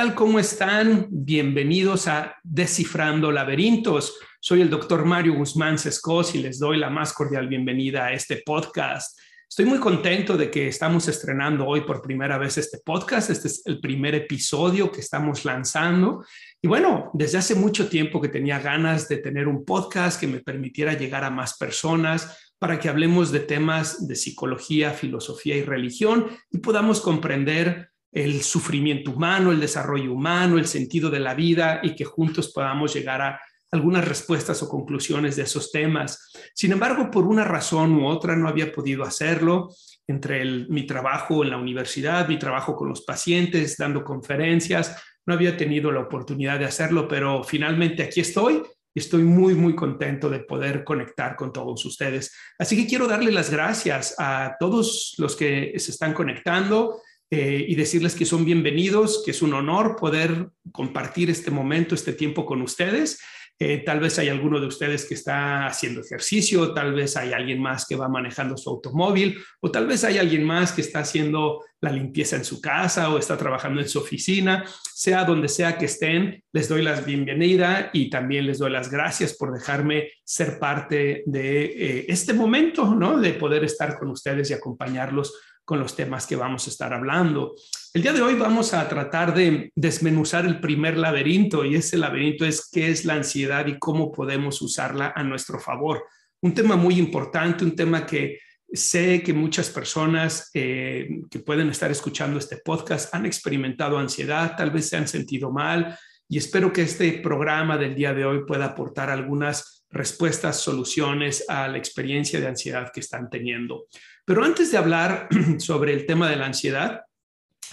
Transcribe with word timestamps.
Tal? 0.00 0.14
¿Cómo 0.14 0.38
están? 0.38 1.08
Bienvenidos 1.10 2.08
a 2.08 2.34
Descifrando 2.42 3.30
Laberintos. 3.30 4.18
Soy 4.40 4.62
el 4.62 4.70
doctor 4.70 5.04
Mario 5.04 5.34
Guzmán 5.34 5.78
Sescos 5.78 6.34
y 6.34 6.38
les 6.38 6.58
doy 6.58 6.78
la 6.78 6.88
más 6.88 7.12
cordial 7.12 7.48
bienvenida 7.48 8.06
a 8.06 8.14
este 8.14 8.40
podcast. 8.42 9.18
Estoy 9.46 9.66
muy 9.66 9.78
contento 9.78 10.38
de 10.38 10.50
que 10.50 10.68
estamos 10.68 11.06
estrenando 11.06 11.66
hoy 11.66 11.82
por 11.82 12.00
primera 12.00 12.38
vez 12.38 12.56
este 12.56 12.78
podcast. 12.82 13.28
Este 13.28 13.48
es 13.48 13.62
el 13.66 13.78
primer 13.78 14.14
episodio 14.14 14.90
que 14.90 15.00
estamos 15.00 15.44
lanzando. 15.44 16.24
Y 16.62 16.66
bueno, 16.66 17.10
desde 17.12 17.36
hace 17.36 17.54
mucho 17.54 17.90
tiempo 17.90 18.22
que 18.22 18.30
tenía 18.30 18.58
ganas 18.58 19.06
de 19.06 19.18
tener 19.18 19.48
un 19.48 19.66
podcast 19.66 20.18
que 20.18 20.28
me 20.28 20.40
permitiera 20.40 20.94
llegar 20.94 21.24
a 21.24 21.30
más 21.30 21.58
personas 21.58 22.54
para 22.58 22.80
que 22.80 22.88
hablemos 22.88 23.32
de 23.32 23.40
temas 23.40 24.08
de 24.08 24.16
psicología, 24.16 24.92
filosofía 24.92 25.56
y 25.56 25.62
religión 25.62 26.26
y 26.50 26.58
podamos 26.58 27.02
comprender 27.02 27.89
el 28.12 28.42
sufrimiento 28.42 29.12
humano, 29.12 29.52
el 29.52 29.60
desarrollo 29.60 30.12
humano, 30.12 30.58
el 30.58 30.66
sentido 30.66 31.10
de 31.10 31.20
la 31.20 31.34
vida 31.34 31.80
y 31.82 31.94
que 31.94 32.04
juntos 32.04 32.52
podamos 32.52 32.94
llegar 32.94 33.22
a 33.22 33.40
algunas 33.72 34.06
respuestas 34.06 34.62
o 34.62 34.68
conclusiones 34.68 35.36
de 35.36 35.44
esos 35.44 35.70
temas. 35.70 36.32
Sin 36.54 36.72
embargo, 36.72 37.10
por 37.10 37.24
una 37.24 37.44
razón 37.44 37.94
u 37.94 38.06
otra 38.06 38.34
no 38.34 38.48
había 38.48 38.72
podido 38.72 39.04
hacerlo 39.04 39.70
entre 40.08 40.44
mi 40.44 40.86
trabajo 40.86 41.44
en 41.44 41.50
la 41.50 41.56
universidad, 41.56 42.26
mi 42.26 42.38
trabajo 42.38 42.74
con 42.74 42.88
los 42.88 43.02
pacientes, 43.02 43.76
dando 43.76 44.02
conferencias, 44.02 44.96
no 45.24 45.34
había 45.34 45.56
tenido 45.56 45.92
la 45.92 46.00
oportunidad 46.00 46.58
de 46.58 46.64
hacerlo, 46.64 47.06
pero 47.06 47.44
finalmente 47.44 48.02
aquí 48.02 48.20
estoy 48.20 48.62
y 48.92 48.98
estoy 48.98 49.22
muy, 49.22 49.54
muy 49.54 49.76
contento 49.76 50.28
de 50.28 50.40
poder 50.40 50.82
conectar 50.82 51.36
con 51.36 51.52
todos 51.52 51.84
ustedes. 51.84 52.34
Así 52.58 52.76
que 52.76 52.88
quiero 52.88 53.06
darle 53.06 53.30
las 53.30 53.50
gracias 53.50 54.16
a 54.18 54.56
todos 54.58 55.14
los 55.18 55.36
que 55.36 55.74
se 55.76 55.92
están 55.92 56.12
conectando, 56.12 57.00
eh, 57.30 57.64
y 57.68 57.74
decirles 57.76 58.14
que 58.14 58.26
son 58.26 58.44
bienvenidos, 58.44 59.22
que 59.24 59.30
es 59.30 59.40
un 59.40 59.54
honor 59.54 59.96
poder 59.96 60.50
compartir 60.72 61.30
este 61.30 61.50
momento, 61.50 61.94
este 61.94 62.12
tiempo 62.12 62.44
con 62.44 62.60
ustedes. 62.60 63.20
Eh, 63.62 63.82
tal 63.84 64.00
vez 64.00 64.18
hay 64.18 64.30
alguno 64.30 64.58
de 64.58 64.66
ustedes 64.66 65.04
que 65.04 65.12
está 65.12 65.66
haciendo 65.66 66.00
ejercicio, 66.00 66.72
tal 66.72 66.94
vez 66.94 67.18
hay 67.18 67.34
alguien 67.34 67.60
más 67.60 67.84
que 67.86 67.94
va 67.94 68.08
manejando 68.08 68.56
su 68.56 68.70
automóvil, 68.70 69.38
o 69.60 69.70
tal 69.70 69.86
vez 69.86 70.02
hay 70.02 70.16
alguien 70.16 70.44
más 70.44 70.72
que 70.72 70.80
está 70.80 71.00
haciendo 71.00 71.62
la 71.82 71.92
limpieza 71.92 72.36
en 72.36 72.44
su 72.46 72.60
casa 72.60 73.10
o 73.10 73.18
está 73.18 73.36
trabajando 73.36 73.82
en 73.82 73.88
su 73.88 73.98
oficina. 73.98 74.64
Sea 74.94 75.24
donde 75.24 75.48
sea 75.48 75.76
que 75.76 75.84
estén, 75.84 76.42
les 76.52 76.68
doy 76.70 76.80
la 76.80 77.02
bienvenida 77.02 77.90
y 77.92 78.08
también 78.08 78.46
les 78.46 78.58
doy 78.58 78.70
las 78.70 78.90
gracias 78.90 79.34
por 79.34 79.52
dejarme 79.52 80.10
ser 80.24 80.58
parte 80.58 81.22
de 81.26 81.64
eh, 81.64 82.04
este 82.08 82.32
momento, 82.32 82.94
¿no? 82.94 83.18
De 83.18 83.34
poder 83.34 83.62
estar 83.64 83.98
con 83.98 84.08
ustedes 84.08 84.48
y 84.48 84.54
acompañarlos 84.54 85.34
con 85.70 85.78
los 85.78 85.94
temas 85.94 86.26
que 86.26 86.34
vamos 86.34 86.66
a 86.66 86.70
estar 86.70 86.92
hablando. 86.92 87.54
El 87.94 88.02
día 88.02 88.12
de 88.12 88.20
hoy 88.20 88.34
vamos 88.34 88.74
a 88.74 88.88
tratar 88.88 89.32
de 89.32 89.70
desmenuzar 89.76 90.44
el 90.44 90.58
primer 90.58 90.96
laberinto 90.96 91.64
y 91.64 91.76
ese 91.76 91.96
laberinto 91.96 92.44
es 92.44 92.68
qué 92.72 92.90
es 92.90 93.04
la 93.04 93.14
ansiedad 93.14 93.64
y 93.68 93.78
cómo 93.78 94.10
podemos 94.10 94.60
usarla 94.62 95.12
a 95.14 95.22
nuestro 95.22 95.60
favor. 95.60 96.02
Un 96.40 96.54
tema 96.54 96.74
muy 96.74 96.98
importante, 96.98 97.62
un 97.62 97.76
tema 97.76 98.04
que 98.04 98.40
sé 98.72 99.22
que 99.22 99.32
muchas 99.32 99.70
personas 99.70 100.50
eh, 100.54 101.08
que 101.30 101.38
pueden 101.38 101.68
estar 101.68 101.92
escuchando 101.92 102.40
este 102.40 102.56
podcast 102.56 103.14
han 103.14 103.24
experimentado 103.24 103.96
ansiedad, 103.96 104.56
tal 104.56 104.72
vez 104.72 104.88
se 104.88 104.96
han 104.96 105.06
sentido 105.06 105.52
mal 105.52 105.96
y 106.28 106.38
espero 106.38 106.72
que 106.72 106.82
este 106.82 107.12
programa 107.12 107.78
del 107.78 107.94
día 107.94 108.12
de 108.12 108.24
hoy 108.24 108.44
pueda 108.44 108.64
aportar 108.64 109.08
algunas 109.08 109.84
respuestas, 109.88 110.60
soluciones 110.60 111.44
a 111.48 111.68
la 111.68 111.78
experiencia 111.78 112.40
de 112.40 112.48
ansiedad 112.48 112.90
que 112.92 113.00
están 113.00 113.30
teniendo. 113.30 113.86
Pero 114.30 114.44
antes 114.44 114.70
de 114.70 114.78
hablar 114.78 115.26
sobre 115.58 115.92
el 115.92 116.06
tema 116.06 116.30
de 116.30 116.36
la 116.36 116.46
ansiedad, 116.46 117.00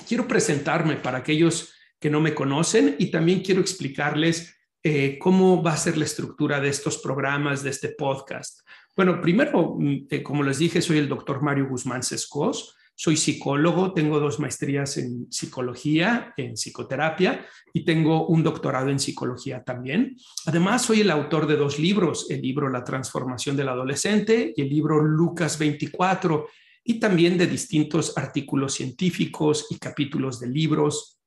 quiero 0.08 0.28
presentarme 0.28 0.96
para 0.96 1.20
aquellos 1.20 1.72
que 2.00 2.10
no 2.10 2.20
me 2.20 2.34
conocen 2.34 2.96
y 2.98 3.12
también 3.12 3.42
quiero 3.44 3.62
explicarles 3.62 4.58
eh, 4.82 5.20
cómo 5.20 5.62
va 5.62 5.74
a 5.74 5.78
ser 5.78 6.00
la 6.00 6.06
estructura 6.06 6.60
de 6.60 6.70
estos 6.70 6.98
programas, 6.98 7.62
de 7.62 7.70
este 7.70 7.90
podcast. 7.90 8.62
Bueno, 8.96 9.22
primero, 9.22 9.76
mm, 9.78 10.08
eh, 10.10 10.24
como 10.24 10.42
les 10.42 10.58
dije, 10.58 10.82
soy 10.82 10.98
el 10.98 11.08
doctor 11.08 11.44
Mario 11.44 11.68
Guzmán 11.68 12.02
Sescos. 12.02 12.76
Soy 13.00 13.16
psicólogo, 13.16 13.94
tengo 13.94 14.20
dos 14.20 14.40
maestrías 14.40 14.98
en 14.98 15.32
psicología, 15.32 16.34
en 16.36 16.58
psicoterapia 16.58 17.46
y 17.72 17.86
tengo 17.86 18.26
un 18.26 18.42
doctorado 18.42 18.90
en 18.90 19.00
psicología 19.00 19.64
también. 19.64 20.18
Además, 20.48 20.82
soy 20.82 21.02
el 21.02 21.12
autor 21.12 21.46
de 21.46 21.58
dos 21.58 21.78
libros, 21.78 22.26
el 22.32 22.42
libro 22.42 22.70
La 22.70 22.84
transformación 22.84 23.56
del 23.56 23.70
adolescente 23.70 24.52
y 24.58 24.62
el 24.64 24.70
libro 24.70 25.00
Lucas 25.00 25.60
24, 25.60 26.48
y 26.86 27.00
también 27.00 27.38
de 27.38 27.46
distintos 27.46 28.18
artículos 28.18 28.74
científicos 28.74 29.68
y 29.70 29.78
capítulos 29.78 30.40
de 30.40 30.48
libros 30.48 31.20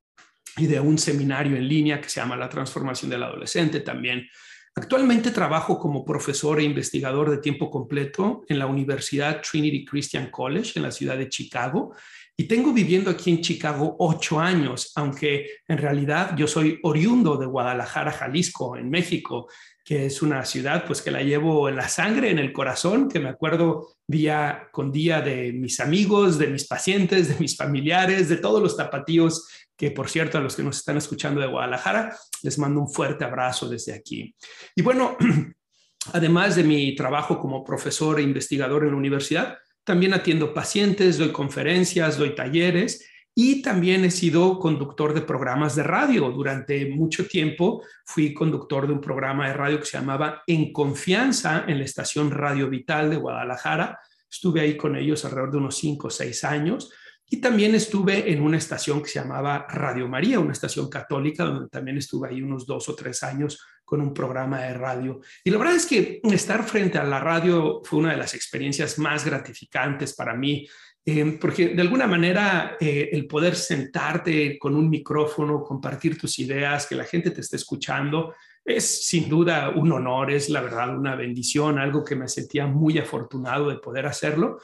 y 0.57 0.67
de 0.67 0.81
un 0.81 0.99
seminario 0.99 1.57
en 1.57 1.69
línea 1.69 2.01
que 2.01 2.09
se 2.09 2.19
llama 2.19 2.37
La 2.37 2.49
transformación 2.49 3.13
del 3.13 3.23
adolescente 3.23 3.79
también. 3.79 4.27
Actualmente 4.77 5.33
trabajo 5.33 5.79
como 5.79 6.05
profesor 6.05 6.61
e 6.61 6.65
investigador 6.65 7.31
de 7.31 7.39
tiempo 7.39 7.71
completo 7.71 8.45
en 8.49 8.59
la 8.59 8.67
Universidad 8.67 9.43
Trinity 9.43 9.85
Christian 9.85 10.31
College 10.31 10.73
en 10.77 10.85
la 10.85 10.93
ciudad 10.93 11.19
de 11.19 11.29
Chicago 11.29 11.93
y 12.41 12.45
tengo 12.45 12.73
viviendo 12.73 13.11
aquí 13.11 13.31
en 13.31 13.43
Chicago 13.43 13.97
ocho 13.99 14.41
años, 14.41 14.93
aunque 14.95 15.47
en 15.69 15.77
realidad 15.77 16.35
yo 16.39 16.47
soy 16.47 16.79
oriundo 16.85 17.37
de 17.37 17.45
Guadalajara, 17.45 18.13
Jalisco, 18.13 18.79
en 18.79 18.89
México, 18.89 19.49
que 19.85 20.07
es 20.07 20.23
una 20.23 20.45
ciudad 20.47 20.87
pues 20.87 21.03
que 21.03 21.11
la 21.11 21.23
llevo 21.23 21.69
en 21.69 21.77
la 21.77 21.89
sangre, 21.89 22.31
en 22.31 22.39
el 22.39 22.53
corazón, 22.53 23.11
que 23.11 23.21
me 23.21 23.29
acuerdo 23.29 23.89
día 24.07 24.69
con 24.73 24.91
día 24.91 25.21
de 25.21 25.53
mis 25.53 25.81
amigos, 25.81 26.39
de 26.39 26.47
mis 26.47 26.67
pacientes, 26.67 27.29
de 27.29 27.35
mis 27.41 27.57
familiares, 27.59 28.31
de 28.31 28.37
todos 28.37 28.63
los 28.63 28.75
tapatíos 28.75 29.47
que 29.81 29.91
por 29.91 30.11
cierto 30.11 30.37
a 30.37 30.43
los 30.43 30.57
que 30.57 30.63
nos 30.63 30.77
están 30.77 30.99
escuchando 30.99 31.41
de 31.41 31.47
Guadalajara, 31.47 32.15
les 32.43 32.59
mando 32.59 32.83
un 32.83 32.93
fuerte 32.93 33.25
abrazo 33.25 33.67
desde 33.67 33.95
aquí. 33.95 34.35
Y 34.77 34.83
bueno, 34.83 35.17
además 36.13 36.55
de 36.55 36.65
mi 36.65 36.95
trabajo 36.95 37.41
como 37.41 37.65
profesor 37.65 38.21
e 38.21 38.23
investigador 38.23 38.85
en 38.85 38.91
la 38.91 38.99
universidad, 38.99 39.57
también 39.83 40.13
atiendo 40.13 40.53
pacientes, 40.53 41.17
doy 41.17 41.33
conferencias, 41.33 42.19
doy 42.19 42.35
talleres 42.35 43.09
y 43.35 43.63
también 43.63 44.05
he 44.05 44.11
sido 44.11 44.59
conductor 44.59 45.15
de 45.15 45.23
programas 45.23 45.75
de 45.77 45.83
radio. 45.83 46.31
Durante 46.31 46.85
mucho 46.91 47.27
tiempo 47.27 47.83
fui 48.05 48.35
conductor 48.35 48.87
de 48.87 48.93
un 48.93 49.01
programa 49.01 49.49
de 49.49 49.55
radio 49.55 49.81
que 49.81 49.87
se 49.87 49.97
llamaba 49.97 50.43
En 50.47 50.75
Confianza 50.75 51.65
en 51.67 51.79
la 51.79 51.87
estación 51.87 52.31
Radio 52.31 52.69
Vital 52.69 53.09
de 53.09 53.17
Guadalajara. 53.17 53.99
Estuve 54.31 54.61
ahí 54.61 54.77
con 54.77 54.95
ellos 54.95 55.25
alrededor 55.25 55.53
de 55.53 55.57
unos 55.57 55.79
cinco 55.79 56.09
o 56.09 56.11
seis 56.11 56.45
años 56.45 56.93
y 57.33 57.37
también 57.37 57.77
estuve 57.77 58.33
en 58.33 58.43
una 58.43 58.59
estación 58.59 59.01
que 59.01 59.09
se 59.09 59.21
llamaba 59.21 59.65
Radio 59.71 60.09
María, 60.09 60.41
una 60.41 60.53
estación 60.53 60.91
católica, 60.91 61.45
donde 61.45 61.69
también 61.69 61.97
estuve 61.97 62.29
ahí 62.29 62.43
unos 62.43 62.67
dos 62.67 62.89
o 62.89 62.97
tres 62.97 63.23
años 63.23 63.65
con 63.85 64.01
un 64.01 64.13
programa 64.13 64.63
de 64.63 64.75
radio. 64.75 65.21
Y 65.45 65.51
la 65.51 65.59
verdad 65.59 65.77
es 65.77 65.87
que 65.87 66.21
estar 66.25 66.65
frente 66.65 66.99
a 66.99 67.05
la 67.05 67.21
radio 67.21 67.83
fue 67.85 68.01
una 68.01 68.11
de 68.11 68.17
las 68.17 68.35
experiencias 68.35 68.99
más 68.99 69.25
gratificantes 69.25 70.13
para 70.15 70.35
mí, 70.35 70.67
eh, 71.07 71.39
porque 71.41 71.69
de 71.69 71.81
alguna 71.81 72.09
manera 72.09 72.77
eh, 72.81 73.11
el 73.13 73.29
poder 73.29 73.55
sentarte 73.55 74.59
con 74.59 74.75
un 74.75 74.91
micrófono, 74.91 75.63
compartir 75.63 76.19
tus 76.19 76.37
ideas, 76.41 76.87
que 76.87 76.97
la 76.97 77.05
gente 77.05 77.31
te 77.31 77.43
esté 77.43 77.55
escuchando, 77.55 78.35
es 78.65 79.07
sin 79.07 79.29
duda 79.29 79.71
un 79.71 79.93
honor, 79.93 80.33
es 80.33 80.49
la 80.49 80.63
verdad 80.63 80.99
una 80.99 81.15
bendición, 81.15 81.79
algo 81.79 82.05
que 82.05 82.17
me 82.17 82.29
sentía 82.29 82.67
muy 82.67 82.99
afortunado 82.99 83.69
de 83.69 83.77
poder 83.79 84.07
hacerlo 84.07 84.59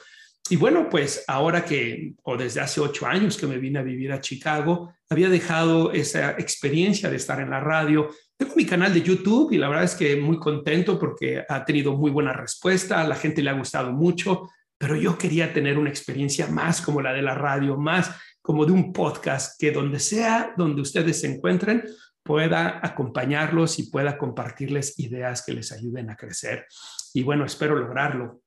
y 0.49 0.55
bueno, 0.55 0.87
pues 0.89 1.23
ahora 1.27 1.63
que, 1.65 2.13
o 2.23 2.37
desde 2.37 2.61
hace 2.61 2.79
ocho 2.79 3.05
años 3.05 3.37
que 3.37 3.47
me 3.47 3.57
vine 3.57 3.79
a 3.79 3.83
vivir 3.83 4.11
a 4.11 4.21
Chicago, 4.21 4.93
había 5.09 5.29
dejado 5.29 5.91
esa 5.91 6.31
experiencia 6.31 7.09
de 7.09 7.15
estar 7.17 7.39
en 7.39 7.49
la 7.49 7.59
radio. 7.59 8.09
Tengo 8.37 8.55
mi 8.55 8.65
canal 8.65 8.93
de 8.93 9.01
YouTube 9.01 9.51
y 9.51 9.57
la 9.57 9.69
verdad 9.69 9.85
es 9.85 9.95
que 9.95 10.15
muy 10.15 10.37
contento 10.37 10.99
porque 10.99 11.43
ha 11.47 11.65
tenido 11.65 11.95
muy 11.95 12.11
buena 12.11 12.33
respuesta, 12.33 13.01
a 13.01 13.07
la 13.07 13.15
gente 13.15 13.41
le 13.41 13.49
ha 13.49 13.53
gustado 13.53 13.91
mucho. 13.91 14.49
pero 14.79 14.95
yo 14.95 15.17
quería 15.17 15.53
tener 15.53 15.79
una 15.79 15.89
experiencia 15.89 16.45
más 16.47 16.81
como 16.81 17.01
la 17.01 17.11
de 17.11 17.23
la 17.23 17.33
radio, 17.33 17.77
más 17.77 18.11
como 18.43 18.63
de 18.65 18.71
un 18.71 18.93
podcast, 18.93 19.59
que 19.59 19.71
donde 19.71 19.99
sea, 19.99 20.53
donde 20.55 20.81
ustedes 20.81 21.19
se 21.21 21.27
encuentren, 21.27 21.83
pueda 22.23 22.79
acompañarlos 22.83 23.79
y 23.79 23.89
pueda 23.89 24.17
compartirles 24.17 24.99
ideas 24.99 25.43
que 25.43 25.53
les 25.53 25.71
ayuden 25.71 26.11
a 26.11 26.15
crecer. 26.15 26.67
Y 27.13 27.23
bueno, 27.23 27.45
espero 27.45 27.75
lograrlo. 27.75 28.41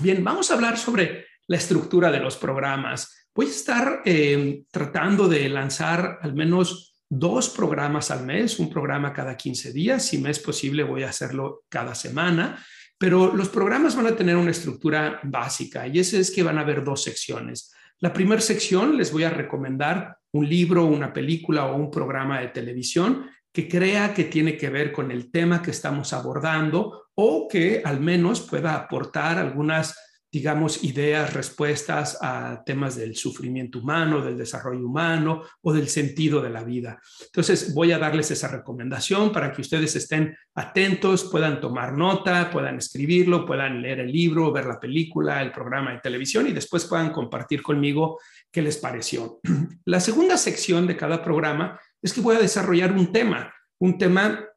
Bien, 0.00 0.22
vamos 0.22 0.50
a 0.50 0.54
hablar 0.54 0.78
sobre 0.78 1.26
la 1.48 1.56
estructura 1.56 2.10
de 2.12 2.20
los 2.20 2.36
programas. 2.36 3.28
Voy 3.34 3.46
a 3.46 3.50
estar 3.50 4.02
eh, 4.04 4.62
tratando 4.70 5.28
de 5.28 5.48
lanzar 5.48 6.18
al 6.22 6.34
menos 6.34 7.02
dos 7.08 7.48
programas 7.48 8.10
al 8.10 8.24
mes, 8.24 8.58
un 8.60 8.70
programa 8.70 9.12
cada 9.12 9.36
15 9.36 9.72
días. 9.72 10.04
Si 10.04 10.18
me 10.18 10.30
es 10.30 10.38
posible, 10.38 10.84
voy 10.84 11.02
a 11.02 11.08
hacerlo 11.08 11.64
cada 11.68 11.94
semana. 11.94 12.64
Pero 12.98 13.34
los 13.34 13.48
programas 13.48 13.96
van 13.96 14.08
a 14.08 14.16
tener 14.16 14.36
una 14.36 14.50
estructura 14.50 15.20
básica 15.22 15.86
y 15.86 16.00
ese 16.00 16.20
es 16.20 16.30
que 16.30 16.42
van 16.42 16.58
a 16.58 16.62
haber 16.62 16.84
dos 16.84 17.02
secciones. 17.02 17.72
La 18.00 18.12
primera 18.12 18.40
sección 18.40 18.96
les 18.96 19.12
voy 19.12 19.24
a 19.24 19.30
recomendar 19.30 20.18
un 20.32 20.48
libro, 20.48 20.84
una 20.84 21.12
película 21.12 21.66
o 21.66 21.76
un 21.76 21.90
programa 21.90 22.40
de 22.40 22.48
televisión 22.48 23.26
que 23.52 23.68
crea 23.68 24.14
que 24.14 24.24
tiene 24.24 24.56
que 24.56 24.68
ver 24.68 24.92
con 24.92 25.10
el 25.10 25.30
tema 25.30 25.62
que 25.62 25.70
estamos 25.70 26.12
abordando 26.12 27.07
o 27.20 27.48
que 27.48 27.82
al 27.84 27.98
menos 27.98 28.40
pueda 28.42 28.76
aportar 28.76 29.38
algunas 29.38 29.96
digamos, 30.30 30.84
ideas, 30.84 31.32
respuestas 31.32 32.18
a 32.20 32.62
temas 32.64 32.96
del 32.96 33.16
sufrimiento 33.16 33.78
humano, 33.78 34.20
del 34.20 34.36
desarrollo 34.36 34.86
humano 34.86 35.42
o 35.62 35.72
del 35.72 35.88
sentido 35.88 36.42
de 36.42 36.50
la 36.50 36.64
vida. 36.64 37.00
Entonces, 37.24 37.72
voy 37.72 37.92
a 37.92 37.98
darles 37.98 38.30
esa 38.30 38.48
recomendación 38.48 39.32
para 39.32 39.50
que 39.50 39.62
ustedes 39.62 39.96
estén 39.96 40.36
atentos, 40.54 41.24
puedan 41.32 41.62
tomar 41.62 41.94
nota, 41.94 42.50
puedan 42.50 42.76
escribirlo, 42.76 43.46
puedan 43.46 43.80
leer 43.80 44.00
el 44.00 44.12
libro, 44.12 44.52
ver 44.52 44.66
la 44.66 44.78
película, 44.78 45.40
el 45.40 45.50
programa 45.50 45.92
de 45.92 46.00
televisión 46.00 46.46
y 46.46 46.52
después 46.52 46.84
puedan 46.84 47.10
compartir 47.10 47.62
conmigo 47.62 48.20
qué 48.52 48.60
les 48.60 48.76
pareció. 48.76 49.40
La 49.86 50.00
segunda 50.00 50.36
sección 50.36 50.86
de 50.86 50.96
cada 50.98 51.22
programa 51.22 51.80
es 52.02 52.12
que 52.12 52.20
voy 52.20 52.36
a 52.36 52.40
desarrollar 52.40 52.92
un 52.92 53.12
tema, 53.12 53.50
un 53.80 53.96
tema 53.96 54.47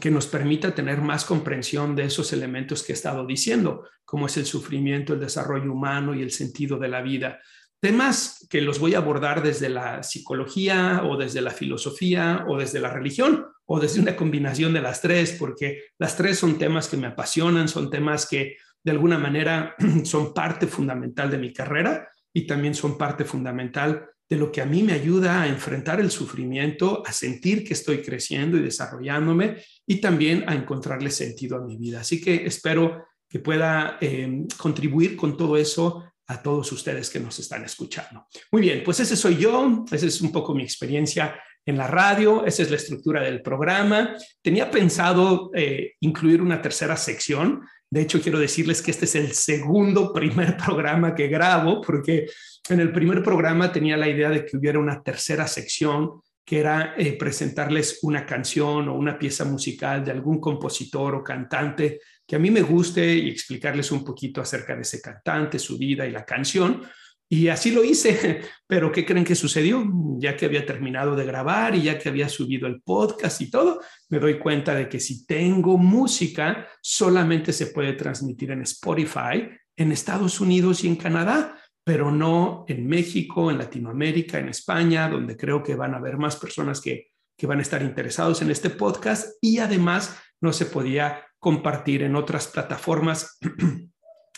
que 0.00 0.10
nos 0.10 0.26
permita 0.26 0.74
tener 0.74 1.00
más 1.02 1.24
comprensión 1.24 1.94
de 1.94 2.04
esos 2.04 2.32
elementos 2.32 2.82
que 2.82 2.92
he 2.92 2.94
estado 2.94 3.26
diciendo, 3.26 3.86
como 4.04 4.26
es 4.26 4.36
el 4.36 4.46
sufrimiento, 4.46 5.12
el 5.12 5.20
desarrollo 5.20 5.72
humano 5.72 6.14
y 6.14 6.22
el 6.22 6.30
sentido 6.30 6.78
de 6.78 6.88
la 6.88 7.02
vida. 7.02 7.40
Temas 7.80 8.46
que 8.48 8.62
los 8.62 8.78
voy 8.78 8.94
a 8.94 8.98
abordar 8.98 9.42
desde 9.42 9.68
la 9.68 10.02
psicología 10.02 11.02
o 11.04 11.18
desde 11.18 11.42
la 11.42 11.50
filosofía 11.50 12.46
o 12.48 12.56
desde 12.56 12.80
la 12.80 12.88
religión 12.88 13.46
o 13.66 13.78
desde 13.78 14.00
una 14.00 14.16
combinación 14.16 14.72
de 14.72 14.80
las 14.80 15.02
tres, 15.02 15.36
porque 15.38 15.82
las 15.98 16.16
tres 16.16 16.38
son 16.38 16.58
temas 16.58 16.88
que 16.88 16.96
me 16.96 17.08
apasionan, 17.08 17.68
son 17.68 17.90
temas 17.90 18.26
que 18.26 18.56
de 18.82 18.90
alguna 18.90 19.18
manera 19.18 19.74
son 20.04 20.32
parte 20.32 20.66
fundamental 20.66 21.30
de 21.30 21.38
mi 21.38 21.52
carrera 21.52 22.08
y 22.32 22.46
también 22.46 22.74
son 22.74 22.96
parte 22.96 23.24
fundamental 23.24 24.08
de 24.28 24.36
lo 24.36 24.50
que 24.50 24.60
a 24.60 24.66
mí 24.66 24.82
me 24.82 24.92
ayuda 24.92 25.42
a 25.42 25.48
enfrentar 25.48 26.00
el 26.00 26.10
sufrimiento, 26.10 27.02
a 27.06 27.12
sentir 27.12 27.64
que 27.64 27.74
estoy 27.74 28.02
creciendo 28.02 28.56
y 28.56 28.62
desarrollándome 28.62 29.56
y 29.86 30.00
también 30.00 30.44
a 30.48 30.54
encontrarle 30.54 31.10
sentido 31.10 31.56
a 31.56 31.64
mi 31.64 31.76
vida. 31.76 32.00
Así 32.00 32.20
que 32.20 32.46
espero 32.46 33.04
que 33.28 33.40
pueda 33.40 33.98
eh, 34.00 34.44
contribuir 34.56 35.16
con 35.16 35.36
todo 35.36 35.56
eso 35.56 36.04
a 36.26 36.42
todos 36.42 36.72
ustedes 36.72 37.10
que 37.10 37.20
nos 37.20 37.38
están 37.38 37.64
escuchando. 37.64 38.26
Muy 38.50 38.62
bien, 38.62 38.82
pues 38.84 39.00
ese 39.00 39.16
soy 39.16 39.36
yo, 39.36 39.84
esa 39.90 40.06
es 40.06 40.20
un 40.20 40.32
poco 40.32 40.54
mi 40.54 40.62
experiencia 40.62 41.38
en 41.66 41.78
la 41.78 41.86
radio, 41.86 42.44
esa 42.44 42.62
es 42.62 42.70
la 42.70 42.76
estructura 42.76 43.22
del 43.22 43.42
programa. 43.42 44.14
Tenía 44.42 44.70
pensado 44.70 45.50
eh, 45.54 45.94
incluir 46.00 46.42
una 46.42 46.60
tercera 46.60 46.96
sección. 46.96 47.62
De 47.90 48.00
hecho, 48.00 48.20
quiero 48.20 48.38
decirles 48.38 48.82
que 48.82 48.90
este 48.90 49.04
es 49.04 49.14
el 49.14 49.32
segundo 49.32 50.12
primer 50.12 50.56
programa 50.64 51.14
que 51.14 51.28
grabo, 51.28 51.80
porque 51.80 52.26
en 52.68 52.80
el 52.80 52.92
primer 52.92 53.22
programa 53.22 53.70
tenía 53.72 53.96
la 53.96 54.08
idea 54.08 54.30
de 54.30 54.44
que 54.44 54.56
hubiera 54.56 54.78
una 54.78 55.02
tercera 55.02 55.46
sección 55.46 56.20
que 56.44 56.60
era 56.60 56.94
eh, 56.98 57.16
presentarles 57.16 58.00
una 58.02 58.26
canción 58.26 58.88
o 58.88 58.94
una 58.94 59.18
pieza 59.18 59.44
musical 59.46 60.04
de 60.04 60.10
algún 60.10 60.40
compositor 60.40 61.14
o 61.14 61.24
cantante 61.24 62.00
que 62.26 62.36
a 62.36 62.38
mí 62.38 62.50
me 62.50 62.62
guste 62.62 63.14
y 63.14 63.30
explicarles 63.30 63.90
un 63.92 64.04
poquito 64.04 64.40
acerca 64.40 64.74
de 64.74 64.82
ese 64.82 65.00
cantante, 65.00 65.58
su 65.58 65.78
vida 65.78 66.06
y 66.06 66.10
la 66.10 66.24
canción. 66.24 66.82
Y 67.28 67.48
así 67.48 67.70
lo 67.70 67.82
hice, 67.82 68.42
pero 68.66 68.92
¿qué 68.92 69.04
creen 69.04 69.24
que 69.24 69.34
sucedió? 69.34 69.84
Ya 70.18 70.36
que 70.36 70.46
había 70.46 70.64
terminado 70.64 71.16
de 71.16 71.24
grabar 71.24 71.74
y 71.74 71.82
ya 71.82 71.98
que 71.98 72.08
había 72.08 72.28
subido 72.28 72.66
el 72.66 72.82
podcast 72.82 73.40
y 73.40 73.50
todo, 73.50 73.80
me 74.08 74.18
doy 74.18 74.38
cuenta 74.38 74.74
de 74.74 74.88
que 74.88 75.00
si 75.00 75.26
tengo 75.26 75.78
música, 75.78 76.68
solamente 76.80 77.52
se 77.52 77.68
puede 77.68 77.94
transmitir 77.94 78.50
en 78.50 78.62
Spotify 78.62 79.48
en 79.76 79.90
Estados 79.90 80.40
Unidos 80.40 80.84
y 80.84 80.88
en 80.88 80.94
Canadá 80.94 81.58
pero 81.84 82.10
no 82.10 82.64
en 82.66 82.86
México, 82.86 83.50
en 83.50 83.58
Latinoamérica, 83.58 84.38
en 84.38 84.48
España, 84.48 85.08
donde 85.08 85.36
creo 85.36 85.62
que 85.62 85.76
van 85.76 85.92
a 85.92 85.98
haber 85.98 86.16
más 86.16 86.36
personas 86.36 86.80
que, 86.80 87.08
que 87.36 87.46
van 87.46 87.58
a 87.58 87.62
estar 87.62 87.82
interesados 87.82 88.40
en 88.40 88.50
este 88.50 88.70
podcast 88.70 89.36
y 89.42 89.58
además 89.58 90.18
no 90.40 90.52
se 90.54 90.64
podía 90.64 91.26
compartir 91.38 92.02
en 92.02 92.16
otras 92.16 92.46
plataformas 92.46 93.38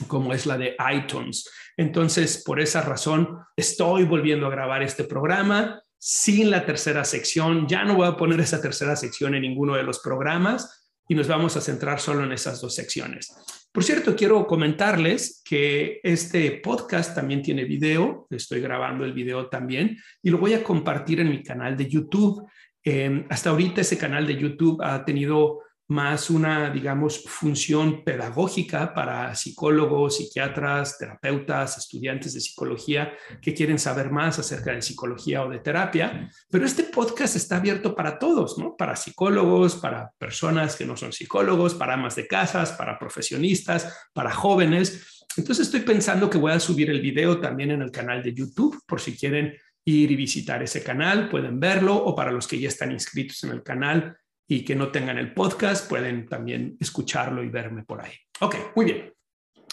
como 0.06 0.32
es 0.32 0.46
la 0.46 0.58
de 0.58 0.76
iTunes. 0.94 1.48
Entonces, 1.76 2.42
por 2.44 2.60
esa 2.60 2.82
razón, 2.82 3.38
estoy 3.56 4.04
volviendo 4.04 4.46
a 4.46 4.50
grabar 4.50 4.82
este 4.82 5.04
programa 5.04 5.80
sin 5.98 6.50
la 6.50 6.64
tercera 6.64 7.04
sección. 7.04 7.66
Ya 7.66 7.84
no 7.84 7.94
voy 7.94 8.06
a 8.06 8.16
poner 8.16 8.40
esa 8.40 8.60
tercera 8.60 8.96
sección 8.96 9.34
en 9.34 9.42
ninguno 9.42 9.74
de 9.74 9.82
los 9.82 10.00
programas 10.00 10.86
y 11.08 11.14
nos 11.14 11.28
vamos 11.28 11.56
a 11.56 11.60
centrar 11.60 12.00
solo 12.00 12.24
en 12.24 12.32
esas 12.32 12.60
dos 12.60 12.74
secciones. 12.74 13.34
Por 13.72 13.84
cierto, 13.84 14.16
quiero 14.16 14.46
comentarles 14.46 15.42
que 15.44 16.00
este 16.02 16.60
podcast 16.62 17.14
también 17.14 17.42
tiene 17.42 17.64
video, 17.64 18.26
estoy 18.30 18.60
grabando 18.60 19.04
el 19.04 19.12
video 19.12 19.48
también 19.48 19.98
y 20.22 20.30
lo 20.30 20.38
voy 20.38 20.54
a 20.54 20.64
compartir 20.64 21.20
en 21.20 21.30
mi 21.30 21.42
canal 21.42 21.76
de 21.76 21.86
YouTube. 21.86 22.42
Eh, 22.82 23.26
hasta 23.28 23.50
ahorita 23.50 23.82
ese 23.82 23.98
canal 23.98 24.26
de 24.26 24.36
YouTube 24.36 24.80
ha 24.82 25.04
tenido 25.04 25.60
más 25.88 26.30
una, 26.30 26.70
digamos, 26.70 27.22
función 27.24 28.02
pedagógica 28.02 28.92
para 28.92 29.34
psicólogos, 29.34 30.16
psiquiatras, 30.16 30.98
terapeutas, 30.98 31.78
estudiantes 31.78 32.34
de 32.34 32.40
psicología 32.40 33.12
que 33.40 33.54
quieren 33.54 33.78
saber 33.78 34.10
más 34.10 34.38
acerca 34.38 34.72
de 34.72 34.82
psicología 34.82 35.44
o 35.44 35.48
de 35.48 35.60
terapia. 35.60 36.28
Pero 36.50 36.64
este 36.64 36.84
podcast 36.84 37.36
está 37.36 37.56
abierto 37.56 37.94
para 37.94 38.18
todos, 38.18 38.58
¿no? 38.58 38.76
Para 38.76 38.96
psicólogos, 38.96 39.76
para 39.76 40.10
personas 40.18 40.74
que 40.74 40.86
no 40.86 40.96
son 40.96 41.12
psicólogos, 41.12 41.74
para 41.74 41.94
amas 41.94 42.16
de 42.16 42.26
casas, 42.26 42.72
para 42.72 42.98
profesionistas, 42.98 44.08
para 44.12 44.32
jóvenes. 44.32 45.24
Entonces 45.36 45.66
estoy 45.66 45.80
pensando 45.80 46.28
que 46.28 46.38
voy 46.38 46.52
a 46.52 46.60
subir 46.60 46.90
el 46.90 47.00
video 47.00 47.38
también 47.40 47.70
en 47.70 47.82
el 47.82 47.92
canal 47.92 48.22
de 48.22 48.34
YouTube 48.34 48.82
por 48.86 49.00
si 49.00 49.16
quieren 49.16 49.54
ir 49.84 50.10
y 50.10 50.16
visitar 50.16 50.62
ese 50.64 50.82
canal, 50.82 51.28
pueden 51.28 51.60
verlo 51.60 51.94
o 51.94 52.16
para 52.16 52.32
los 52.32 52.48
que 52.48 52.58
ya 52.58 52.66
están 52.66 52.90
inscritos 52.90 53.44
en 53.44 53.50
el 53.50 53.62
canal 53.62 54.16
y 54.48 54.64
que 54.64 54.74
no 54.74 54.88
tengan 54.88 55.18
el 55.18 55.34
podcast, 55.34 55.88
pueden 55.88 56.26
también 56.26 56.76
escucharlo 56.80 57.42
y 57.42 57.48
verme 57.48 57.84
por 57.84 58.00
ahí. 58.00 58.12
Ok, 58.40 58.56
muy 58.74 58.86
bien. 58.86 59.12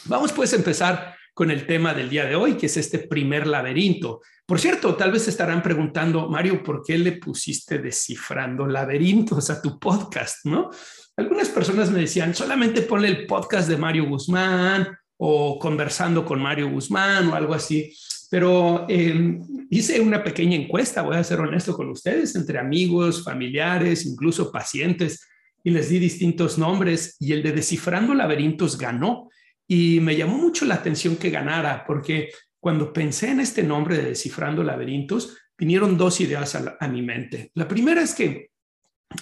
Vamos 0.05 0.31
pues 0.31 0.53
a 0.53 0.57
empezar 0.57 1.15
con 1.33 1.49
el 1.49 1.65
tema 1.65 1.93
del 1.93 2.09
día 2.09 2.25
de 2.25 2.35
hoy, 2.35 2.55
que 2.55 2.67
es 2.67 2.77
este 2.77 2.99
primer 2.99 3.47
laberinto. 3.47 4.21
Por 4.45 4.59
cierto, 4.59 4.95
tal 4.95 5.11
vez 5.11 5.27
estarán 5.27 5.63
preguntando, 5.63 6.29
Mario, 6.29 6.61
¿por 6.61 6.83
qué 6.83 6.97
le 6.97 7.13
pusiste 7.13 7.79
descifrando 7.79 8.67
laberintos 8.67 9.49
a 9.49 9.61
tu 9.61 9.79
podcast? 9.79 10.45
¿No? 10.45 10.69
Algunas 11.15 11.49
personas 11.49 11.91
me 11.91 12.01
decían, 12.01 12.35
solamente 12.35 12.81
ponle 12.81 13.07
el 13.07 13.25
podcast 13.25 13.69
de 13.69 13.77
Mario 13.77 14.05
Guzmán 14.05 14.87
o 15.17 15.57
conversando 15.57 16.25
con 16.25 16.41
Mario 16.41 16.69
Guzmán 16.69 17.29
o 17.29 17.35
algo 17.35 17.53
así. 17.53 17.95
Pero 18.33 18.87
eh, 18.89 19.37
hice 19.69 20.01
una 20.01 20.23
pequeña 20.23 20.55
encuesta, 20.55 21.03
voy 21.03 21.17
a 21.17 21.23
ser 21.23 21.39
honesto 21.39 21.75
con 21.75 21.89
ustedes, 21.89 22.35
entre 22.35 22.57
amigos, 22.57 23.23
familiares, 23.23 24.07
incluso 24.07 24.51
pacientes, 24.51 25.29
y 25.63 25.69
les 25.69 25.89
di 25.89 25.99
distintos 25.99 26.57
nombres 26.57 27.15
y 27.19 27.33
el 27.33 27.43
de 27.43 27.51
Descifrando 27.51 28.15
Laberintos 28.15 28.79
ganó. 28.79 29.29
Y 29.67 29.99
me 29.99 30.15
llamó 30.15 30.35
mucho 30.39 30.65
la 30.65 30.73
atención 30.73 31.17
que 31.17 31.29
ganara, 31.29 31.83
porque 31.85 32.31
cuando 32.59 32.91
pensé 32.91 33.29
en 33.29 33.39
este 33.39 33.61
nombre 33.61 33.97
de 33.97 34.05
Descifrando 34.05 34.63
Laberintos, 34.63 35.37
vinieron 35.55 35.95
dos 35.95 36.19
ideas 36.19 36.55
a 36.55 36.87
mi 36.87 37.03
mente. 37.03 37.51
La 37.53 37.67
primera 37.67 38.01
es 38.01 38.15
que 38.15 38.49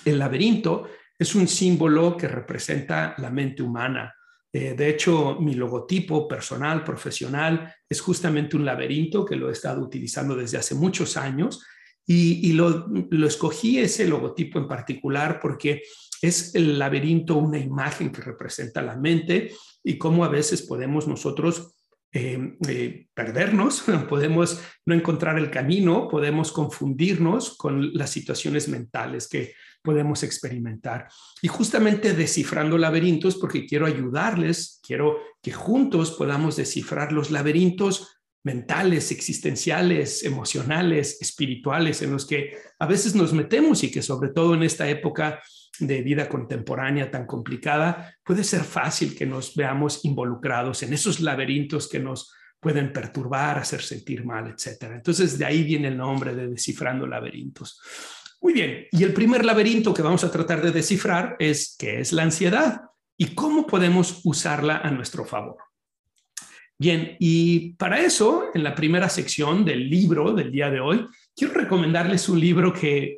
el 0.06 0.20
laberinto 0.20 0.88
es 1.20 1.36
un 1.36 1.50
símbolo 1.50 2.16
que 2.16 2.30
representa 2.30 3.14
la 3.18 3.30
mente 3.30 3.62
humana 3.62 4.14
eh, 4.54 4.74
de 4.76 4.90
hecho, 4.90 5.38
mi 5.40 5.54
logotipo 5.54 6.28
personal, 6.28 6.84
profesional, 6.84 7.74
es 7.88 8.02
justamente 8.02 8.58
un 8.58 8.66
laberinto 8.66 9.24
que 9.24 9.38
lo 9.38 9.50
he 9.50 9.54
estado 9.54 9.82
utilizando 9.82 10.36
desde 10.36 10.58
hace 10.58 10.76
muchos 10.76 11.16
años. 11.16 11.64
Y, 12.06 12.52
lo, 12.54 12.88
escogí 13.26 13.80
ese 13.80 14.06
logotipo 14.06 14.60
en 14.60 14.68
particular 14.68 15.40
porque 15.42 15.82
es 16.22 16.54
el 16.56 16.78
laberinto 16.78 17.38
una 17.38 17.58
imagen 17.58 18.12
que 18.12 18.22
representa 18.22 18.82
la 18.82 18.98
mente 18.98 19.54
y 19.82 19.98
cómo 19.98 20.26
a 20.26 20.28
veces 20.28 20.64
podemos 20.64 21.08
nosotros 21.08 21.78
eh, 22.12 22.58
eh, 22.68 23.08
perdernos, 23.14 23.86
podemos 24.10 24.62
no 24.86 24.94
encontrar 24.94 25.38
el 25.38 25.50
camino, 25.50 26.10
podemos 26.10 26.52
confundirnos 26.52 27.56
con 27.56 27.94
las 27.94 28.10
situaciones 28.10 28.68
mentales 28.68 29.30
que 29.30 29.54
podemos 29.82 30.24
experimentar. 30.24 31.08
Y 31.42 31.48
justamente 31.48 32.14
descifrando 32.14 32.78
laberintos 32.78 33.36
porque 33.38 33.66
quiero 33.66 33.86
ayudarles, 33.86 34.80
quiero 34.86 35.18
que 35.42 35.52
juntos 35.52 36.12
podamos 36.12 36.56
descifrar 36.56 37.12
los 37.12 37.32
laberintos 37.32 38.22
mentales, 38.44 39.12
existenciales, 39.12 40.24
emocionales, 40.24 41.22
espirituales 41.22 42.02
en 42.02 42.12
los 42.12 42.26
que 42.26 42.58
a 42.80 42.86
veces 42.88 43.16
nos 43.16 43.34
metemos 43.34 43.84
y 43.84 43.92
que 43.92 44.02
sobre 44.02 44.30
todo 44.30 44.56
en 44.56 44.64
esta 44.64 44.90
época 44.90 45.40
de 45.80 46.02
vida 46.02 46.28
contemporánea 46.28 47.10
tan 47.10 47.26
complicada, 47.26 48.16
puede 48.24 48.44
ser 48.44 48.64
fácil 48.64 49.16
que 49.16 49.26
nos 49.26 49.56
veamos 49.56 50.06
involucrados 50.06 50.84
en 50.84 50.94
esos 50.94 51.20
laberintos 51.20 51.88
que 51.88 52.00
nos 52.00 52.34
pueden 52.60 52.94
perturbar, 52.94 53.58
hacer 53.58 53.82
sentir 53.82 54.24
mal, 54.24 54.48
etc. 54.48 54.92
Entonces, 54.94 55.38
de 55.38 55.46
ahí 55.46 55.64
viene 55.64 55.88
el 55.88 55.98
nombre 55.98 56.36
de 56.36 56.48
Descifrando 56.48 57.08
Laberintos. 57.08 57.82
Muy 58.42 58.54
bien, 58.54 58.88
y 58.92 59.04
el 59.04 59.14
primer 59.14 59.46
laberinto 59.46 59.94
que 59.94 60.02
vamos 60.02 60.24
a 60.24 60.32
tratar 60.32 60.64
de 60.64 60.72
descifrar 60.72 61.36
es 61.38 61.76
qué 61.78 62.00
es 62.00 62.12
la 62.12 62.24
ansiedad 62.24 62.82
y 63.16 63.36
cómo 63.36 63.68
podemos 63.68 64.22
usarla 64.24 64.78
a 64.78 64.90
nuestro 64.90 65.26
favor. 65.26 65.58
Bien, 66.80 67.16
y 67.20 67.74
para 67.74 68.00
eso, 68.00 68.46
en 68.56 68.64
la 68.64 68.74
primera 68.74 69.08
sección 69.10 69.64
del 69.64 69.88
libro 69.88 70.34
del 70.34 70.52
día 70.52 70.72
de 70.72 70.80
hoy, 70.80 71.06
quiero 71.36 71.54
recomendarles 71.54 72.28
un 72.30 72.40
libro 72.40 72.74
que 72.74 73.16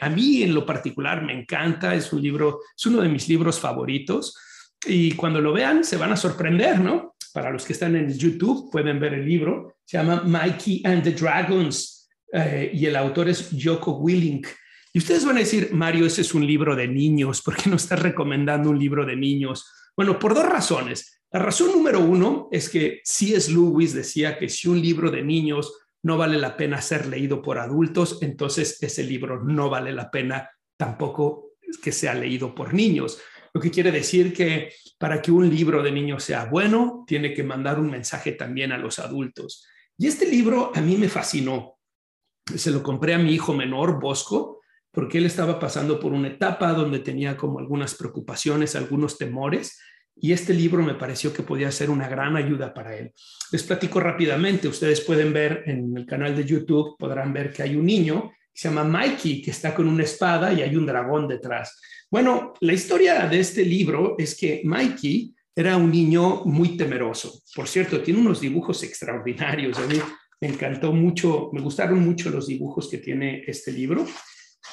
a 0.00 0.08
mí 0.10 0.42
en 0.42 0.52
lo 0.52 0.66
particular 0.66 1.22
me 1.22 1.32
encanta, 1.32 1.94
es 1.94 2.12
un 2.12 2.20
libro, 2.20 2.58
es 2.76 2.86
uno 2.86 3.00
de 3.00 3.08
mis 3.08 3.28
libros 3.28 3.60
favoritos, 3.60 4.36
y 4.84 5.12
cuando 5.12 5.40
lo 5.40 5.52
vean 5.52 5.84
se 5.84 5.96
van 5.96 6.10
a 6.10 6.16
sorprender, 6.16 6.80
¿no? 6.80 7.14
Para 7.32 7.52
los 7.52 7.64
que 7.64 7.74
están 7.74 7.94
en 7.94 8.12
YouTube 8.12 8.68
pueden 8.72 8.98
ver 8.98 9.14
el 9.14 9.24
libro, 9.24 9.76
se 9.84 9.98
llama 9.98 10.24
Mikey 10.24 10.82
and 10.84 11.04
the 11.04 11.12
Dragons, 11.12 11.95
eh, 12.32 12.70
y 12.72 12.86
el 12.86 12.96
autor 12.96 13.28
es 13.28 13.50
Joko 13.60 13.98
Willink. 13.98 14.46
Y 14.92 14.98
ustedes 14.98 15.24
van 15.24 15.36
a 15.36 15.40
decir, 15.40 15.70
Mario, 15.72 16.06
ese 16.06 16.22
es 16.22 16.34
un 16.34 16.46
libro 16.46 16.74
de 16.74 16.88
niños, 16.88 17.42
¿por 17.42 17.56
qué 17.56 17.68
no 17.68 17.76
estás 17.76 18.00
recomendando 18.00 18.70
un 18.70 18.78
libro 18.78 19.04
de 19.04 19.16
niños? 19.16 19.70
Bueno, 19.96 20.18
por 20.18 20.34
dos 20.34 20.46
razones. 20.46 21.20
La 21.32 21.40
razón 21.40 21.72
número 21.72 22.00
uno 22.00 22.48
es 22.50 22.68
que 22.68 23.00
C.S. 23.04 23.50
Lewis 23.50 23.92
decía 23.92 24.38
que 24.38 24.48
si 24.48 24.68
un 24.68 24.80
libro 24.80 25.10
de 25.10 25.22
niños 25.22 25.72
no 26.02 26.16
vale 26.16 26.38
la 26.38 26.56
pena 26.56 26.80
ser 26.80 27.06
leído 27.06 27.42
por 27.42 27.58
adultos, 27.58 28.18
entonces 28.22 28.82
ese 28.82 29.02
libro 29.02 29.42
no 29.42 29.68
vale 29.68 29.92
la 29.92 30.10
pena 30.10 30.48
tampoco 30.76 31.56
que 31.82 31.92
sea 31.92 32.14
leído 32.14 32.54
por 32.54 32.72
niños. 32.72 33.18
Lo 33.52 33.60
que 33.60 33.70
quiere 33.70 33.90
decir 33.90 34.32
que 34.32 34.72
para 34.98 35.20
que 35.20 35.32
un 35.32 35.48
libro 35.50 35.82
de 35.82 35.90
niños 35.90 36.24
sea 36.24 36.44
bueno, 36.44 37.04
tiene 37.06 37.34
que 37.34 37.42
mandar 37.42 37.78
un 37.78 37.90
mensaje 37.90 38.32
también 38.32 38.72
a 38.72 38.78
los 38.78 38.98
adultos. 38.98 39.66
Y 39.98 40.06
este 40.06 40.26
libro 40.26 40.72
a 40.74 40.80
mí 40.80 40.96
me 40.96 41.08
fascinó. 41.08 41.75
Se 42.54 42.70
lo 42.70 42.82
compré 42.82 43.14
a 43.14 43.18
mi 43.18 43.32
hijo 43.32 43.54
menor, 43.54 44.00
Bosco, 44.00 44.60
porque 44.92 45.18
él 45.18 45.26
estaba 45.26 45.58
pasando 45.58 46.00
por 46.00 46.12
una 46.12 46.28
etapa 46.28 46.72
donde 46.72 47.00
tenía 47.00 47.36
como 47.36 47.58
algunas 47.58 47.94
preocupaciones, 47.94 48.76
algunos 48.76 49.18
temores, 49.18 49.78
y 50.18 50.32
este 50.32 50.54
libro 50.54 50.82
me 50.82 50.94
pareció 50.94 51.32
que 51.32 51.42
podía 51.42 51.70
ser 51.70 51.90
una 51.90 52.08
gran 52.08 52.36
ayuda 52.36 52.72
para 52.72 52.96
él. 52.96 53.12
Les 53.52 53.62
platico 53.62 54.00
rápidamente, 54.00 54.68
ustedes 54.68 55.02
pueden 55.02 55.32
ver 55.32 55.64
en 55.66 55.94
el 55.96 56.06
canal 56.06 56.34
de 56.34 56.44
YouTube, 56.44 56.96
podrán 56.98 57.32
ver 57.34 57.52
que 57.52 57.62
hay 57.62 57.76
un 57.76 57.84
niño 57.84 58.30
que 58.52 58.60
se 58.60 58.68
llama 58.68 58.84
Mikey, 58.84 59.42
que 59.42 59.50
está 59.50 59.74
con 59.74 59.86
una 59.86 60.04
espada 60.04 60.52
y 60.52 60.62
hay 60.62 60.74
un 60.74 60.86
dragón 60.86 61.28
detrás. 61.28 61.78
Bueno, 62.10 62.54
la 62.60 62.72
historia 62.72 63.26
de 63.26 63.40
este 63.40 63.64
libro 63.64 64.14
es 64.16 64.34
que 64.34 64.62
Mikey 64.64 65.34
era 65.54 65.76
un 65.76 65.90
niño 65.90 66.44
muy 66.46 66.76
temeroso. 66.76 67.42
Por 67.54 67.68
cierto, 67.68 68.00
tiene 68.00 68.20
unos 68.20 68.40
dibujos 68.40 68.82
extraordinarios. 68.82 69.76
Encantó 70.46 70.92
mucho, 70.92 71.50
me 71.52 71.60
gustaron 71.60 72.00
mucho 72.00 72.30
los 72.30 72.46
dibujos 72.46 72.88
que 72.88 72.98
tiene 72.98 73.44
este 73.46 73.72
libro. 73.72 74.06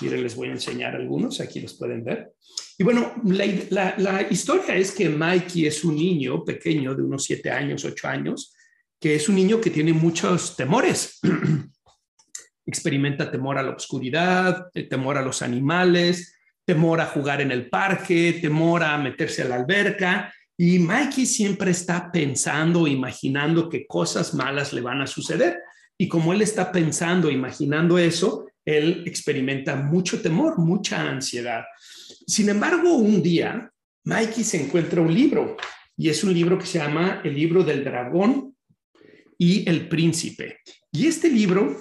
Miren, 0.02 0.24
les 0.24 0.36
voy 0.36 0.50
a 0.50 0.54
enseñar 0.54 0.96
algunos, 0.96 1.40
aquí 1.40 1.60
los 1.60 1.74
pueden 1.76 2.04
ver. 2.04 2.34
Y 2.78 2.84
bueno, 2.84 3.14
la, 3.24 4.28
historia 4.30 4.76
es 4.76 4.92
que 4.92 5.10
Mikey 5.10 5.68
es 5.68 5.84
un 5.84 5.96
niño 5.96 6.44
pequeño 6.44 6.96
de 6.96 7.04
unos 7.04 7.24
siete 7.24 7.52
años, 7.52 7.86
ocho 7.86 8.08
años, 8.08 8.56
que 9.00 9.16
es 9.16 9.30
un 9.30 9.36
niño 9.36 9.62
que 9.62 9.70
tiene 9.70 9.94
muchos 9.94 10.56
temores. 10.56 11.20
Experimenta 12.66 13.30
temor 13.30 13.58
a 13.58 13.64
la 13.64 13.72
oscuridad, 13.72 14.68
eh, 14.74 14.84
temor 14.84 15.18
a 15.18 15.22
los 15.22 15.42
animales, 15.42 16.36
temor 16.66 17.02
a 17.02 17.08
jugar 17.08 17.42
en 17.42 17.52
el 17.52 17.70
parque, 17.70 18.40
temor 18.42 18.84
a 18.84 18.98
meterse 18.98 19.44
a 19.44 19.46
la 19.46 19.56
alberca. 19.56 20.34
Y 20.58 20.80
Mikey 20.80 21.26
siempre 21.26 21.72
está 21.72 22.12
pensando, 22.12 22.88
imaginando 22.88 23.70
que 23.70 23.88
cosas 23.88 24.34
malas 24.34 24.72
le 24.74 24.82
van 24.82 25.02
a 25.02 25.08
suceder. 25.08 25.60
Y 25.98 26.08
como 26.08 26.34
él 26.34 26.42
está 26.42 26.72
pensando, 26.72 27.30
imaginando 27.30 27.98
eso, 27.98 28.48
él 28.66 29.04
experimenta 29.06 29.76
mucho 29.76 30.22
temor, 30.22 30.58
mucha 30.60 31.02
ansiedad. 31.10 31.64
Sin 32.28 32.50
embargo, 32.50 32.94
un 32.96 33.22
día, 33.22 33.72
Mikey 34.06 34.44
se 34.44 34.64
encuentra 34.64 35.02
un 35.02 35.14
libro 35.14 35.58
y 35.98 36.10
es 36.10 36.24
un 36.24 36.34
libro 36.34 36.58
que 36.58 36.66
se 36.66 36.80
llama 36.80 37.22
El 37.24 37.36
libro 37.36 37.64
del 37.64 37.84
dragón 37.84 38.56
y 39.38 39.68
el 39.70 39.88
príncipe. 39.88 40.60
Y 40.92 41.08
este 41.08 41.30
libro 41.30 41.78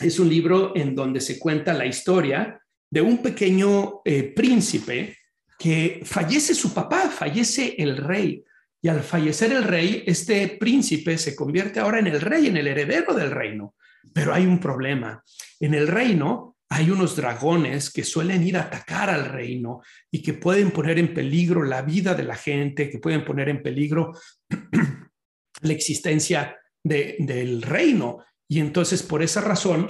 es 0.00 0.18
un 0.18 0.28
libro 0.28 0.72
en 0.74 0.94
donde 0.94 1.20
se 1.20 1.38
cuenta 1.38 1.74
la 1.74 1.86
historia 1.86 2.60
de 2.90 3.00
un 3.00 3.22
pequeño 3.22 4.00
eh, 4.04 4.24
príncipe 4.34 5.16
que 5.62 6.00
fallece 6.04 6.56
su 6.56 6.74
papá, 6.74 7.08
fallece 7.08 7.76
el 7.78 7.96
rey. 7.96 8.44
Y 8.82 8.88
al 8.88 9.00
fallecer 9.00 9.52
el 9.52 9.62
rey, 9.62 10.02
este 10.04 10.48
príncipe 10.58 11.16
se 11.16 11.36
convierte 11.36 11.78
ahora 11.78 12.00
en 12.00 12.08
el 12.08 12.20
rey, 12.20 12.48
en 12.48 12.56
el 12.56 12.66
heredero 12.66 13.14
del 13.14 13.30
reino. 13.30 13.76
Pero 14.12 14.34
hay 14.34 14.44
un 14.44 14.58
problema. 14.58 15.22
En 15.60 15.74
el 15.74 15.86
reino 15.86 16.56
hay 16.68 16.90
unos 16.90 17.14
dragones 17.14 17.92
que 17.92 18.02
suelen 18.02 18.42
ir 18.42 18.56
a 18.56 18.62
atacar 18.62 19.08
al 19.08 19.26
reino 19.26 19.82
y 20.10 20.20
que 20.20 20.34
pueden 20.34 20.72
poner 20.72 20.98
en 20.98 21.14
peligro 21.14 21.62
la 21.62 21.82
vida 21.82 22.14
de 22.14 22.24
la 22.24 22.34
gente, 22.34 22.90
que 22.90 22.98
pueden 22.98 23.24
poner 23.24 23.48
en 23.48 23.62
peligro 23.62 24.14
la 25.60 25.72
existencia 25.72 26.56
del 26.82 27.62
reino. 27.62 28.24
Y 28.48 28.58
entonces, 28.58 29.04
por 29.04 29.22
esa 29.22 29.42
razón, 29.42 29.86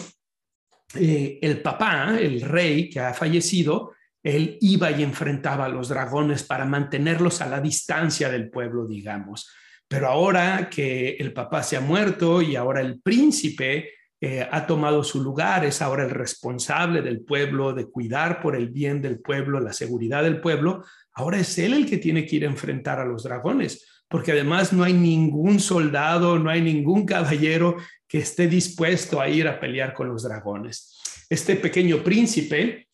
eh, 0.96 1.38
el 1.40 1.62
papá, 1.62 2.18
el 2.20 2.42
rey 2.42 2.90
que 2.90 3.00
ha 3.00 3.14
fallecido, 3.14 3.94
él 4.22 4.58
iba 4.60 4.90
y 4.90 5.02
enfrentaba 5.02 5.64
a 5.64 5.68
los 5.68 5.88
dragones 5.88 6.42
para 6.42 6.64
mantenerlos 6.64 7.40
a 7.40 7.48
la 7.48 7.60
distancia 7.60 8.30
del 8.30 8.50
pueblo, 8.50 8.86
digamos. 8.86 9.50
Pero 9.88 10.08
ahora 10.08 10.70
que 10.70 11.16
el 11.18 11.32
papá 11.32 11.62
se 11.62 11.76
ha 11.76 11.80
muerto 11.80 12.40
y 12.40 12.56
ahora 12.56 12.80
el 12.80 13.00
príncipe 13.00 13.90
eh, 14.20 14.46
ha 14.48 14.66
tomado 14.66 15.02
su 15.02 15.20
lugar, 15.20 15.64
es 15.64 15.82
ahora 15.82 16.04
el 16.04 16.10
responsable 16.10 17.02
del 17.02 17.22
pueblo, 17.22 17.72
de 17.72 17.90
cuidar 17.90 18.40
por 18.40 18.54
el 18.54 18.68
bien 18.68 19.02
del 19.02 19.18
pueblo, 19.18 19.58
la 19.58 19.72
seguridad 19.72 20.22
del 20.22 20.40
pueblo, 20.40 20.84
ahora 21.12 21.38
es 21.38 21.58
él 21.58 21.74
el 21.74 21.86
que 21.86 21.98
tiene 21.98 22.24
que 22.24 22.36
ir 22.36 22.44
a 22.44 22.50
enfrentar 22.50 23.00
a 23.00 23.04
los 23.04 23.24
dragones, 23.24 24.04
porque 24.08 24.30
además 24.30 24.72
no 24.72 24.84
hay 24.84 24.92
ningún 24.92 25.58
soldado, 25.58 26.38
no 26.38 26.50
hay 26.50 26.62
ningún 26.62 27.04
caballero 27.04 27.76
que 28.06 28.18
esté 28.18 28.46
dispuesto 28.46 29.20
a 29.20 29.28
ir 29.28 29.48
a 29.48 29.58
pelear 29.58 29.92
con 29.92 30.08
los 30.08 30.22
dragones. 30.22 31.00
Este 31.28 31.56
pequeño 31.56 32.04
príncipe 32.04 32.86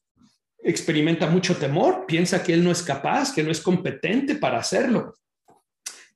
experimenta 0.63 1.29
mucho 1.29 1.57
temor, 1.57 2.05
piensa 2.07 2.43
que 2.43 2.53
él 2.53 2.65
no 2.65 2.71
es 2.71 2.83
capaz, 2.83 3.33
que 3.33 3.43
no 3.43 3.51
es 3.51 3.61
competente 3.61 4.37
para 4.37 4.59
hacerlo. 4.59 5.15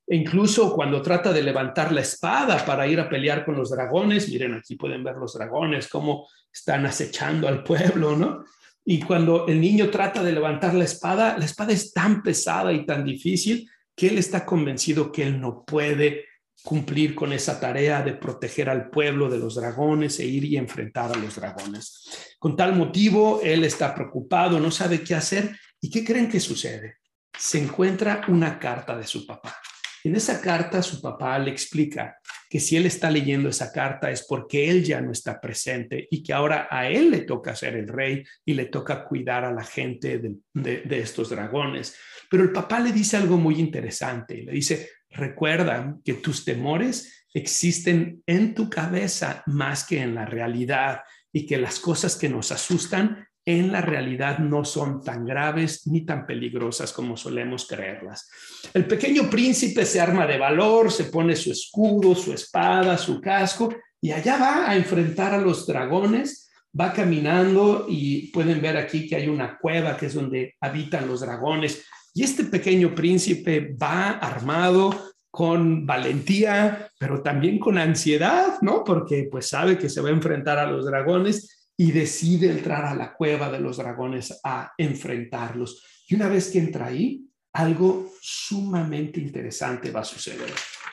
E 0.06 0.16
incluso 0.16 0.74
cuando 0.74 1.00
trata 1.00 1.32
de 1.32 1.42
levantar 1.42 1.92
la 1.92 2.00
espada 2.00 2.64
para 2.64 2.86
ir 2.86 2.98
a 3.00 3.08
pelear 3.08 3.44
con 3.44 3.56
los 3.56 3.70
dragones, 3.70 4.28
miren, 4.28 4.54
aquí 4.54 4.76
pueden 4.76 5.04
ver 5.04 5.16
los 5.16 5.34
dragones, 5.34 5.88
cómo 5.88 6.28
están 6.52 6.84
acechando 6.86 7.48
al 7.48 7.62
pueblo, 7.62 8.16
¿no? 8.16 8.44
Y 8.84 9.00
cuando 9.00 9.46
el 9.46 9.60
niño 9.60 9.90
trata 9.90 10.22
de 10.22 10.32
levantar 10.32 10.74
la 10.74 10.84
espada, 10.84 11.38
la 11.38 11.44
espada 11.44 11.72
es 11.72 11.92
tan 11.92 12.22
pesada 12.22 12.72
y 12.72 12.84
tan 12.84 13.04
difícil 13.04 13.70
que 13.94 14.08
él 14.08 14.18
está 14.18 14.44
convencido 14.44 15.12
que 15.12 15.22
él 15.22 15.40
no 15.40 15.64
puede 15.64 16.24
cumplir 16.62 17.14
con 17.14 17.32
esa 17.32 17.58
tarea 17.58 18.02
de 18.02 18.14
proteger 18.14 18.70
al 18.70 18.88
pueblo 18.88 19.28
de 19.28 19.38
los 19.38 19.56
dragones 19.56 20.18
e 20.20 20.26
ir 20.26 20.44
y 20.44 20.56
enfrentar 20.56 21.12
a 21.12 21.18
los 21.18 21.36
dragones. 21.36 22.36
Con 22.38 22.56
tal 22.56 22.76
motivo, 22.76 23.40
él 23.42 23.64
está 23.64 23.94
preocupado, 23.94 24.60
no 24.60 24.70
sabe 24.70 25.02
qué 25.02 25.14
hacer. 25.14 25.56
¿Y 25.80 25.90
qué 25.90 26.04
creen 26.04 26.28
que 26.28 26.40
sucede? 26.40 26.98
Se 27.36 27.58
encuentra 27.58 28.22
una 28.28 28.58
carta 28.58 28.96
de 28.96 29.06
su 29.06 29.26
papá. 29.26 29.56
En 30.04 30.16
esa 30.16 30.40
carta 30.40 30.82
su 30.82 31.00
papá 31.00 31.38
le 31.38 31.50
explica 31.50 32.18
que 32.50 32.60
si 32.60 32.76
él 32.76 32.86
está 32.86 33.10
leyendo 33.10 33.48
esa 33.48 33.72
carta 33.72 34.10
es 34.10 34.26
porque 34.26 34.68
él 34.68 34.84
ya 34.84 35.00
no 35.00 35.12
está 35.12 35.40
presente 35.40 36.06
y 36.10 36.22
que 36.22 36.32
ahora 36.32 36.68
a 36.70 36.88
él 36.88 37.10
le 37.10 37.20
toca 37.20 37.56
ser 37.56 37.76
el 37.76 37.88
rey 37.88 38.22
y 38.44 38.54
le 38.54 38.66
toca 38.66 39.04
cuidar 39.04 39.44
a 39.44 39.52
la 39.52 39.64
gente 39.64 40.20
de, 40.52 41.00
estos 41.00 41.30
dragones. 41.30 41.96
Pero 42.28 42.42
el 42.42 42.52
papá 42.52 42.80
le 42.80 42.92
dice 42.92 43.16
algo 43.16 43.38
muy 43.38 43.58
interesante. 43.58 44.42
Le 44.42 44.52
dice, 44.52 44.90
recuerda 45.12 45.96
que 46.04 46.14
tus 46.14 46.44
temores 46.44 47.26
existen 47.34 48.22
en 48.26 48.54
tu 48.54 48.68
cabeza 48.68 49.42
más 49.46 49.84
que 49.84 50.00
en 50.00 50.14
la 50.14 50.26
realidad 50.26 51.00
y 51.32 51.46
que 51.46 51.56
las 51.58 51.80
cosas 51.80 52.16
que 52.16 52.28
nos 52.28 52.52
asustan 52.52 53.26
en 53.44 53.72
la 53.72 53.80
realidad 53.80 54.38
no 54.38 54.64
son 54.64 55.02
tan 55.02 55.24
graves 55.24 55.86
ni 55.86 56.02
tan 56.04 56.26
peligrosas 56.26 56.92
como 56.92 57.16
solemos 57.16 57.66
creerlas. 57.66 58.30
El 58.72 58.86
pequeño 58.86 59.28
príncipe 59.28 59.84
se 59.84 60.00
arma 60.00 60.26
de 60.26 60.38
valor, 60.38 60.92
se 60.92 61.04
pone 61.04 61.34
su 61.34 61.50
escudo, 61.50 62.14
su 62.14 62.32
espada, 62.32 62.96
su 62.96 63.20
casco 63.20 63.74
y 64.00 64.12
allá 64.12 64.36
va 64.36 64.70
a 64.70 64.76
enfrentar 64.76 65.34
a 65.34 65.40
los 65.40 65.66
dragones, 65.66 66.50
va 66.78 66.92
caminando 66.92 67.86
y 67.88 68.30
pueden 68.30 68.60
ver 68.62 68.76
aquí 68.76 69.08
que 69.08 69.16
hay 69.16 69.28
una 69.28 69.58
cueva 69.58 69.96
que 69.96 70.06
es 70.06 70.14
donde 70.14 70.54
habitan 70.60 71.08
los 71.08 71.20
dragones. 71.20 71.84
Y 72.14 72.24
este 72.24 72.44
pequeño 72.44 72.94
príncipe 72.94 73.74
va 73.80 74.10
armado 74.10 75.12
con 75.30 75.86
valentía, 75.86 76.90
pero 76.98 77.22
también 77.22 77.58
con 77.58 77.78
ansiedad, 77.78 78.60
¿no? 78.60 78.84
Porque 78.84 79.28
pues 79.30 79.48
sabe 79.48 79.78
que 79.78 79.88
se 79.88 80.02
va 80.02 80.10
a 80.10 80.12
enfrentar 80.12 80.58
a 80.58 80.70
los 80.70 80.84
dragones 80.84 81.70
y 81.76 81.90
decide 81.90 82.50
entrar 82.50 82.84
a 82.84 82.94
la 82.94 83.14
cueva 83.14 83.50
de 83.50 83.58
los 83.58 83.78
dragones 83.78 84.40
a 84.44 84.72
enfrentarlos. 84.76 85.82
Y 86.06 86.14
una 86.14 86.28
vez 86.28 86.50
que 86.50 86.58
entra 86.58 86.86
ahí, 86.86 87.24
algo 87.54 88.12
sumamente 88.20 89.20
interesante 89.20 89.90
va 89.90 90.00
a 90.00 90.04
suceder. 90.04 90.52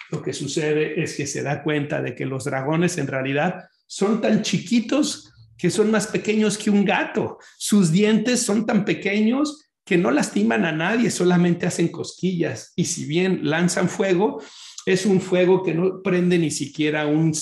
Lo 0.10 0.22
que 0.22 0.34
sucede 0.34 1.02
es 1.02 1.16
que 1.16 1.28
se 1.28 1.44
da 1.44 1.62
cuenta 1.62 2.02
de 2.02 2.16
que 2.16 2.26
los 2.26 2.46
dragones 2.46 2.98
en 2.98 3.08
realidad 3.08 3.66
son 3.86 4.22
tan 4.22 4.42
chiquitos 4.42 5.34
que 5.58 5.70
son 5.70 5.92
más 5.92 6.08
pequeños 6.08 6.58
que 6.58 6.70
un 6.70 6.86
gato. 6.86 7.38
Sus 7.58 7.92
dientes 7.92 8.42
son 8.42 8.66
tan 8.66 8.86
pequeños 8.86 9.69
que 9.86 9.98
no 9.98 10.12
lastiman 10.12 10.66
a 10.66 10.72
nadie, 10.72 11.10
solamente 11.10 11.66
hacen 11.66 11.90
cosquillas. 11.90 12.74
Y 12.76 12.86
si 12.86 13.06
bien 13.06 13.42
lanzan 13.44 13.90
fuego, 13.90 14.42
es 14.86 15.06
un 15.06 15.22
fuego 15.22 15.64
que 15.64 15.74
no 15.74 16.02
prende 16.02 16.38
ni 16.38 16.52
siquiera 16.52 17.08
un, 17.08 17.34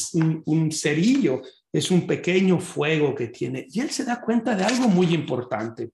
un, 0.46 0.72
cerillo, 0.72 1.42
es 1.72 1.92
un 1.92 2.08
pequeño 2.08 2.60
fuego 2.60 3.14
que 3.14 3.28
tiene. 3.28 3.68
Y 3.70 3.80
él 3.82 3.90
se 3.90 4.06
da 4.06 4.22
cuenta 4.22 4.56
de 4.56 4.64
algo 4.64 4.88
muy 4.88 5.14
importante. 5.14 5.92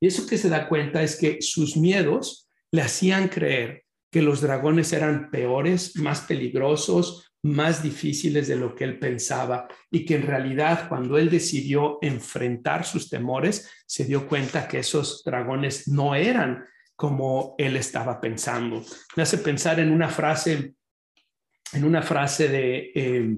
Y 0.00 0.06
eso 0.06 0.26
que 0.26 0.38
se 0.38 0.48
da 0.48 0.68
cuenta 0.68 1.02
es 1.02 1.16
que 1.16 1.38
sus 1.40 1.76
miedos 1.76 2.48
le 2.70 2.82
hacían 2.82 3.28
creer 3.28 3.84
que 4.10 4.22
los 4.22 4.40
dragones 4.40 4.92
eran 4.92 5.30
peores, 5.30 5.96
más 5.96 6.20
peligrosos, 6.22 7.31
más 7.42 7.82
difíciles 7.82 8.46
de 8.46 8.56
lo 8.56 8.74
que 8.74 8.84
él 8.84 8.98
pensaba 8.98 9.66
y 9.90 10.04
que 10.04 10.14
en 10.14 10.22
realidad 10.22 10.88
cuando 10.88 11.18
él 11.18 11.28
decidió 11.28 11.98
enfrentar 12.00 12.84
sus 12.84 13.10
temores, 13.10 13.70
se 13.86 14.04
dio 14.04 14.28
cuenta 14.28 14.68
que 14.68 14.78
esos 14.78 15.22
dragones 15.24 15.88
no 15.88 16.14
eran 16.14 16.64
como 16.94 17.56
él 17.58 17.76
estaba 17.76 18.20
pensando. 18.20 18.84
Me 19.16 19.24
hace 19.24 19.38
pensar 19.38 19.80
en 19.80 19.90
una 19.90 20.08
frase, 20.08 20.74
en 21.72 21.84
una 21.84 22.02
frase 22.02 22.48
de 22.48 22.92
eh, 22.94 23.36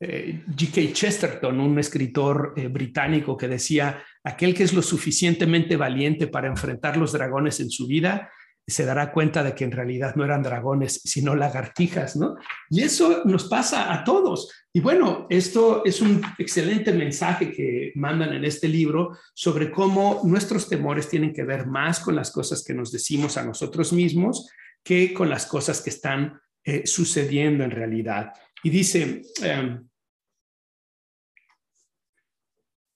eh, 0.00 0.42
G.K. 0.48 0.92
Chesterton, 0.92 1.60
un 1.60 1.78
escritor 1.78 2.54
eh, 2.56 2.66
británico 2.66 3.36
que 3.36 3.46
decía, 3.46 4.02
aquel 4.24 4.52
que 4.52 4.64
es 4.64 4.72
lo 4.72 4.82
suficientemente 4.82 5.76
valiente 5.76 6.26
para 6.26 6.48
enfrentar 6.48 6.96
los 6.96 7.12
dragones 7.12 7.60
en 7.60 7.70
su 7.70 7.86
vida, 7.86 8.30
se 8.66 8.86
dará 8.86 9.12
cuenta 9.12 9.42
de 9.42 9.54
que 9.54 9.64
en 9.64 9.72
realidad 9.72 10.14
no 10.16 10.24
eran 10.24 10.42
dragones, 10.42 11.00
sino 11.04 11.34
lagartijas, 11.34 12.16
¿no? 12.16 12.36
Y 12.70 12.82
eso 12.82 13.22
nos 13.24 13.44
pasa 13.44 13.92
a 13.92 14.04
todos. 14.04 14.50
Y 14.72 14.80
bueno, 14.80 15.26
esto 15.28 15.84
es 15.84 16.00
un 16.00 16.22
excelente 16.38 16.92
mensaje 16.92 17.52
que 17.52 17.92
mandan 17.94 18.32
en 18.32 18.44
este 18.44 18.68
libro 18.68 19.16
sobre 19.34 19.70
cómo 19.70 20.22
nuestros 20.24 20.68
temores 20.68 21.08
tienen 21.08 21.32
que 21.32 21.44
ver 21.44 21.66
más 21.66 22.00
con 22.00 22.16
las 22.16 22.30
cosas 22.30 22.64
que 22.64 22.74
nos 22.74 22.90
decimos 22.90 23.36
a 23.36 23.44
nosotros 23.44 23.92
mismos 23.92 24.50
que 24.82 25.14
con 25.14 25.30
las 25.30 25.46
cosas 25.46 25.80
que 25.80 25.90
están 25.90 26.40
eh, 26.64 26.86
sucediendo 26.86 27.64
en 27.64 27.70
realidad. 27.70 28.32
Y 28.62 28.70
dice, 28.70 29.22
em, 29.42 29.86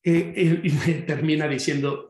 eh, 0.02 1.04
termina 1.06 1.46
diciendo, 1.46 2.08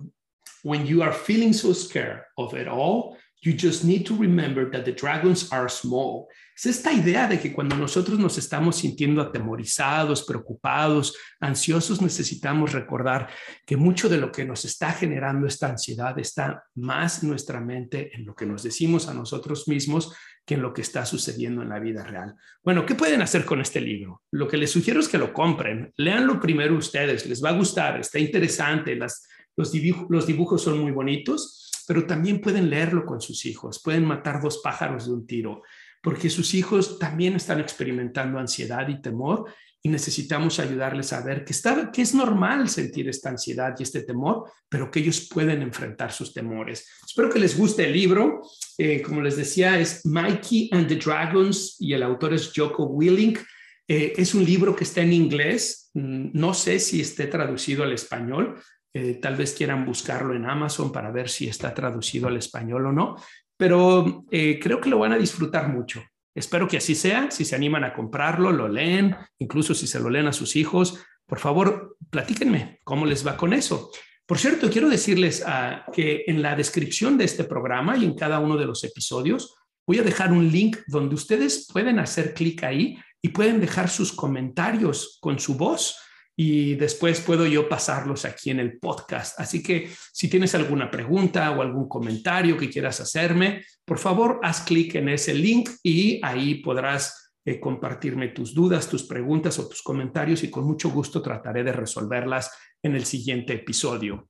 when 0.62 0.86
you 0.86 1.02
are 1.02 1.12
feeling 1.12 1.52
so 1.52 1.74
scared 1.74 2.22
of 2.36 2.54
it 2.54 2.68
all, 2.68 3.17
You 3.40 3.52
just 3.52 3.84
need 3.84 4.04
to 4.06 4.16
remember 4.16 4.68
that 4.70 4.84
the 4.84 4.92
dragons 4.92 5.52
are 5.52 5.68
small. 5.68 6.28
Es 6.56 6.66
esta 6.66 6.92
idea 6.92 7.28
de 7.28 7.38
que 7.38 7.52
cuando 7.52 7.76
nosotros 7.76 8.18
nos 8.18 8.36
estamos 8.36 8.78
sintiendo 8.78 9.22
atemorizados, 9.22 10.24
preocupados, 10.24 11.16
ansiosos, 11.38 12.02
necesitamos 12.02 12.72
recordar 12.72 13.28
que 13.64 13.76
mucho 13.76 14.08
de 14.08 14.18
lo 14.18 14.32
que 14.32 14.44
nos 14.44 14.64
está 14.64 14.90
generando 14.90 15.46
esta 15.46 15.68
ansiedad 15.68 16.18
está 16.18 16.64
más 16.74 17.22
nuestra 17.22 17.60
mente, 17.60 18.10
en 18.12 18.26
lo 18.26 18.34
que 18.34 18.44
nos 18.44 18.64
decimos 18.64 19.06
a 19.06 19.14
nosotros 19.14 19.68
mismos, 19.68 20.12
que 20.44 20.54
en 20.54 20.62
lo 20.62 20.72
que 20.72 20.82
está 20.82 21.06
sucediendo 21.06 21.62
en 21.62 21.68
la 21.68 21.78
vida 21.78 22.02
real. 22.02 22.34
Bueno, 22.64 22.84
¿qué 22.84 22.96
pueden 22.96 23.22
hacer 23.22 23.44
con 23.44 23.60
este 23.60 23.80
libro? 23.80 24.22
Lo 24.32 24.48
que 24.48 24.56
les 24.56 24.72
sugiero 24.72 24.98
es 24.98 25.06
que 25.06 25.18
lo 25.18 25.32
compren, 25.32 25.92
leanlo 25.96 26.40
primero 26.40 26.76
ustedes, 26.76 27.24
les 27.26 27.44
va 27.44 27.50
a 27.50 27.56
gustar, 27.56 28.00
está 28.00 28.18
interesante, 28.18 28.96
las, 28.96 29.28
los, 29.56 29.72
los 30.08 30.26
dibujos 30.26 30.60
son 30.60 30.80
muy 30.80 30.90
bonitos 30.90 31.67
pero 31.88 32.04
también 32.04 32.42
pueden 32.42 32.68
leerlo 32.68 33.06
con 33.06 33.18
sus 33.22 33.46
hijos, 33.46 33.80
pueden 33.82 34.04
matar 34.04 34.42
dos 34.42 34.58
pájaros 34.58 35.06
de 35.06 35.12
un 35.14 35.26
tiro, 35.26 35.62
porque 36.02 36.28
sus 36.28 36.52
hijos 36.52 36.98
también 36.98 37.34
están 37.34 37.60
experimentando 37.60 38.38
ansiedad 38.38 38.86
y 38.88 39.00
temor 39.00 39.46
y 39.82 39.88
necesitamos 39.88 40.58
ayudarles 40.58 41.14
a 41.14 41.22
ver 41.22 41.46
que, 41.46 41.52
está, 41.52 41.90
que 41.90 42.02
es 42.02 42.14
normal 42.14 42.68
sentir 42.68 43.08
esta 43.08 43.30
ansiedad 43.30 43.74
y 43.78 43.84
este 43.84 44.02
temor, 44.02 44.50
pero 44.68 44.90
que 44.90 45.00
ellos 45.00 45.28
pueden 45.32 45.62
enfrentar 45.62 46.12
sus 46.12 46.34
temores. 46.34 46.86
Espero 47.06 47.30
que 47.30 47.38
les 47.38 47.56
guste 47.56 47.86
el 47.86 47.94
libro. 47.94 48.42
Eh, 48.76 49.00
como 49.00 49.22
les 49.22 49.36
decía, 49.36 49.78
es 49.78 50.04
Mikey 50.04 50.68
and 50.72 50.88
the 50.88 50.96
Dragons 50.96 51.76
y 51.78 51.94
el 51.94 52.02
autor 52.02 52.34
es 52.34 52.52
Joko 52.54 52.84
Willink. 52.84 53.38
Eh, 53.86 54.12
es 54.14 54.34
un 54.34 54.44
libro 54.44 54.76
que 54.76 54.84
está 54.84 55.00
en 55.00 55.14
inglés. 55.14 55.90
Mm, 55.94 56.30
no 56.34 56.52
sé 56.52 56.80
si 56.80 57.00
esté 57.00 57.28
traducido 57.28 57.82
al 57.82 57.92
español, 57.92 58.60
eh, 58.94 59.14
tal 59.14 59.36
vez 59.36 59.54
quieran 59.54 59.84
buscarlo 59.84 60.34
en 60.34 60.46
Amazon 60.46 60.92
para 60.92 61.10
ver 61.10 61.28
si 61.28 61.48
está 61.48 61.74
traducido 61.74 62.28
al 62.28 62.36
español 62.36 62.86
o 62.86 62.92
no, 62.92 63.16
pero 63.56 64.24
eh, 64.30 64.58
creo 64.60 64.80
que 64.80 64.88
lo 64.88 64.98
van 64.98 65.12
a 65.12 65.18
disfrutar 65.18 65.68
mucho. 65.68 66.02
Espero 66.34 66.68
que 66.68 66.76
así 66.76 66.94
sea. 66.94 67.30
Si 67.30 67.44
se 67.44 67.56
animan 67.56 67.84
a 67.84 67.92
comprarlo, 67.92 68.52
lo 68.52 68.68
leen, 68.68 69.16
incluso 69.38 69.74
si 69.74 69.86
se 69.86 69.98
lo 69.98 70.08
leen 70.08 70.28
a 70.28 70.32
sus 70.32 70.54
hijos, 70.56 71.04
por 71.26 71.40
favor, 71.40 71.96
platíquenme 72.10 72.78
cómo 72.84 73.04
les 73.04 73.26
va 73.26 73.36
con 73.36 73.52
eso. 73.52 73.90
Por 74.24 74.38
cierto, 74.38 74.70
quiero 74.70 74.88
decirles 74.88 75.42
ah, 75.46 75.84
que 75.92 76.24
en 76.26 76.42
la 76.42 76.54
descripción 76.54 77.18
de 77.18 77.24
este 77.24 77.44
programa 77.44 77.96
y 77.96 78.04
en 78.04 78.14
cada 78.14 78.38
uno 78.38 78.56
de 78.56 78.66
los 78.66 78.84
episodios 78.84 79.56
voy 79.86 79.98
a 79.98 80.02
dejar 80.02 80.32
un 80.32 80.50
link 80.50 80.76
donde 80.86 81.14
ustedes 81.14 81.66
pueden 81.72 81.98
hacer 81.98 82.34
clic 82.34 82.62
ahí 82.62 82.98
y 83.20 83.28
pueden 83.28 83.60
dejar 83.60 83.88
sus 83.88 84.12
comentarios 84.12 85.18
con 85.20 85.38
su 85.38 85.56
voz 85.56 85.96
y 86.40 86.76
después 86.76 87.20
puedo 87.20 87.46
yo 87.46 87.68
pasarlos 87.68 88.24
aquí 88.24 88.50
en 88.50 88.60
el 88.60 88.78
podcast. 88.78 89.40
Así 89.40 89.60
que 89.60 89.90
si 90.12 90.28
tienes 90.28 90.54
alguna 90.54 90.88
pregunta 90.88 91.50
o 91.50 91.62
algún 91.62 91.88
comentario 91.88 92.56
que 92.56 92.70
quieras 92.70 93.00
hacerme, 93.00 93.64
por 93.84 93.98
favor, 93.98 94.38
haz 94.44 94.60
clic 94.60 94.94
en 94.94 95.08
ese 95.08 95.34
link 95.34 95.68
y 95.82 96.20
ahí 96.22 96.62
podrás 96.62 97.32
eh, 97.44 97.58
compartirme 97.58 98.28
tus 98.28 98.54
dudas, 98.54 98.88
tus 98.88 99.02
preguntas 99.02 99.58
o 99.58 99.68
tus 99.68 99.82
comentarios 99.82 100.44
y 100.44 100.50
con 100.50 100.64
mucho 100.64 100.90
gusto 100.90 101.20
trataré 101.22 101.64
de 101.64 101.72
resolverlas 101.72 102.52
en 102.84 102.94
el 102.94 103.04
siguiente 103.04 103.54
episodio. 103.54 104.28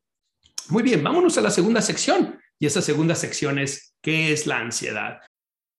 Muy 0.71 0.83
bien, 0.83 1.05
vámonos 1.05 1.37
a 1.37 1.43
la 1.43 1.51
segunda 1.51 1.83
sección. 1.83 2.39
Y 2.59 2.65
esa 2.65 2.81
segunda 2.81 3.17
sección 3.17 3.59
es, 3.59 3.95
¿qué 4.01 4.33
es 4.33 4.47
la 4.47 4.61
ansiedad? 4.61 5.19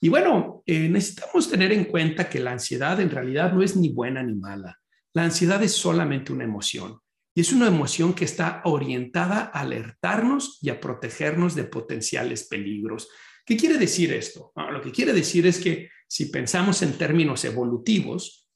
Y 0.00 0.08
bueno, 0.08 0.62
eh, 0.66 0.88
necesitamos 0.88 1.50
tener 1.50 1.72
en 1.72 1.84
cuenta 1.84 2.28
que 2.28 2.38
la 2.38 2.52
ansiedad 2.52 3.00
en 3.00 3.10
realidad 3.10 3.52
no 3.52 3.62
es 3.62 3.76
ni 3.76 3.90
buena 3.90 4.22
ni 4.22 4.34
mala. 4.34 4.78
La 5.12 5.24
ansiedad 5.24 5.62
es 5.62 5.72
solamente 5.72 6.32
una 6.32 6.44
emoción 6.44 6.98
y 7.34 7.40
es 7.40 7.52
una 7.52 7.66
emoción 7.66 8.14
que 8.14 8.24
está 8.24 8.62
orientada 8.64 9.50
a 9.52 9.60
alertarnos 9.60 10.58
y 10.62 10.70
a 10.70 10.80
protegernos 10.80 11.54
de 11.54 11.64
potenciales 11.64 12.46
peligros. 12.46 13.08
¿Qué 13.44 13.56
quiere 13.56 13.78
decir 13.78 14.12
esto? 14.12 14.52
lo 14.56 14.80
que 14.80 14.92
quiere 14.92 15.12
decir 15.12 15.46
es 15.46 15.58
que 15.58 15.88
si 16.06 16.26
pensamos 16.26 16.82
en 16.82 16.96
términos 16.96 17.44
evolutivos, 17.44 18.48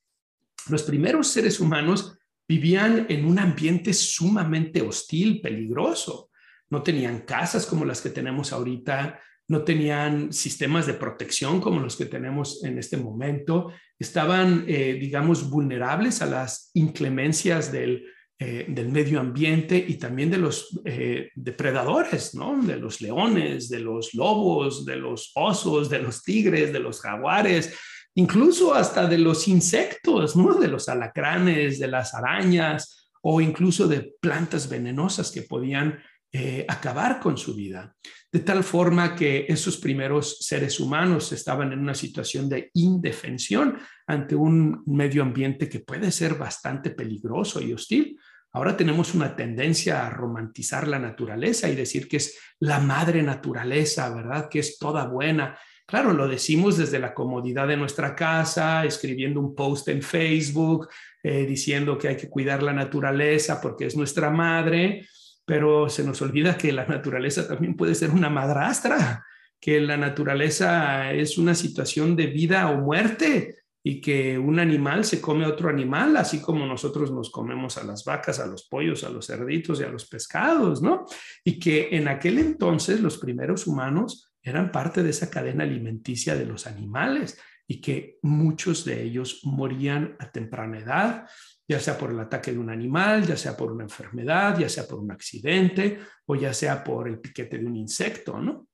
los 0.69 0.83
primeros 0.83 1.29
seres 1.29 1.61
humanos 1.61 2.19
vivían 2.49 3.07
en 3.09 3.25
un 3.25 3.39
ambiente 3.39 3.93
sumamente 3.93 4.83
hostil, 4.83 5.41
peligroso. 5.41 6.31
No 6.71 6.83
tenían 6.83 7.21
casas 7.21 7.67
como 7.67 7.85
las 7.85 8.01
que 8.01 8.11
tenemos 8.11 8.53
ahorita, 8.53 9.21
no 9.49 9.63
tenían 9.63 10.33
sistemas 10.33 10.87
de 10.87 10.95
protección 10.95 11.61
como 11.61 11.81
los 11.81 11.97
que 11.97 12.07
tenemos 12.07 12.65
en 12.65 12.79
este 12.79 12.97
momento, 12.97 13.73
estaban, 13.99 14.65
eh, 14.67 14.95
digamos, 14.95 15.49
vulnerables 15.51 16.23
a 16.23 16.27
las 16.27 16.71
inclemencias 16.75 17.71
del, 17.71 18.05
eh, 18.39 18.67
del, 18.69 18.89
medio 18.89 19.21
ambiente 19.21 19.77
y 19.77 19.95
también 19.97 20.31
de 20.31 20.39
los 20.39 20.81
eh, 20.85 21.31
depredadores, 21.35 22.35
¿no? 22.35 22.61
De 22.63 22.77
los 22.77 23.01
leones, 23.01 23.69
de 23.69 23.81
los 23.81 24.15
lobos, 24.15 24.85
de 24.85 24.97
los 24.97 25.31
osos, 25.35 25.89
de 25.89 26.01
los 26.01 26.23
tigres, 26.23 26.73
de 26.73 26.81
los 26.81 27.01
jaguares, 27.01 27.75
incluso 28.15 28.75
hasta 28.75 29.07
de 29.07 29.19
los 29.19 29.47
insectos, 29.49 30.35
¿no? 30.35 30.55
De 30.55 30.69
los 30.69 30.89
alacranes, 30.89 31.79
de 31.79 31.89
las 31.89 32.15
arañas 32.15 33.11
o 33.23 33.41
incluso 33.41 33.87
de 33.87 34.15
plantas 34.21 34.69
venenosas 34.69 35.31
que 35.31 35.43
podían 35.43 36.01
eh, 36.35 36.65
acabar 36.67 37.21
con 37.21 37.37
su 37.37 37.55
vida, 37.55 37.95
de 38.33 38.41
tal 38.41 38.65
forma 38.65 39.15
que 39.15 39.45
esos 39.49 39.77
primeros 39.77 40.39
seres 40.39 40.81
humanos 40.81 41.31
estaban 41.31 41.75
en 41.75 41.81
una 41.81 41.95
situación 41.95 42.49
de 42.49 42.71
indefensión 42.73 43.79
ante 44.07 44.35
un 44.35 44.83
medio 44.87 45.23
ambiente 45.23 45.69
que 45.69 45.81
puede 45.81 46.11
ser 46.11 46.37
bastante 46.37 46.89
peligroso 46.89 47.61
y 47.61 47.75
hostil. 47.75 48.19
Ahora 48.53 48.77
tenemos 48.79 49.15
una 49.15 49.37
tendencia 49.37 50.07
a 50.07 50.11
romantizar 50.11 50.89
la 50.89 50.99
naturaleza 50.99 51.69
y 51.69 51.75
decir 51.75 52.09
que 52.09 52.17
es 52.17 52.39
la 52.61 52.81
madre 52.81 53.23
naturaleza, 53.23 54.09
¿verdad? 54.15 54.49
Que 54.49 54.61
es 54.61 54.79
toda 54.79 55.07
buena. 55.07 55.59
Claro, 55.85 56.15
lo 56.15 56.29
decimos 56.29 56.79
desde 56.79 56.99
la 56.99 57.13
comodidad 57.13 57.69
de 57.69 57.77
nuestra 57.77 58.15
casa, 58.15 58.87
escribiendo 58.87 59.39
un 59.39 59.55
post 59.55 59.89
en 59.89 60.01
Facebook, 60.01 60.89
eh, 61.23 61.45
diciendo 61.45 61.99
que 61.99 62.09
hay 62.09 62.17
que 62.17 62.31
cuidar 62.31 62.63
la 62.63 62.73
naturaleza 62.73 63.61
porque 63.61 63.85
es 63.85 63.97
nuestra 63.97 64.31
madre, 64.31 65.07
pero 65.45 65.89
se 65.89 66.05
nos 66.05 66.23
olvida 66.23 66.57
que 66.57 66.73
la 66.73 66.87
naturaleza 66.87 67.47
también 67.47 67.77
puede 67.77 67.95
ser 67.95 68.11
una 68.11 68.31
madrastra, 68.31 69.25
que 69.61 69.81
la 69.81 69.97
naturaleza 69.97 71.13
es 71.13 71.39
una 71.39 71.55
situación 71.55 72.17
de 72.17 72.27
vida 72.27 72.71
o 72.71 72.79
muerte 72.81 73.63
y 73.85 74.01
que 74.01 74.39
un 74.39 74.61
animal 74.61 75.05
se 75.05 75.21
come 75.21 75.45
a 75.45 75.49
otro 75.49 75.69
animal, 75.69 76.17
así 76.17 76.41
como 76.41 76.67
nosotros 76.67 77.11
nos 77.11 77.31
comemos 77.31 77.77
a 77.79 77.85
las 77.85 78.05
vacas, 78.05 78.39
a 78.39 78.47
los 78.47 78.65
pollos, 78.69 79.03
a 79.03 79.11
los 79.11 79.27
cerditos 79.27 79.81
y 79.81 79.85
a 79.85 79.89
los 79.89 80.07
pescados, 80.07 80.83
¿no? 80.83 81.05
Y 81.45 81.59
que 81.59 81.89
en 81.93 82.07
aquel 82.07 82.39
entonces 82.39 83.01
los 83.01 83.19
primeros 83.19 83.67
humanos 83.67 84.33
eran 84.43 84.71
parte 84.71 85.03
de 85.03 85.11
esa 85.11 85.31
cadena 85.31 85.65
alimenticia 85.65 86.37
de 86.37 86.47
los 86.47 86.67
animales 86.67 87.39
y 87.67 87.81
que 87.81 88.19
muchos 88.23 88.85
de 88.85 89.03
ellos 89.03 89.41
morían 89.45 90.17
a 90.19 90.31
temprana 90.31 90.79
edad, 90.79 91.29
ya 91.73 91.81
sea 91.81 91.97
por 91.97 92.11
el 92.11 92.21
ataque 92.21 92.53
de 92.53 92.59
un 92.59 92.69
animal, 92.69 93.27
ya 93.27 93.37
sea 93.37 93.57
por 93.57 93.73
una 93.73 93.85
enfermedad, 93.85 94.59
ya 94.59 94.69
sea 94.69 94.87
por 94.87 94.99
un 94.99 95.11
accidente 95.11 96.01
o 96.27 96.35
ya 96.35 96.53
sea 96.53 96.85
por 96.85 97.09
el 97.09 97.19
piquete 97.19 97.57
de 97.57 97.65
un 97.65 97.77
insecto, 97.77 98.39
¿no? 98.39 98.69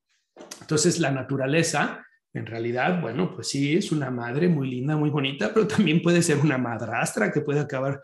Entonces 0.61 0.99
la 0.99 1.13
naturaleza, 1.13 2.05
en 2.35 2.45
realidad, 2.45 3.01
bueno, 3.01 3.33
pues 3.33 3.51
sí, 3.51 3.77
es 3.77 3.93
una 3.93 4.11
madre 4.11 4.49
muy 4.49 4.69
linda, 4.69 4.97
muy 4.97 5.11
bonita, 5.11 5.55
pero 5.55 5.67
también 5.69 6.03
puede 6.03 6.23
ser 6.23 6.39
una 6.39 6.59
madrastra 6.59 7.31
que 7.31 7.41
puede 7.41 7.61
acabar. 7.61 8.01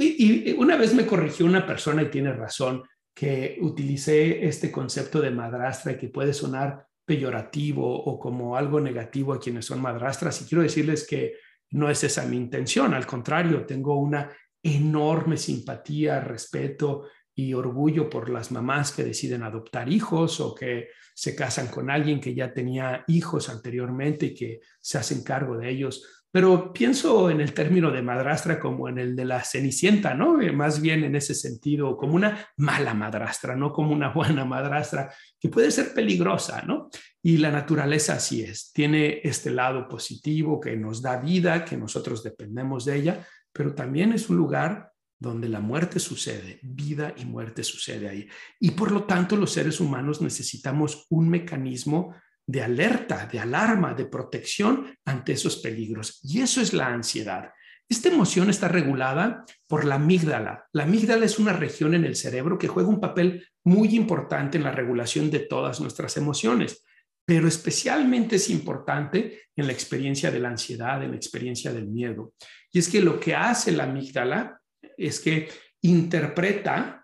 Y, 0.00 0.52
una 0.54 0.76
vez 0.76 0.92
me 0.92 1.06
corrigió 1.06 1.46
una 1.46 1.64
persona 1.64 2.02
y 2.02 2.10
tiene 2.10 2.32
razón 2.32 2.82
que 3.14 3.58
utilicé 3.60 4.44
este 4.44 4.72
concepto 4.72 5.20
de 5.20 5.30
madrastra 5.30 5.92
y 5.92 5.98
que 5.98 6.08
puede 6.08 6.34
sonar 6.34 6.84
peyorativo 7.04 7.86
o 8.04 8.18
como 8.18 8.56
algo 8.56 8.80
negativo 8.80 9.34
a 9.34 9.38
quienes 9.38 9.66
son 9.66 9.80
madrastras. 9.80 10.42
Y 10.42 10.46
quiero 10.46 10.62
decirles 10.62 11.06
que 11.06 11.34
no 11.72 11.90
es 11.90 12.04
esa 12.04 12.24
mi 12.26 12.36
intención, 12.36 12.94
al 12.94 13.06
contrario, 13.06 13.66
tengo 13.66 13.96
una 13.96 14.30
enorme 14.62 15.36
simpatía, 15.36 16.20
respeto 16.20 17.08
y 17.34 17.54
orgullo 17.54 18.08
por 18.08 18.28
las 18.28 18.52
mamás 18.52 18.92
que 18.92 19.04
deciden 19.04 19.42
adoptar 19.42 19.90
hijos 19.90 20.40
o 20.40 20.54
que 20.54 20.88
se 21.14 21.34
casan 21.34 21.68
con 21.68 21.90
alguien 21.90 22.20
que 22.20 22.34
ya 22.34 22.52
tenía 22.52 23.04
hijos 23.08 23.48
anteriormente 23.48 24.26
y 24.26 24.34
que 24.34 24.60
se 24.80 24.98
hacen 24.98 25.24
cargo 25.24 25.56
de 25.56 25.70
ellos 25.70 26.21
pero 26.32 26.72
pienso 26.72 27.30
en 27.30 27.42
el 27.42 27.52
término 27.52 27.90
de 27.90 28.00
madrastra 28.00 28.58
como 28.58 28.88
en 28.88 28.98
el 28.98 29.14
de 29.14 29.26
la 29.26 29.44
cenicienta, 29.44 30.14
¿no? 30.14 30.40
Eh, 30.40 30.50
más 30.50 30.80
bien 30.80 31.04
en 31.04 31.14
ese 31.14 31.34
sentido, 31.34 31.94
como 31.98 32.14
una 32.14 32.48
mala 32.56 32.94
madrastra, 32.94 33.54
no 33.54 33.70
como 33.70 33.92
una 33.92 34.08
buena 34.14 34.46
madrastra, 34.46 35.12
que 35.38 35.50
puede 35.50 35.70
ser 35.70 35.92
peligrosa, 35.92 36.62
¿no? 36.62 36.88
Y 37.22 37.36
la 37.36 37.50
naturaleza 37.50 38.14
así 38.14 38.42
es, 38.42 38.72
tiene 38.72 39.20
este 39.22 39.50
lado 39.50 39.86
positivo 39.86 40.58
que 40.58 40.74
nos 40.74 41.02
da 41.02 41.18
vida, 41.18 41.66
que 41.66 41.76
nosotros 41.76 42.22
dependemos 42.22 42.86
de 42.86 42.96
ella, 42.96 43.26
pero 43.52 43.74
también 43.74 44.14
es 44.14 44.30
un 44.30 44.38
lugar 44.38 44.90
donde 45.18 45.48
la 45.50 45.60
muerte 45.60 46.00
sucede, 46.00 46.58
vida 46.62 47.14
y 47.16 47.26
muerte 47.26 47.62
sucede 47.62 48.08
ahí. 48.08 48.28
Y 48.58 48.72
por 48.72 48.90
lo 48.90 49.04
tanto 49.04 49.36
los 49.36 49.52
seres 49.52 49.80
humanos 49.80 50.20
necesitamos 50.22 51.06
un 51.10 51.28
mecanismo 51.28 52.14
de 52.52 52.62
alerta, 52.62 53.26
de 53.32 53.40
alarma, 53.40 53.94
de 53.94 54.04
protección 54.04 54.94
ante 55.06 55.32
esos 55.32 55.56
peligros. 55.56 56.20
Y 56.22 56.42
eso 56.42 56.60
es 56.60 56.74
la 56.74 56.88
ansiedad. 56.88 57.50
Esta 57.88 58.10
emoción 58.10 58.50
está 58.50 58.68
regulada 58.68 59.46
por 59.66 59.86
la 59.86 59.94
amígdala. 59.94 60.66
La 60.72 60.82
amígdala 60.82 61.24
es 61.24 61.38
una 61.38 61.54
región 61.54 61.94
en 61.94 62.04
el 62.04 62.14
cerebro 62.14 62.58
que 62.58 62.68
juega 62.68 62.90
un 62.90 63.00
papel 63.00 63.46
muy 63.64 63.96
importante 63.96 64.58
en 64.58 64.64
la 64.64 64.70
regulación 64.70 65.30
de 65.30 65.40
todas 65.40 65.80
nuestras 65.80 66.18
emociones, 66.18 66.84
pero 67.24 67.48
especialmente 67.48 68.36
es 68.36 68.50
importante 68.50 69.44
en 69.56 69.66
la 69.66 69.72
experiencia 69.72 70.30
de 70.30 70.40
la 70.40 70.50
ansiedad, 70.50 71.02
en 71.02 71.12
la 71.12 71.16
experiencia 71.16 71.72
del 71.72 71.88
miedo. 71.88 72.34
Y 72.70 72.80
es 72.80 72.88
que 72.88 73.00
lo 73.00 73.18
que 73.18 73.34
hace 73.34 73.72
la 73.72 73.84
amígdala 73.84 74.60
es 74.98 75.20
que 75.20 75.48
interpreta 75.80 77.01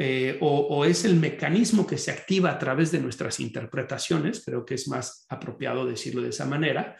eh, 0.00 0.38
o, 0.40 0.84
es 0.84 1.04
el 1.04 1.16
mecanismo 1.16 1.84
que 1.84 1.98
se 1.98 2.12
activa 2.12 2.52
a 2.52 2.58
través 2.58 2.92
de 2.92 3.00
nuestras 3.00 3.40
interpretaciones, 3.40 4.44
creo 4.44 4.64
que 4.64 4.74
es 4.74 4.86
más 4.86 5.26
apropiado 5.28 5.84
decirlo 5.84 6.22
de 6.22 6.28
esa 6.28 6.46
manera, 6.46 6.96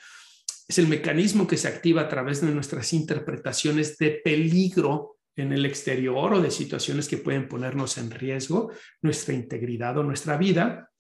es 0.66 0.78
el 0.78 0.88
mecanismo 0.88 1.46
que 1.46 1.56
se 1.56 1.68
activa 1.68 2.02
a 2.02 2.08
través 2.08 2.40
de 2.40 2.50
nuestras 2.50 2.92
interpretaciones 2.92 3.96
de 3.98 4.20
peligro 4.22 5.18
en 5.36 5.52
el 5.52 5.64
exterior 5.64 6.34
o 6.34 6.42
de 6.42 6.50
situaciones 6.50 7.06
que 7.06 7.18
pueden 7.18 7.48
ponernos 7.48 7.96
en 7.98 8.10
riesgo 8.10 8.72
nuestra 9.00 9.32
integridad 9.32 9.96
o 9.98 10.02
nuestra 10.02 10.36
vida. 10.36 10.90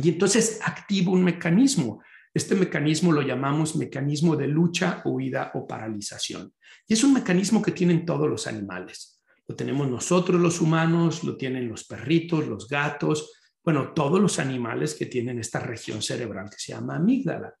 Y 0.00 0.10
entonces 0.10 0.60
activa 0.62 1.10
un 1.10 1.24
mecanismo. 1.24 2.02
Este 2.32 2.54
mecanismo 2.54 3.10
lo 3.10 3.20
llamamos 3.20 3.76
mecanismo 3.76 4.36
de 4.36 4.46
lucha, 4.46 5.02
huida 5.04 5.50
o 5.54 5.66
paralización. 5.66 6.54
Y 6.86 6.94
es 6.94 7.02
un 7.02 7.12
mecanismo 7.12 7.60
que 7.60 7.72
tienen 7.72 8.06
todos 8.06 8.30
los 8.30 8.46
animales. 8.46 9.11
Lo 9.48 9.56
tenemos 9.56 9.88
nosotros 9.88 10.40
los 10.40 10.60
humanos, 10.60 11.24
lo 11.24 11.36
tienen 11.36 11.68
los 11.68 11.84
perritos, 11.84 12.46
los 12.46 12.68
gatos, 12.68 13.30
bueno, 13.64 13.92
todos 13.94 14.20
los 14.20 14.38
animales 14.38 14.94
que 14.94 15.06
tienen 15.06 15.38
esta 15.38 15.60
región 15.60 16.02
cerebral 16.02 16.50
que 16.50 16.58
se 16.58 16.72
llama 16.72 16.96
amígdala. 16.96 17.54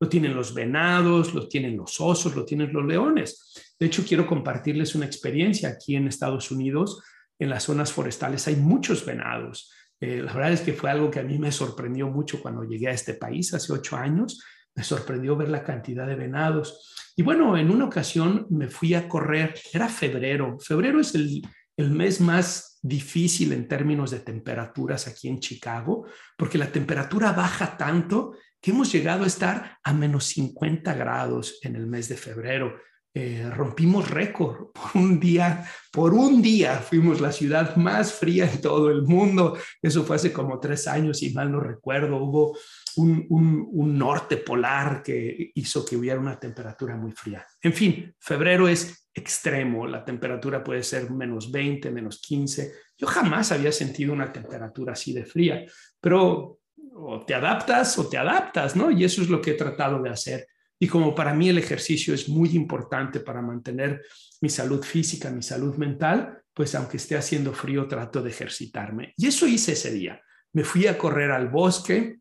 Lo 0.00 0.08
tienen 0.08 0.34
los 0.34 0.54
venados, 0.54 1.34
lo 1.34 1.48
tienen 1.48 1.76
los 1.76 2.00
osos, 2.00 2.36
lo 2.36 2.44
tienen 2.44 2.72
los 2.72 2.84
leones. 2.84 3.74
De 3.78 3.86
hecho, 3.86 4.04
quiero 4.06 4.26
compartirles 4.26 4.94
una 4.94 5.06
experiencia 5.06 5.68
aquí 5.68 5.96
en 5.96 6.06
Estados 6.06 6.52
Unidos. 6.52 7.02
En 7.38 7.50
las 7.50 7.64
zonas 7.64 7.92
forestales 7.92 8.46
hay 8.46 8.56
muchos 8.56 9.04
venados. 9.04 9.72
Eh, 10.00 10.22
la 10.22 10.32
verdad 10.32 10.52
es 10.52 10.60
que 10.60 10.72
fue 10.72 10.90
algo 10.90 11.10
que 11.10 11.18
a 11.18 11.24
mí 11.24 11.38
me 11.38 11.50
sorprendió 11.50 12.08
mucho 12.08 12.40
cuando 12.40 12.62
llegué 12.62 12.88
a 12.88 12.92
este 12.92 13.14
país 13.14 13.52
hace 13.54 13.72
ocho 13.72 13.96
años. 13.96 14.40
Me 14.78 14.84
sorprendió 14.84 15.34
ver 15.34 15.48
la 15.48 15.64
cantidad 15.64 16.06
de 16.06 16.14
venados. 16.14 16.94
Y 17.16 17.24
bueno, 17.24 17.56
en 17.56 17.68
una 17.68 17.86
ocasión 17.86 18.46
me 18.48 18.68
fui 18.68 18.94
a 18.94 19.08
correr, 19.08 19.52
era 19.72 19.88
febrero. 19.88 20.56
Febrero 20.60 21.00
es 21.00 21.16
el, 21.16 21.42
mes 21.76 22.20
más 22.20 22.78
difícil 22.80 23.52
en 23.54 23.66
términos 23.66 24.12
de 24.12 24.20
temperaturas 24.20 25.08
aquí 25.08 25.26
en 25.26 25.40
Chicago, 25.40 26.06
porque 26.36 26.58
la 26.58 26.70
temperatura 26.70 27.32
baja 27.32 27.76
tanto 27.76 28.36
que 28.60 28.70
hemos 28.70 28.92
llegado 28.92 29.24
a 29.24 29.26
estar 29.26 29.78
a 29.82 29.92
menos 29.92 30.26
50 30.26 30.94
grados 30.94 31.58
en 31.62 31.74
el 31.74 31.88
mes 31.88 32.08
de 32.08 32.16
febrero. 32.16 32.76
Eh, 33.12 33.50
rompimos 33.50 34.08
récord 34.08 34.70
por 34.70 35.02
un 35.02 35.18
día, 35.18 35.68
por 35.90 36.14
un 36.14 36.40
día 36.40 36.76
fuimos 36.76 37.20
la 37.20 37.32
ciudad 37.32 37.74
más 37.74 38.12
fría 38.12 38.48
en 38.48 38.60
todo 38.60 38.90
el 38.90 39.02
mundo. 39.02 39.58
Eso 39.82 40.04
fue 40.04 40.14
hace 40.14 40.32
como 40.32 40.60
tres 40.60 40.86
años, 40.86 41.20
y 41.24 41.34
mal 41.34 41.50
no 41.50 41.58
recuerdo. 41.58 42.16
Hubo 42.18 42.56
un, 42.98 43.98
norte 43.98 44.36
polar 44.36 45.02
que 45.02 45.52
hizo 45.54 45.84
que 45.84 45.96
hubiera 45.96 46.20
una 46.20 46.38
temperatura 46.38 46.96
muy 46.96 47.12
fría. 47.12 47.44
En 47.62 47.72
fin, 47.72 48.14
febrero 48.18 48.68
es 48.68 49.08
extremo, 49.12 49.86
la 49.86 50.04
temperatura 50.04 50.62
puede 50.62 50.82
ser 50.82 51.10
menos 51.10 51.50
20, 51.50 51.90
menos 51.90 52.20
15. 52.20 52.72
Yo 52.96 53.06
jamás 53.06 53.52
había 53.52 53.72
sentido 53.72 54.12
una 54.12 54.32
temperatura 54.32 54.92
así 54.92 55.12
de 55.12 55.24
fría, 55.24 55.64
pero 56.00 56.60
o 57.00 57.24
te 57.24 57.34
adaptas 57.34 57.98
o 57.98 58.08
te 58.08 58.18
adaptas, 58.18 58.76
¿no? 58.76 58.90
Y 58.90 59.04
eso 59.04 59.22
es 59.22 59.28
lo 59.28 59.40
que 59.40 59.52
he 59.52 59.54
tratado 59.54 60.02
de 60.02 60.10
hacer. 60.10 60.46
Y 60.80 60.86
como 60.86 61.14
para 61.14 61.34
mí 61.34 61.48
el 61.48 61.58
ejercicio 61.58 62.14
es 62.14 62.28
muy 62.28 62.50
importante 62.50 63.20
para 63.20 63.42
mantener 63.42 64.02
mi 64.40 64.48
salud 64.48 64.82
física, 64.82 65.30
mi 65.30 65.42
salud 65.42 65.76
mental, 65.76 66.40
pues 66.54 66.74
aunque 66.74 66.96
esté 66.96 67.16
haciendo 67.16 67.52
frío, 67.52 67.88
trato 67.88 68.22
de 68.22 68.30
ejercitarme. 68.30 69.14
Y 69.16 69.26
eso 69.26 69.46
hice 69.46 69.72
ese 69.72 69.92
día. 69.92 70.20
Me 70.52 70.64
fui 70.64 70.86
a 70.86 70.96
correr 70.96 71.30
al 71.30 71.48
bosque, 71.48 72.18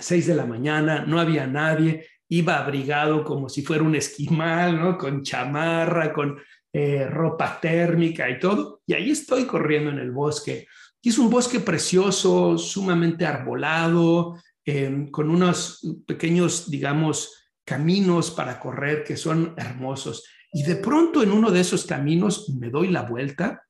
seis 0.00 0.26
de 0.26 0.34
la 0.34 0.46
mañana, 0.46 1.04
no 1.06 1.20
había 1.20 1.46
nadie, 1.46 2.06
iba 2.28 2.58
abrigado 2.58 3.24
como 3.24 3.48
si 3.48 3.62
fuera 3.62 3.84
un 3.84 3.94
esquimal, 3.94 4.78
¿no? 4.78 4.98
Con 4.98 5.22
chamarra, 5.22 6.12
con 6.12 6.38
eh, 6.72 7.06
ropa 7.06 7.58
térmica 7.60 8.28
y 8.28 8.38
todo. 8.38 8.82
Y 8.86 8.94
ahí 8.94 9.10
estoy 9.10 9.44
corriendo 9.44 9.90
en 9.90 9.98
el 9.98 10.10
bosque. 10.10 10.66
Y 11.00 11.10
es 11.10 11.18
un 11.18 11.30
bosque 11.30 11.60
precioso, 11.60 12.58
sumamente 12.58 13.24
arbolado, 13.24 14.36
em, 14.64 15.10
con 15.10 15.30
unos 15.30 15.80
pequeños, 16.06 16.68
digamos, 16.70 17.52
caminos 17.64 18.30
para 18.30 18.58
correr 18.58 19.04
que 19.04 19.16
son 19.16 19.54
hermosos. 19.56 20.24
Y 20.52 20.64
de 20.64 20.76
pronto 20.76 21.22
en 21.22 21.32
uno 21.32 21.50
de 21.50 21.60
esos 21.60 21.84
caminos 21.84 22.48
me 22.58 22.70
doy 22.70 22.88
la 22.88 23.02
vuelta 23.02 23.62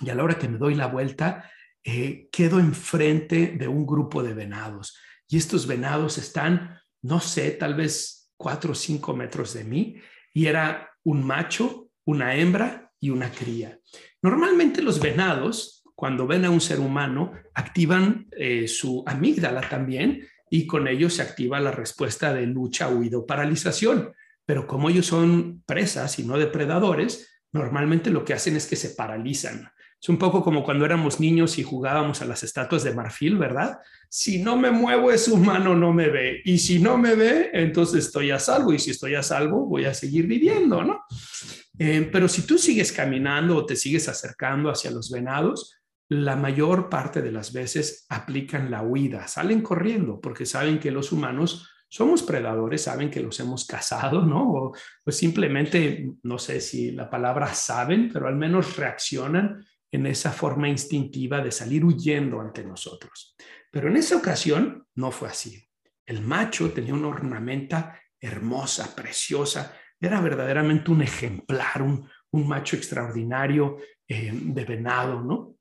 y 0.00 0.08
a 0.08 0.14
la 0.14 0.24
hora 0.24 0.38
que 0.38 0.48
me 0.48 0.58
doy 0.58 0.74
la 0.74 0.86
vuelta, 0.86 1.50
eh, 1.84 2.28
quedo 2.32 2.58
enfrente 2.58 3.54
de 3.58 3.68
un 3.68 3.86
grupo 3.86 4.22
de 4.22 4.34
venados 4.34 4.96
y 5.30 5.36
estos 5.36 5.66
venados 5.68 6.18
están, 6.18 6.80
no 7.02 7.20
sé, 7.20 7.52
tal 7.52 7.74
vez 7.74 8.32
cuatro 8.36 8.72
o 8.72 8.74
cinco 8.74 9.14
metros 9.14 9.54
de 9.54 9.62
mí 9.62 9.96
y 10.34 10.46
era 10.46 10.90
un 11.04 11.24
macho, 11.24 11.88
una 12.04 12.34
hembra 12.34 12.90
y 12.98 13.10
una 13.10 13.30
cría. 13.30 13.78
Normalmente 14.22 14.82
los 14.82 15.00
venados, 15.00 15.84
cuando 15.94 16.26
ven 16.26 16.44
a 16.44 16.50
un 16.50 16.60
ser 16.60 16.80
humano, 16.80 17.32
activan 17.54 18.26
eh, 18.32 18.66
su 18.66 19.04
amígdala 19.06 19.60
también 19.68 20.26
y 20.50 20.66
con 20.66 20.88
ello 20.88 21.08
se 21.08 21.22
activa 21.22 21.60
la 21.60 21.70
respuesta 21.70 22.34
de 22.34 22.46
lucha, 22.46 22.88
huido, 22.88 23.24
paralización. 23.24 24.12
Pero 24.44 24.66
como 24.66 24.90
ellos 24.90 25.06
son 25.06 25.62
presas 25.64 26.18
y 26.18 26.24
no 26.24 26.38
depredadores, 26.38 27.40
normalmente 27.52 28.10
lo 28.10 28.24
que 28.24 28.34
hacen 28.34 28.56
es 28.56 28.66
que 28.66 28.74
se 28.74 28.90
paralizan. 28.90 29.70
Es 30.00 30.08
un 30.08 30.16
poco 30.16 30.42
como 30.42 30.64
cuando 30.64 30.86
éramos 30.86 31.20
niños 31.20 31.58
y 31.58 31.62
jugábamos 31.62 32.22
a 32.22 32.24
las 32.24 32.42
estatuas 32.42 32.84
de 32.84 32.94
marfil, 32.94 33.36
¿verdad? 33.36 33.80
Si 34.08 34.42
no 34.42 34.56
me 34.56 34.70
muevo, 34.70 35.10
es 35.12 35.28
humano, 35.28 35.76
no 35.76 35.92
me 35.92 36.08
ve. 36.08 36.40
Y 36.44 36.58
si 36.58 36.78
no 36.78 36.96
me 36.96 37.14
ve, 37.14 37.50
entonces 37.52 38.06
estoy 38.06 38.30
a 38.30 38.38
salvo. 38.38 38.72
Y 38.72 38.78
si 38.78 38.92
estoy 38.92 39.14
a 39.14 39.22
salvo, 39.22 39.66
voy 39.66 39.84
a 39.84 39.92
seguir 39.92 40.26
viviendo, 40.26 40.82
¿no? 40.82 41.02
Eh, 41.78 42.08
pero 42.10 42.28
si 42.28 42.46
tú 42.46 42.56
sigues 42.56 42.92
caminando 42.92 43.56
o 43.56 43.66
te 43.66 43.76
sigues 43.76 44.08
acercando 44.08 44.70
hacia 44.70 44.90
los 44.90 45.10
venados, 45.10 45.76
la 46.08 46.34
mayor 46.34 46.88
parte 46.88 47.20
de 47.20 47.30
las 47.30 47.52
veces 47.52 48.06
aplican 48.08 48.70
la 48.70 48.82
huida, 48.82 49.28
salen 49.28 49.60
corriendo 49.60 50.18
porque 50.20 50.46
saben 50.46 50.80
que 50.80 50.90
los 50.90 51.12
humanos 51.12 51.68
somos 51.88 52.22
predadores, 52.22 52.82
saben 52.82 53.10
que 53.10 53.20
los 53.20 53.38
hemos 53.40 53.66
cazado, 53.66 54.22
¿no? 54.22 54.72
O 55.04 55.10
simplemente, 55.10 56.10
no 56.22 56.38
sé 56.38 56.60
si 56.60 56.92
la 56.92 57.10
palabra 57.10 57.52
saben, 57.52 58.10
pero 58.12 58.28
al 58.28 58.36
menos 58.36 58.76
reaccionan 58.76 59.64
en 59.92 60.06
esa 60.06 60.32
forma 60.32 60.68
instintiva 60.68 61.42
de 61.42 61.50
salir 61.50 61.84
huyendo 61.84 62.40
ante 62.40 62.64
nosotros. 62.64 63.34
Pero 63.70 63.88
en 63.88 63.96
esa 63.96 64.16
ocasión 64.16 64.86
no 64.94 65.10
fue 65.10 65.28
así. 65.28 65.62
El 66.06 66.22
macho 66.22 66.70
tenía 66.72 66.94
una 66.94 67.08
ornamenta 67.08 68.00
hermosa, 68.20 68.94
preciosa, 68.94 69.76
era 70.00 70.20
verdaderamente 70.20 70.90
un 70.90 71.02
ejemplar, 71.02 71.82
un, 71.82 72.08
macho 72.32 72.76
extraordinario 72.76 73.78
eh, 74.06 74.30
de 74.32 74.64
venado, 74.64 75.20
¿no? 75.22 75.56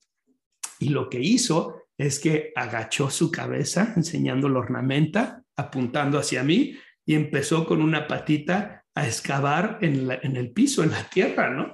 Y 0.79 0.89
lo 0.89 1.09
que 1.09 1.19
hizo 1.19 1.87
es 1.97 2.19
que 2.19 2.53
agachó 2.55 3.09
su 3.09 3.31
cabeza 3.31 3.93
enseñando 3.95 4.47
la 4.47 4.59
ornamenta, 4.59 5.43
apuntando 5.57 6.17
hacia 6.17 6.43
mí 6.43 6.77
y 7.05 7.15
empezó 7.15 7.65
con 7.65 7.81
una 7.81 8.07
patita 8.07 8.78
a 8.99 9.07
excavar 9.07 9.79
en, 9.81 10.09
el 10.35 10.51
piso, 10.51 10.83
en 10.83 10.91
la 10.91 11.03
tierra, 11.03 11.49
¿no? 11.49 11.73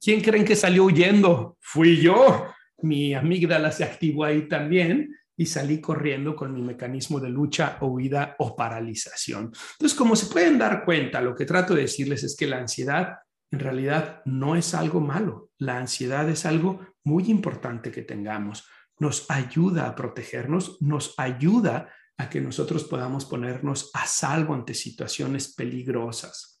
¿Quién 0.00 0.20
creen 0.20 0.44
que 0.44 0.54
salió 0.54 0.84
huyendo? 0.84 1.56
Fui 1.60 2.00
yo. 2.00 2.46
Mi 2.82 3.14
amígdala 3.14 3.72
se 3.72 3.84
activó 3.84 4.24
ahí 4.24 4.46
también 4.46 5.16
y 5.38 5.46
salí 5.46 5.80
corriendo 5.80 6.36
con 6.36 6.52
mi 6.52 6.60
mecanismo 6.60 7.18
de 7.18 7.30
lucha 7.30 7.78
o 7.80 7.86
huida 7.86 8.36
o 8.38 8.54
paralización. 8.54 9.52
Entonces, 9.72 9.96
como 9.96 10.16
se 10.16 10.26
pueden 10.26 10.58
dar 10.58 10.84
cuenta, 10.84 11.22
lo 11.22 11.34
que 11.34 11.46
trato 11.46 11.74
de 11.74 11.82
decirles 11.82 12.22
es 12.24 12.36
que 12.36 12.46
la 12.46 12.58
ansiedad 12.58 13.16
en 13.50 13.60
realidad 13.60 14.20
no 14.26 14.54
es 14.54 14.74
algo 14.74 15.00
malo. 15.00 15.50
La 15.58 15.78
ansiedad 15.78 16.28
es 16.28 16.44
algo 16.44 16.80
muy 17.04 17.30
importante 17.30 17.90
que 17.90 18.02
tengamos. 18.02 18.66
Nos 18.98 19.30
ayuda 19.30 19.86
a 19.86 19.94
protegernos, 19.94 20.76
nos 20.82 21.14
ayuda 21.16 21.90
a 22.18 22.28
que 22.28 22.40
nosotros 22.40 22.84
podamos 22.84 23.24
ponernos 23.24 23.90
a 23.94 24.06
salvo 24.06 24.52
ante 24.54 24.74
situaciones 24.74 25.54
peligrosas. 25.54 26.55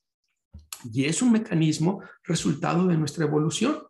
Y 0.92 1.04
es 1.04 1.22
un 1.22 1.32
mecanismo 1.32 2.02
resultado 2.24 2.86
de 2.86 2.96
nuestra 2.96 3.24
evolución. 3.24 3.82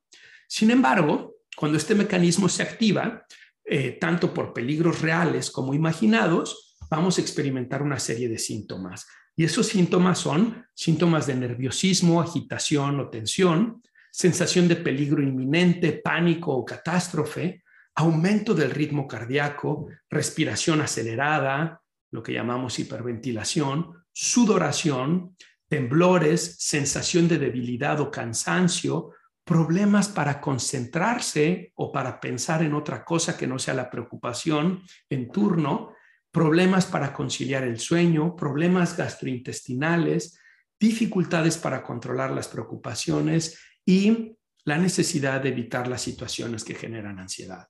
Sin 0.48 0.70
embargo, 0.70 1.36
cuando 1.56 1.78
este 1.78 1.94
mecanismo 1.94 2.48
se 2.48 2.62
activa, 2.62 3.24
eh, 3.64 3.98
tanto 4.00 4.32
por 4.32 4.52
peligros 4.52 5.00
reales 5.00 5.50
como 5.50 5.74
imaginados, 5.74 6.76
vamos 6.90 7.18
a 7.18 7.20
experimentar 7.20 7.82
una 7.82 7.98
serie 7.98 8.28
de 8.28 8.38
síntomas. 8.38 9.06
Y 9.34 9.44
esos 9.44 9.66
síntomas 9.66 10.18
son 10.18 10.64
síntomas 10.74 11.26
de 11.26 11.34
nerviosismo, 11.34 12.20
agitación 12.20 13.00
o 13.00 13.10
tensión, 13.10 13.82
sensación 14.10 14.66
de 14.66 14.76
peligro 14.76 15.22
inminente, 15.22 15.92
pánico 15.92 16.52
o 16.52 16.64
catástrofe, 16.64 17.62
aumento 17.96 18.54
del 18.54 18.70
ritmo 18.70 19.06
cardíaco, 19.06 19.88
respiración 20.08 20.80
acelerada, 20.80 21.82
lo 22.10 22.22
que 22.22 22.32
llamamos 22.32 22.78
hiperventilación, 22.78 23.92
sudoración, 24.12 25.36
temblores, 25.68 26.56
sensación 26.58 27.28
de 27.28 27.38
debilidad 27.38 28.00
o 28.00 28.10
cansancio, 28.10 29.12
problemas 29.44 30.08
para 30.08 30.40
concentrarse 30.40 31.72
o 31.76 31.92
para 31.92 32.20
pensar 32.20 32.62
en 32.62 32.74
otra 32.74 33.04
cosa 33.04 33.36
que 33.36 33.46
no 33.46 33.58
sea 33.58 33.74
la 33.74 33.90
preocupación 33.90 34.82
en 35.08 35.30
turno, 35.30 35.94
problemas 36.32 36.86
para 36.86 37.12
conciliar 37.12 37.64
el 37.64 37.78
sueño, 37.78 38.34
problemas 38.34 38.96
gastrointestinales, 38.96 40.38
dificultades 40.78 41.56
para 41.58 41.82
controlar 41.82 42.32
las 42.32 42.48
preocupaciones 42.48 43.58
y 43.84 44.36
la 44.64 44.78
necesidad 44.78 45.40
de 45.40 45.50
evitar 45.50 45.86
las 45.86 46.02
situaciones 46.02 46.64
que 46.64 46.74
generan 46.74 47.18
ansiedad. 47.18 47.68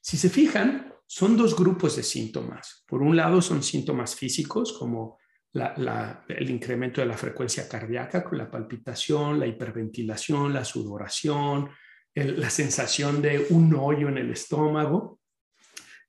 Si 0.00 0.16
se 0.16 0.30
fijan, 0.30 0.94
son 1.06 1.36
dos 1.36 1.54
grupos 1.54 1.96
de 1.96 2.02
síntomas. 2.02 2.82
Por 2.86 3.02
un 3.02 3.14
lado 3.14 3.42
son 3.42 3.62
síntomas 3.62 4.14
físicos 4.14 4.72
como 4.72 5.18
el 5.52 6.50
incremento 6.50 7.00
de 7.00 7.06
la 7.06 7.16
frecuencia 7.16 7.68
cardíaca 7.68 8.22
con 8.22 8.38
la 8.38 8.50
palpitación, 8.50 9.40
la 9.40 9.46
hiperventilación, 9.46 10.52
la 10.52 10.64
sudoración, 10.64 11.70
la 12.14 12.50
sensación 12.50 13.20
de 13.20 13.46
un 13.50 13.74
hoyo 13.74 14.08
en 14.08 14.18
el 14.18 14.30
estómago. 14.30 15.20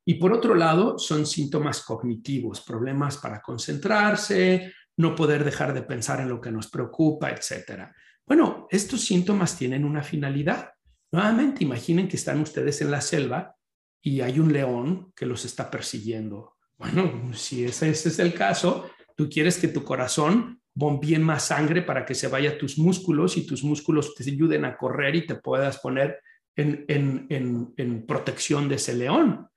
Y 0.06 0.16
por 0.16 0.34
otro 0.34 0.56
lado, 0.56 0.98
son 0.98 1.26
síntomas 1.26 1.84
cognitivos, 1.84 2.62
problemas 2.62 3.18
para 3.18 3.42
concentrarse, 3.42 4.74
no 4.98 5.16
poder 5.16 5.44
dejar 5.44 5.74
de 5.74 5.84
pensar 5.84 6.22
en 6.22 6.30
lo 6.30 6.42
que 6.42 6.52
nos 6.52 6.70
preocupa, 6.70 7.32
etc. 7.32 7.90
Bueno, 8.26 8.68
estos 8.70 9.02
síntomas 9.02 9.58
tienen 9.58 9.86
una 9.86 10.04
finalidad. 10.04 10.72
Nuevamente, 11.12 11.64
imaginen 11.64 12.08
que 12.08 12.18
están 12.18 12.42
ustedes 12.42 12.82
en 12.82 12.92
la 12.92 13.02
selva 13.02 13.56
y 14.02 14.22
hay 14.22 14.40
un 14.40 14.52
león 14.52 15.12
que 15.16 15.26
los 15.26 15.46
está 15.46 15.70
persiguiendo. 15.70 16.58
Bueno, 16.78 17.32
si 17.34 17.64
ese, 17.64 17.92
es 17.92 18.20
el 18.20 18.34
caso, 18.34 18.90
tú 19.22 19.30
quieres 19.30 19.60
que 19.60 19.68
tu 19.68 19.84
corazón 19.84 20.60
bombee 20.74 21.20
más 21.20 21.44
sangre 21.44 21.84
para 21.84 22.08
que 22.08 22.16
se 22.16 22.28
vaya 22.28 22.50
a 22.50 22.58
tus 22.58 22.80
músculos 22.80 23.38
y 23.38 23.46
tus 23.46 23.64
músculos 23.64 24.16
te 24.16 24.28
ayuden 24.28 24.66
a 24.66 24.76
correr 24.76 25.16
y 25.16 25.28
te 25.28 25.36
puedas 25.36 25.78
poner 25.78 26.20
en, 26.56 27.28
en 27.30 28.06
protección 28.08 28.68
de 28.68 28.76
ese 28.76 28.96
león. 28.96 29.48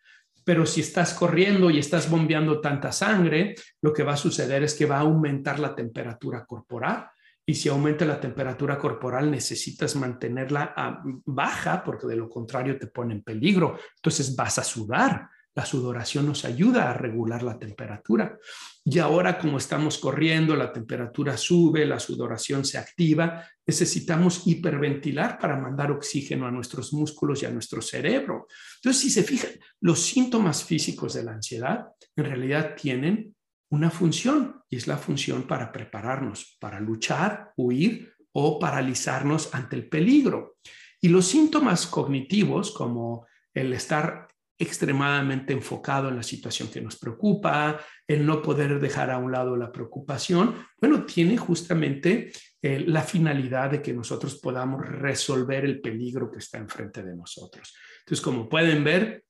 Pero 0.44 0.66
si 0.66 0.82
estás 0.82 1.14
corriendo 1.14 1.70
y 1.70 1.78
estás 1.78 2.10
bombeando 2.10 2.60
tanta 2.60 2.92
sangre, 2.92 3.54
lo 3.80 3.94
que 3.94 4.02
va 4.02 4.12
a 4.12 4.18
suceder 4.18 4.62
es 4.64 4.74
que 4.74 4.84
va 4.84 4.98
a 4.98 5.00
aumentar 5.00 5.58
la 5.58 5.74
temperatura 5.74 6.44
corporal. 6.44 7.08
Y 7.46 7.54
si 7.54 7.70
aumenta 7.70 8.04
la 8.04 8.20
temperatura 8.20 8.78
corporal, 8.78 9.30
necesitas 9.30 9.96
mantenerla 9.96 10.74
ah, 10.76 11.02
baja 11.24 11.82
porque 11.82 12.06
de 12.06 12.16
lo 12.16 12.28
contrario 12.28 12.78
te 12.78 12.88
pone 12.88 13.14
en 13.14 13.22
peligro. 13.22 13.78
Entonces 13.96 14.36
vas 14.36 14.58
a 14.58 14.64
sudar. 14.64 15.26
La 15.54 15.64
sudoración 15.64 16.26
nos 16.26 16.44
ayuda 16.44 16.90
a 16.90 16.94
regular 16.94 17.42
la 17.42 17.58
temperatura. 17.58 18.38
Y 18.84 18.98
ahora 18.98 19.38
como 19.38 19.58
estamos 19.58 19.98
corriendo, 19.98 20.56
la 20.56 20.72
temperatura 20.72 21.36
sube, 21.36 21.86
la 21.86 22.00
sudoración 22.00 22.64
se 22.64 22.76
activa, 22.76 23.46
necesitamos 23.66 24.46
hiperventilar 24.46 25.38
para 25.38 25.56
mandar 25.56 25.92
oxígeno 25.92 26.46
a 26.46 26.50
nuestros 26.50 26.92
músculos 26.92 27.42
y 27.42 27.46
a 27.46 27.50
nuestro 27.50 27.80
cerebro. 27.80 28.48
Entonces, 28.76 29.02
si 29.02 29.10
se 29.10 29.22
fijan, 29.22 29.52
los 29.80 30.00
síntomas 30.00 30.64
físicos 30.64 31.14
de 31.14 31.22
la 31.22 31.32
ansiedad 31.32 31.86
en 32.16 32.24
realidad 32.24 32.74
tienen 32.74 33.34
una 33.70 33.90
función 33.90 34.62
y 34.68 34.76
es 34.76 34.86
la 34.86 34.96
función 34.96 35.44
para 35.44 35.72
prepararnos, 35.72 36.56
para 36.60 36.80
luchar, 36.80 37.52
huir 37.56 38.12
o 38.32 38.58
paralizarnos 38.58 39.54
ante 39.54 39.76
el 39.76 39.88
peligro. 39.88 40.56
Y 41.00 41.08
los 41.08 41.26
síntomas 41.26 41.86
cognitivos 41.86 42.70
como 42.72 43.26
el 43.52 43.72
estar 43.72 44.28
extremadamente 44.58 45.52
enfocado 45.52 46.08
en 46.08 46.16
la 46.16 46.22
situación 46.22 46.68
que 46.68 46.80
nos 46.80 46.96
preocupa, 46.96 47.80
el 48.06 48.24
no 48.24 48.40
poder 48.40 48.78
dejar 48.80 49.10
a 49.10 49.18
un 49.18 49.32
lado 49.32 49.56
la 49.56 49.72
preocupación, 49.72 50.54
bueno, 50.80 51.04
tiene 51.04 51.36
justamente 51.36 52.30
eh, 52.62 52.84
la 52.86 53.02
finalidad 53.02 53.70
de 53.70 53.82
que 53.82 53.92
nosotros 53.92 54.36
podamos 54.36 54.86
resolver 54.86 55.64
el 55.64 55.80
peligro 55.80 56.30
que 56.30 56.38
está 56.38 56.58
enfrente 56.58 57.02
de 57.02 57.16
nosotros. 57.16 57.74
Entonces, 58.00 58.22
como 58.22 58.48
pueden 58.48 58.84
ver, 58.84 59.24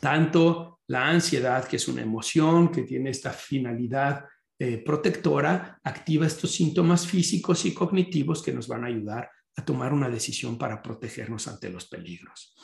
tanto 0.00 0.80
la 0.88 1.08
ansiedad, 1.08 1.66
que 1.66 1.76
es 1.76 1.88
una 1.88 2.02
emoción 2.02 2.70
que 2.70 2.82
tiene 2.82 3.10
esta 3.10 3.30
finalidad 3.30 4.24
eh, 4.58 4.82
protectora, 4.84 5.80
activa 5.84 6.26
estos 6.26 6.50
síntomas 6.50 7.06
físicos 7.06 7.64
y 7.64 7.72
cognitivos 7.72 8.42
que 8.42 8.52
nos 8.52 8.68
van 8.68 8.84
a 8.84 8.88
ayudar 8.88 9.30
a 9.56 9.64
tomar 9.64 9.92
una 9.92 10.08
decisión 10.08 10.58
para 10.58 10.82
protegernos 10.82 11.48
ante 11.48 11.70
los 11.70 11.86
peligros. 11.88 12.54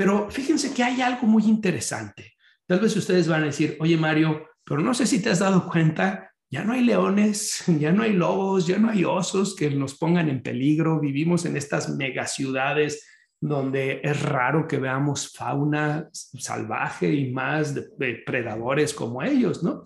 Pero 0.00 0.30
fíjense 0.30 0.72
que 0.72 0.82
hay 0.82 1.02
algo 1.02 1.26
muy 1.26 1.42
interesante. 1.42 2.32
Tal 2.66 2.80
vez 2.80 2.96
ustedes 2.96 3.28
van 3.28 3.42
a 3.42 3.46
decir, 3.46 3.76
oye 3.80 3.98
Mario, 3.98 4.46
pero 4.64 4.80
no 4.80 4.94
sé 4.94 5.06
si 5.06 5.20
te 5.20 5.28
has 5.28 5.40
dado 5.40 5.68
cuenta, 5.68 6.32
ya 6.50 6.64
no 6.64 6.72
hay 6.72 6.82
leones, 6.84 7.64
ya 7.78 7.92
no 7.92 8.04
hay 8.04 8.14
lobos, 8.14 8.66
ya 8.66 8.78
no 8.78 8.88
hay 8.88 9.04
osos 9.04 9.54
que 9.54 9.68
nos 9.68 9.98
pongan 9.98 10.30
en 10.30 10.42
peligro. 10.42 11.00
Vivimos 11.00 11.44
en 11.44 11.54
estas 11.54 11.94
megaciudades 11.96 13.06
donde 13.38 14.00
es 14.02 14.22
raro 14.22 14.66
que 14.66 14.78
veamos 14.78 15.34
fauna 15.36 16.08
salvaje 16.14 17.12
y 17.12 17.30
más 17.30 17.74
de, 17.74 18.22
predadores 18.24 18.94
como 18.94 19.22
ellos, 19.22 19.62
¿no? 19.62 19.82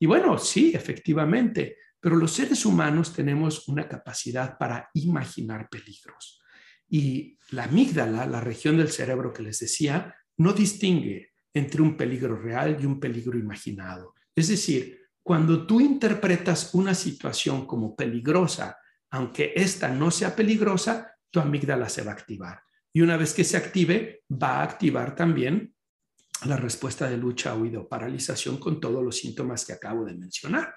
Y 0.00 0.06
bueno, 0.06 0.36
sí, 0.36 0.72
efectivamente, 0.74 1.76
pero 2.00 2.16
los 2.16 2.32
seres 2.32 2.66
humanos 2.66 3.12
tenemos 3.12 3.68
una 3.68 3.86
capacidad 3.86 4.58
para 4.58 4.90
imaginar 4.94 5.68
peligros. 5.68 6.43
Y 6.88 7.38
la 7.50 7.64
amígdala, 7.64 8.26
la 8.26 8.40
región 8.40 8.76
del 8.76 8.90
cerebro 8.90 9.32
que 9.32 9.42
les 9.42 9.58
decía, 9.58 10.14
no 10.38 10.52
distingue 10.52 11.32
entre 11.52 11.82
un 11.82 11.96
peligro 11.96 12.36
real 12.36 12.76
y 12.80 12.86
un 12.86 12.98
peligro 12.98 13.38
imaginado. 13.38 14.14
Es 14.34 14.48
decir, 14.48 15.00
cuando 15.22 15.66
tú 15.66 15.80
interpretas 15.80 16.74
una 16.74 16.94
situación 16.94 17.66
como 17.66 17.94
peligrosa, 17.94 18.76
aunque 19.10 19.52
esta 19.54 19.88
no 19.88 20.10
sea 20.10 20.34
peligrosa, 20.34 21.16
tu 21.30 21.40
amígdala 21.40 21.88
se 21.88 22.02
va 22.02 22.10
a 22.10 22.14
activar. 22.14 22.60
Y 22.92 23.00
una 23.00 23.16
vez 23.16 23.32
que 23.32 23.44
se 23.44 23.56
active, 23.56 24.22
va 24.30 24.58
a 24.58 24.62
activar 24.64 25.14
también 25.14 25.74
la 26.46 26.56
respuesta 26.56 27.08
de 27.08 27.16
lucha, 27.16 27.54
huida 27.54 27.80
o 27.80 27.88
paralización 27.88 28.58
con 28.58 28.80
todos 28.80 29.02
los 29.02 29.16
síntomas 29.16 29.64
que 29.64 29.72
acabo 29.72 30.04
de 30.04 30.14
mencionar. 30.14 30.74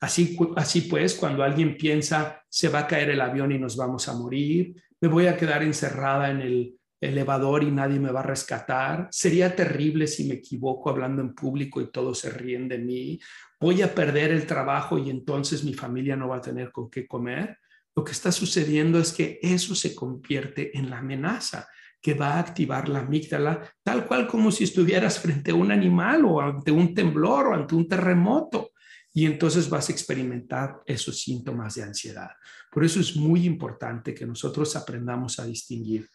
Así, 0.00 0.36
así 0.56 0.82
pues, 0.82 1.14
cuando 1.14 1.42
alguien 1.42 1.76
piensa, 1.76 2.42
se 2.48 2.68
va 2.68 2.80
a 2.80 2.86
caer 2.86 3.10
el 3.10 3.20
avión 3.20 3.52
y 3.52 3.58
nos 3.58 3.76
vamos 3.76 4.08
a 4.08 4.14
morir, 4.14 4.74
me 5.04 5.08
voy 5.08 5.26
a 5.26 5.36
quedar 5.36 5.62
encerrada 5.62 6.30
en 6.30 6.40
el 6.40 6.78
elevador 6.98 7.62
y 7.62 7.70
nadie 7.70 8.00
me 8.00 8.10
va 8.10 8.20
a 8.20 8.22
rescatar, 8.22 9.06
sería 9.10 9.54
terrible 9.54 10.06
si 10.06 10.24
me 10.24 10.36
equivoco 10.36 10.88
hablando 10.88 11.20
en 11.20 11.34
público 11.34 11.82
y 11.82 11.90
todos 11.90 12.20
se 12.20 12.30
ríen 12.30 12.68
de 12.68 12.78
mí, 12.78 13.20
voy 13.60 13.82
a 13.82 13.94
perder 13.94 14.30
el 14.30 14.46
trabajo 14.46 14.96
y 14.96 15.10
entonces 15.10 15.62
mi 15.62 15.74
familia 15.74 16.16
no 16.16 16.28
va 16.28 16.36
a 16.36 16.40
tener 16.40 16.72
con 16.72 16.88
qué 16.88 17.06
comer. 17.06 17.58
Lo 17.94 18.02
que 18.02 18.12
está 18.12 18.32
sucediendo 18.32 18.98
es 18.98 19.12
que 19.12 19.38
eso 19.42 19.74
se 19.74 19.94
convierte 19.94 20.76
en 20.78 20.88
la 20.88 21.00
amenaza 21.00 21.68
que 22.00 22.14
va 22.14 22.34
a 22.34 22.40
activar 22.40 22.88
la 22.88 23.00
amígdala, 23.00 23.60
tal 23.82 24.06
cual 24.06 24.26
como 24.26 24.50
si 24.50 24.64
estuvieras 24.64 25.18
frente 25.18 25.50
a 25.50 25.54
un 25.54 25.70
animal 25.70 26.24
o 26.24 26.40
ante 26.40 26.70
un 26.70 26.94
temblor 26.94 27.48
o 27.48 27.54
ante 27.54 27.74
un 27.74 27.86
terremoto 27.86 28.70
y 29.16 29.26
entonces 29.26 29.70
vas 29.70 29.88
a 29.88 29.92
experimentar 29.92 30.82
esos 30.84 31.20
síntomas 31.20 31.76
de 31.76 31.84
ansiedad. 31.84 32.30
Por 32.70 32.84
eso 32.84 32.98
es 32.98 33.14
muy 33.14 33.46
importante 33.46 34.12
que 34.12 34.26
nosotros 34.26 34.74
aprendamos 34.74 35.38
a 35.38 35.46
distinguir. 35.46 36.10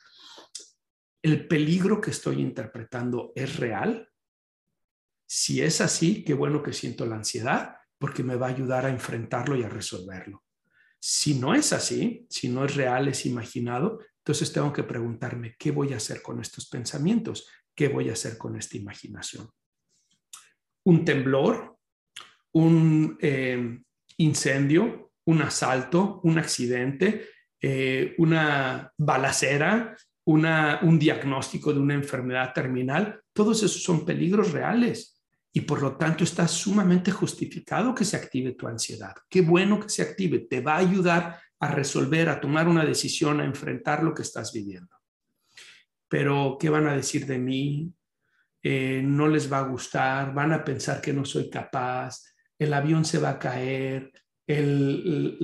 ¿El 1.21 1.47
peligro 1.47 2.01
que 2.01 2.11
estoy 2.11 2.41
interpretando 2.41 3.31
es 3.35 3.55
real? 3.55 4.09
Si 5.25 5.61
es 5.61 5.79
así, 5.79 6.25
qué 6.25 6.33
bueno 6.33 6.61
que 6.61 6.73
siento 6.73 7.05
la 7.05 7.15
ansiedad 7.15 7.77
porque 7.97 8.21
me 8.21 8.35
va 8.35 8.47
a 8.47 8.51
ayudar 8.51 8.85
a 8.85 8.89
enfrentarlo 8.89 9.55
y 9.55 9.63
a 9.63 9.69
resolverlo. 9.69 10.43
Si 10.99 11.35
no 11.35 11.53
es 11.53 11.71
así, 11.71 12.27
si 12.29 12.49
no 12.49 12.65
es 12.65 12.75
real, 12.75 13.07
es 13.07 13.25
imaginado, 13.25 13.99
entonces 14.17 14.51
tengo 14.51 14.73
que 14.73 14.83
preguntarme, 14.83 15.55
¿qué 15.57 15.71
voy 15.71 15.93
a 15.93 15.97
hacer 15.97 16.21
con 16.21 16.41
estos 16.41 16.67
pensamientos? 16.67 17.47
¿Qué 17.73 17.87
voy 17.87 18.09
a 18.09 18.13
hacer 18.13 18.37
con 18.37 18.57
esta 18.57 18.75
imaginación? 18.75 19.49
Un 20.83 21.05
temblor 21.05 21.78
un 22.53 23.17
eh, 23.21 23.79
incendio, 24.17 25.11
un 25.25 25.41
asalto, 25.41 26.21
un 26.23 26.39
accidente, 26.39 27.27
eh, 27.61 28.15
una 28.17 28.91
balacera, 28.97 29.95
un 30.25 30.99
diagnóstico 30.99 31.73
de 31.73 31.79
una 31.79 31.95
enfermedad 31.95 32.53
terminal, 32.53 33.19
todos 33.33 33.63
esos 33.63 33.81
son 33.81 34.05
peligros 34.05 34.51
reales 34.51 35.19
y 35.51 35.61
por 35.61 35.81
lo 35.81 35.97
tanto 35.97 36.23
está 36.23 36.47
sumamente 36.47 37.09
justificado 37.11 37.95
que 37.95 38.05
se 38.05 38.15
active 38.15 38.51
tu 38.51 38.67
ansiedad. 38.67 39.15
Qué 39.27 39.41
bueno 39.41 39.79
que 39.79 39.89
se 39.89 40.03
active, 40.03 40.39
te 40.39 40.61
va 40.61 40.75
a 40.75 40.79
ayudar 40.79 41.39
a 41.59 41.71
resolver, 41.71 42.29
a 42.29 42.39
tomar 42.39 42.67
una 42.67 42.85
decisión, 42.85 43.41
a 43.41 43.45
enfrentar 43.45 44.03
lo 44.03 44.13
que 44.13 44.21
estás 44.21 44.53
viviendo. 44.53 44.95
Pero, 46.07 46.57
¿qué 46.59 46.69
van 46.69 46.87
a 46.87 46.95
decir 46.95 47.25
de 47.25 47.37
mí? 47.37 47.91
Eh, 48.61 49.01
no 49.03 49.27
les 49.27 49.51
va 49.51 49.59
a 49.59 49.67
gustar, 49.67 50.33
van 50.33 50.53
a 50.53 50.63
pensar 50.63 51.01
que 51.01 51.13
no 51.13 51.25
soy 51.25 51.49
capaz, 51.49 52.28
el 52.59 52.73
avión 52.73 53.05
se 53.05 53.17
va 53.17 53.31
a 53.31 53.39
caer, 53.39 54.11
el, 54.45 55.37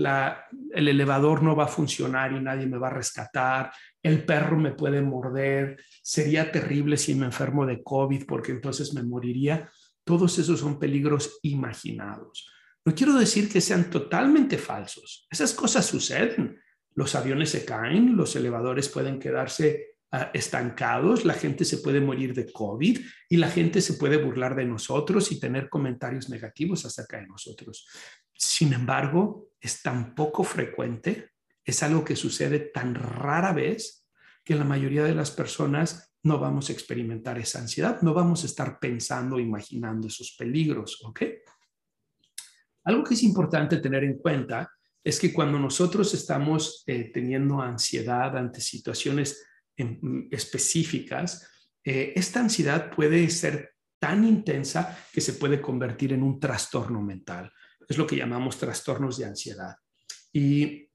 el, 0.74 0.88
elevador 0.88 1.42
no 1.42 1.56
va 1.56 1.66
a 1.66 1.70
funcionar 1.70 2.34
y 2.34 2.40
nadie 2.40 2.66
me 2.66 2.78
va 2.78 2.88
a 2.88 2.94
rescatar, 2.94 3.72
el 4.04 4.26
perro 4.26 4.58
me 4.58 4.74
puede 4.74 5.02
morder, 5.02 5.78
sería 6.04 6.52
terrible 6.52 6.98
si 6.98 7.16
me 7.16 7.26
enfermo 7.26 7.66
de 7.66 7.82
COVID 7.82 8.26
porque 8.26 8.52
entonces 8.52 8.94
me 8.94 9.04
moriría. 9.04 9.70
Todos 10.04 10.38
esos 10.38 10.60
son 10.60 10.78
peligros 10.78 11.40
imaginados. 11.44 12.52
No 12.84 12.94
quiero 12.94 13.14
decir 13.14 13.52
que 13.52 13.62
sean 13.62 13.90
totalmente 13.90 14.58
falsos. 14.58 15.28
Esas 15.32 15.54
cosas 15.54 15.86
suceden. 15.86 16.60
Los 16.94 17.16
aviones 17.16 17.50
se 17.50 17.66
caen, 17.66 18.16
los 18.16 18.36
elevadores 18.36 18.90
pueden 18.90 19.20
quedarse 19.20 19.95
estancados, 20.34 21.26
la 21.26 21.34
gente 21.34 21.66
se 21.66 21.80
puede 21.80 22.00
morir 22.00 22.34
de 22.34 22.52
COVID 22.52 23.00
y 23.30 23.38
la 23.38 23.50
gente 23.50 23.82
se 23.82 23.94
puede 23.94 24.18
burlar 24.18 24.56
de 24.56 24.66
nosotros 24.66 25.32
y 25.32 25.40
tener 25.40 25.70
comentarios 25.70 26.30
negativos 26.30 26.86
acerca 26.86 27.18
de 27.18 27.28
nosotros. 27.28 27.88
Sin 28.34 28.74
embargo, 28.74 29.50
es 29.60 29.82
tan 29.82 30.16
poco 30.16 30.44
frecuente, 30.44 31.32
es 31.64 31.84
algo 31.84 32.04
que 32.04 32.16
sucede 32.16 32.60
tan 32.60 32.96
rara 32.96 33.52
vez 33.52 34.06
que 34.44 34.56
la 34.56 34.64
mayoría 34.64 35.04
de 35.04 35.16
las 35.16 35.32
personas 35.32 36.14
no 36.24 36.40
vamos 36.40 36.70
a 36.70 36.74
experimentar 36.74 37.38
esa 37.38 37.60
ansiedad, 37.60 38.02
no 38.02 38.14
vamos 38.14 38.44
a 38.44 38.48
estar 38.48 38.80
pensando, 38.80 39.40
imaginando 39.40 40.08
esos 40.08 40.36
peligros, 40.38 41.00
¿ok? 41.04 41.22
Algo 42.84 43.04
que 43.04 43.16
es 43.16 43.24
importante 43.24 43.78
tener 43.78 44.04
en 44.04 44.18
cuenta 44.18 44.72
es 45.04 45.20
que 45.20 45.34
cuando 45.34 45.60
nosotros 45.60 46.14
estamos 46.14 46.84
eh, 46.88 47.12
teniendo 47.14 47.62
ansiedad 47.62 48.36
ante 48.38 48.60
situaciones 48.60 49.46
Mm, 49.78 50.28
específicas, 50.32 51.50
eh, 51.84 52.14
esta 52.16 52.40
ansiedad 52.40 52.90
puede 52.90 53.30
ser 53.30 53.74
tan 54.00 54.24
intensa 54.26 54.98
que 55.12 55.20
se 55.20 55.34
puede 55.34 55.62
convertir 55.62 56.14
en 56.14 56.24
un 56.24 56.40
trastorno 56.40 57.02
mental. 57.02 57.52
Es 57.88 57.98
lo 57.98 58.08
que 58.08 58.16
llamamos 58.16 58.58
trastornos 58.58 59.18
de 59.18 59.26
ansiedad. 59.26 59.76
Y 60.32 60.90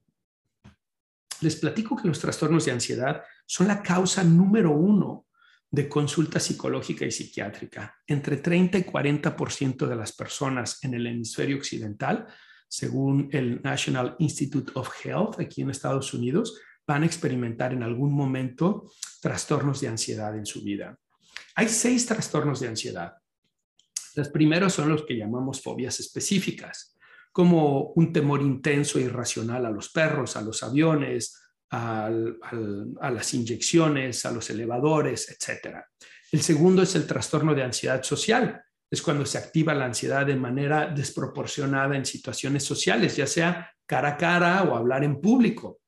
les 1.41 1.55
platico 1.55 1.95
que 1.95 2.07
los 2.07 2.19
trastornos 2.19 2.65
de 2.65 2.71
ansiedad 2.71 3.23
son 3.45 3.67
la 3.67 3.81
causa 3.81 4.23
número 4.23 4.71
uno 4.71 5.27
de 5.69 5.87
consulta 5.87 6.39
psicológica 6.39 7.05
y 7.05 7.11
psiquiátrica. 7.11 7.95
Entre 8.05 8.37
30 8.37 8.79
y 8.79 8.83
40% 8.83 9.87
de 9.87 9.95
las 9.95 10.11
personas 10.11 10.83
en 10.83 10.95
el 10.95 11.07
hemisferio 11.07 11.57
occidental, 11.57 12.27
según 12.67 13.29
el 13.31 13.61
National 13.61 14.15
Institute 14.19 14.71
of 14.75 14.89
Health 15.03 15.39
aquí 15.39 15.61
en 15.61 15.69
Estados 15.69 16.13
Unidos, 16.13 16.59
van 16.87 17.03
a 17.03 17.05
experimentar 17.05 17.73
en 17.73 17.83
algún 17.83 18.13
momento 18.13 18.91
trastornos 19.21 19.81
de 19.81 19.87
ansiedad 19.87 20.35
en 20.37 20.45
su 20.45 20.63
vida. 20.63 20.97
Hay 21.55 21.67
seis 21.67 22.05
trastornos 22.05 22.59
de 22.59 22.67
ansiedad. 22.67 23.13
Los 24.15 24.29
primeros 24.29 24.73
son 24.73 24.89
los 24.89 25.03
que 25.03 25.17
llamamos 25.17 25.61
fobias 25.61 25.99
específicas, 25.99 26.97
como 27.31 27.91
un 27.95 28.11
temor 28.11 28.41
intenso 28.41 28.99
e 28.99 29.03
irracional 29.03 29.65
a 29.65 29.69
los 29.69 29.89
perros, 29.89 30.35
a 30.35 30.41
los 30.41 30.63
aviones, 30.63 31.37
a 31.69 32.09
las 32.09 33.33
inyecciones, 33.33 34.25
a 34.25 34.31
los 34.31 34.49
elevadores, 34.49 35.29
etc. 35.29 35.77
El 36.31 36.41
segundo 36.41 36.81
es 36.81 36.95
el 36.95 37.07
trastorno 37.07 37.55
de 37.55 37.63
ansiedad 37.63 38.03
social. 38.03 38.61
Es 38.89 39.01
cuando 39.01 39.25
se 39.25 39.37
activa 39.37 39.73
la 39.73 39.85
ansiedad 39.85 40.25
de 40.25 40.35
manera 40.35 40.87
desproporcionada 40.87 41.95
en 41.95 42.05
situaciones 42.05 42.63
sociales, 42.63 43.15
ya 43.15 43.25
sea 43.25 43.71
cara 43.85 44.09
a 44.09 44.17
cara 44.17 44.63
o 44.63 44.75
hablar 44.75 45.05
en 45.05 45.21
público. 45.21 45.80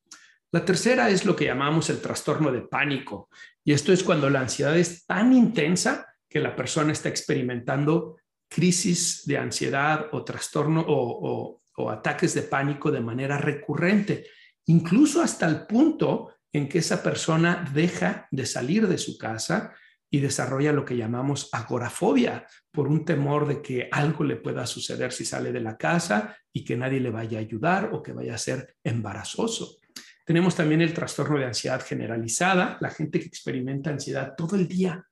La 0.53 0.63
tercera 0.63 1.09
es 1.09 1.25
lo 1.25 1.35
que 1.35 1.45
llamamos 1.45 1.89
el 1.89 1.99
trastorno 1.99 2.51
de 2.51 2.61
pánico. 2.61 3.27
Y 3.63 3.73
esto 3.73 3.91
es 3.91 4.03
cuando 4.03 4.29
la 4.29 4.41
ansiedad 4.41 4.77
es 4.77 5.03
tan 5.03 5.33
intensa 5.33 6.05
que 6.29 6.39
la 6.39 6.55
persona 6.55 6.91
está 6.91 7.09
experimentando 7.09 8.17
crisis 8.47 9.23
de 9.25 9.39
ansiedad 9.39 10.09
o 10.11 10.23
trastorno 10.23 10.85
o, 10.87 11.59
ataques 11.89 12.35
de 12.35 12.43
pánico 12.43 12.91
de 12.91 13.01
manera 13.01 13.39
recurrente, 13.39 14.27
incluso 14.67 15.23
hasta 15.23 15.47
el 15.47 15.65
punto 15.65 16.35
en 16.51 16.69
que 16.69 16.77
esa 16.77 17.01
persona 17.01 17.67
deja 17.73 18.27
de 18.29 18.45
salir 18.45 18.87
de 18.87 18.99
su 18.99 19.17
casa 19.17 19.73
y 20.07 20.19
desarrolla 20.19 20.71
lo 20.71 20.85
que 20.85 20.95
llamamos 20.95 21.49
agorafobia, 21.51 22.45
por 22.71 22.87
un 22.87 23.05
temor 23.05 23.47
de 23.47 23.63
que 23.63 23.89
algo 23.91 24.23
le 24.23 24.35
pueda 24.35 24.67
suceder 24.67 25.13
si 25.13 25.25
sale 25.25 25.51
de 25.51 25.61
la 25.61 25.77
casa 25.77 26.37
y 26.53 26.63
que 26.63 26.77
nadie 26.77 26.99
le 26.99 27.09
vaya 27.09 27.39
a 27.39 27.41
ayudar 27.41 27.89
o 27.91 28.03
que 28.03 28.13
vaya 28.13 28.35
a 28.35 28.37
ser 28.37 28.75
embarazoso. 28.83 29.79
Tenemos 30.25 30.55
también 30.55 30.81
el 30.81 30.93
trastorno 30.93 31.37
de 31.37 31.45
ansiedad 31.45 31.83
generalizada, 31.85 32.77
la 32.79 32.89
gente 32.89 33.19
que 33.19 33.27
experimenta 33.27 33.89
ansiedad 33.89 34.33
todo 34.37 34.55
el 34.55 34.67
día 34.67 35.05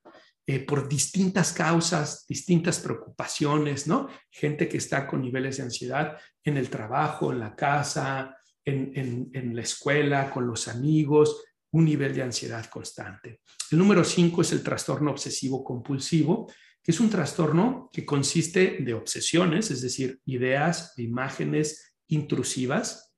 eh, 0.46 0.60
por 0.60 0.88
distintas 0.88 1.52
causas, 1.52 2.26
distintas 2.26 2.80
preocupaciones, 2.80 3.86
¿no? 3.86 4.08
Gente 4.30 4.68
que 4.68 4.78
está 4.78 5.06
con 5.06 5.22
niveles 5.22 5.58
de 5.58 5.64
ansiedad 5.64 6.16
en 6.42 6.56
el 6.56 6.68
trabajo, 6.70 7.30
en 7.30 7.40
la 7.40 7.54
casa, 7.54 8.36
en, 8.64 9.30
en 9.32 9.56
la 9.56 9.62
escuela, 9.62 10.30
con 10.30 10.46
los 10.46 10.68
amigos, 10.68 11.44
un 11.72 11.84
nivel 11.84 12.14
de 12.14 12.22
ansiedad 12.22 12.64
constante. 12.66 13.40
El 13.70 13.78
número 13.78 14.04
cinco 14.04 14.42
es 14.42 14.52
el 14.52 14.62
trastorno 14.62 15.10
obsesivo 15.10 15.64
compulsivo, 15.64 16.50
que 16.82 16.90
es 16.90 17.00
un 17.00 17.10
trastorno 17.10 17.88
que 17.92 18.04
consiste 18.04 18.78
de 18.80 18.94
obsesiones, 18.94 19.70
es 19.70 19.82
decir, 19.82 20.20
ideas, 20.26 20.94
imágenes 20.96 21.94
intrusivas 22.08 23.11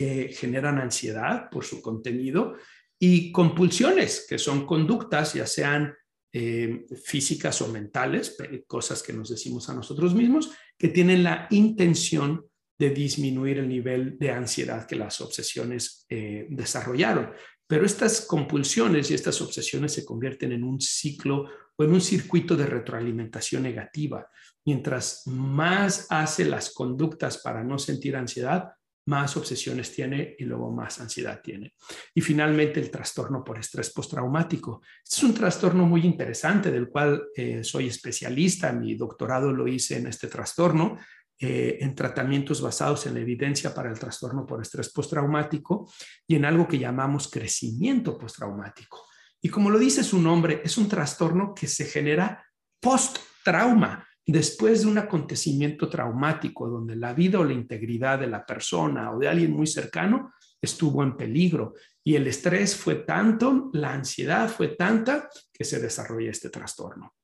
que 0.00 0.32
generan 0.32 0.78
ansiedad 0.78 1.50
por 1.50 1.62
su 1.62 1.82
contenido 1.82 2.56
y 2.98 3.30
compulsiones, 3.30 4.24
que 4.26 4.38
son 4.38 4.64
conductas, 4.64 5.34
ya 5.34 5.46
sean 5.46 5.94
eh, 6.32 6.86
físicas 7.04 7.60
o 7.60 7.68
mentales, 7.68 8.34
cosas 8.66 9.02
que 9.02 9.12
nos 9.12 9.28
decimos 9.28 9.68
a 9.68 9.74
nosotros 9.74 10.14
mismos, 10.14 10.52
que 10.78 10.88
tienen 10.88 11.22
la 11.22 11.46
intención 11.50 12.46
de 12.78 12.88
disminuir 12.88 13.58
el 13.58 13.68
nivel 13.68 14.18
de 14.18 14.30
ansiedad 14.30 14.86
que 14.86 14.96
las 14.96 15.20
obsesiones 15.20 16.06
eh, 16.08 16.46
desarrollaron. 16.48 17.32
Pero 17.66 17.84
estas 17.84 18.22
compulsiones 18.22 19.10
y 19.10 19.14
estas 19.14 19.38
obsesiones 19.42 19.92
se 19.92 20.06
convierten 20.06 20.52
en 20.52 20.64
un 20.64 20.80
ciclo 20.80 21.44
o 21.76 21.84
en 21.84 21.92
un 21.92 22.00
circuito 22.00 22.56
de 22.56 22.64
retroalimentación 22.64 23.64
negativa. 23.64 24.26
Mientras 24.64 25.26
más 25.26 26.06
hace 26.08 26.46
las 26.46 26.72
conductas 26.72 27.36
para 27.36 27.62
no 27.62 27.78
sentir 27.78 28.16
ansiedad, 28.16 28.70
más 29.10 29.36
obsesiones 29.36 29.92
tiene 29.92 30.36
y 30.38 30.44
luego 30.44 30.70
más 30.70 31.00
ansiedad 31.00 31.40
tiene. 31.42 31.74
Y 32.14 32.20
finalmente 32.20 32.78
el 32.78 32.92
trastorno 32.92 33.42
por 33.42 33.58
estrés 33.58 33.90
postraumático. 33.90 34.82
Este 35.02 35.16
es 35.16 35.22
un 35.24 35.34
trastorno 35.34 35.84
muy 35.84 36.02
interesante 36.02 36.70
del 36.70 36.88
cual 36.88 37.24
eh, 37.34 37.64
soy 37.64 37.88
especialista, 37.88 38.72
mi 38.72 38.94
doctorado 38.94 39.52
lo 39.52 39.66
hice 39.66 39.96
en 39.96 40.06
este 40.06 40.28
trastorno, 40.28 40.96
eh, 41.40 41.78
en 41.80 41.96
tratamientos 41.96 42.60
basados 42.60 43.06
en 43.06 43.14
la 43.14 43.20
evidencia 43.20 43.74
para 43.74 43.90
el 43.90 43.98
trastorno 43.98 44.46
por 44.46 44.62
estrés 44.62 44.92
postraumático 44.92 45.90
y 46.24 46.36
en 46.36 46.44
algo 46.44 46.68
que 46.68 46.78
llamamos 46.78 47.28
crecimiento 47.28 48.16
postraumático. 48.16 49.06
Y 49.42 49.48
como 49.48 49.70
lo 49.70 49.78
dice 49.80 50.04
su 50.04 50.20
nombre, 50.20 50.60
es 50.64 50.78
un 50.78 50.86
trastorno 50.86 51.52
que 51.52 51.66
se 51.66 51.86
genera 51.86 52.46
post-trauma 52.78 54.06
después 54.26 54.82
de 54.82 54.88
un 54.88 54.98
acontecimiento 54.98 55.88
traumático 55.88 56.68
donde 56.68 56.96
la 56.96 57.12
vida 57.14 57.40
o 57.40 57.44
la 57.44 57.52
integridad 57.52 58.18
de 58.18 58.26
la 58.26 58.44
persona 58.44 59.12
o 59.12 59.18
de 59.18 59.28
alguien 59.28 59.52
muy 59.52 59.66
cercano 59.66 60.32
estuvo 60.60 61.02
en 61.02 61.16
peligro 61.16 61.74
y 62.04 62.14
el 62.14 62.26
estrés 62.26 62.76
fue 62.76 62.96
tanto, 62.96 63.70
la 63.72 63.92
ansiedad 63.92 64.48
fue 64.48 64.68
tanta 64.68 65.28
que 65.52 65.64
se 65.64 65.80
desarrolla 65.80 66.30
este 66.30 66.50
trastorno. 66.50 67.14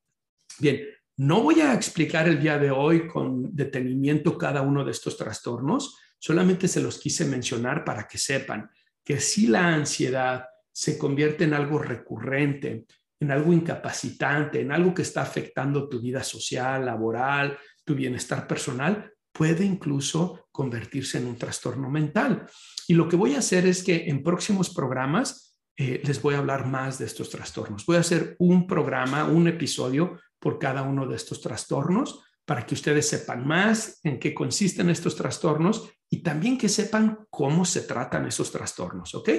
Bien, 0.58 0.80
no 1.18 1.42
voy 1.42 1.60
a 1.60 1.74
explicar 1.74 2.28
el 2.28 2.40
día 2.40 2.58
de 2.58 2.70
hoy 2.70 3.06
con 3.08 3.54
detenimiento 3.54 4.36
cada 4.36 4.62
uno 4.62 4.84
de 4.84 4.90
estos 4.90 5.16
trastornos, 5.16 5.96
solamente 6.18 6.68
se 6.68 6.82
los 6.82 6.98
quise 6.98 7.24
mencionar 7.24 7.84
para 7.84 8.06
que 8.06 8.18
sepan 8.18 8.70
que 9.02 9.20
si 9.20 9.46
la 9.46 9.68
ansiedad 9.68 10.44
se 10.72 10.98
convierte 10.98 11.44
en 11.44 11.54
algo 11.54 11.78
recurrente, 11.78 12.86
en 13.26 13.32
algo 13.32 13.52
incapacitante, 13.52 14.60
en 14.60 14.70
algo 14.70 14.94
que 14.94 15.02
está 15.02 15.22
afectando 15.22 15.88
tu 15.88 16.00
vida 16.00 16.22
social, 16.22 16.86
laboral, 16.86 17.58
tu 17.84 17.94
bienestar 17.94 18.46
personal, 18.46 19.12
puede 19.32 19.64
incluso 19.64 20.46
convertirse 20.52 21.18
en 21.18 21.26
un 21.26 21.36
trastorno 21.36 21.90
mental. 21.90 22.46
Y 22.86 22.94
lo 22.94 23.08
que 23.08 23.16
voy 23.16 23.34
a 23.34 23.40
hacer 23.40 23.66
es 23.66 23.82
que 23.82 24.08
en 24.08 24.22
próximos 24.22 24.72
programas 24.72 25.58
eh, 25.76 26.00
les 26.04 26.22
voy 26.22 26.34
a 26.34 26.38
hablar 26.38 26.66
más 26.66 26.98
de 26.98 27.06
estos 27.06 27.28
trastornos. 27.28 27.84
Voy 27.84 27.96
a 27.96 28.00
hacer 28.00 28.36
un 28.38 28.66
programa, 28.66 29.24
un 29.24 29.48
episodio 29.48 30.20
por 30.38 30.58
cada 30.58 30.82
uno 30.82 31.06
de 31.06 31.16
estos 31.16 31.40
trastornos 31.40 32.22
para 32.46 32.64
que 32.64 32.74
ustedes 32.74 33.08
sepan 33.08 33.46
más 33.46 33.98
en 34.04 34.20
qué 34.20 34.32
consisten 34.32 34.88
estos 34.88 35.16
trastornos 35.16 35.90
y 36.08 36.22
también 36.22 36.56
que 36.56 36.68
sepan 36.68 37.26
cómo 37.28 37.64
se 37.64 37.82
tratan 37.82 38.26
esos 38.26 38.52
trastornos, 38.52 39.14
¿ok? 39.16 39.30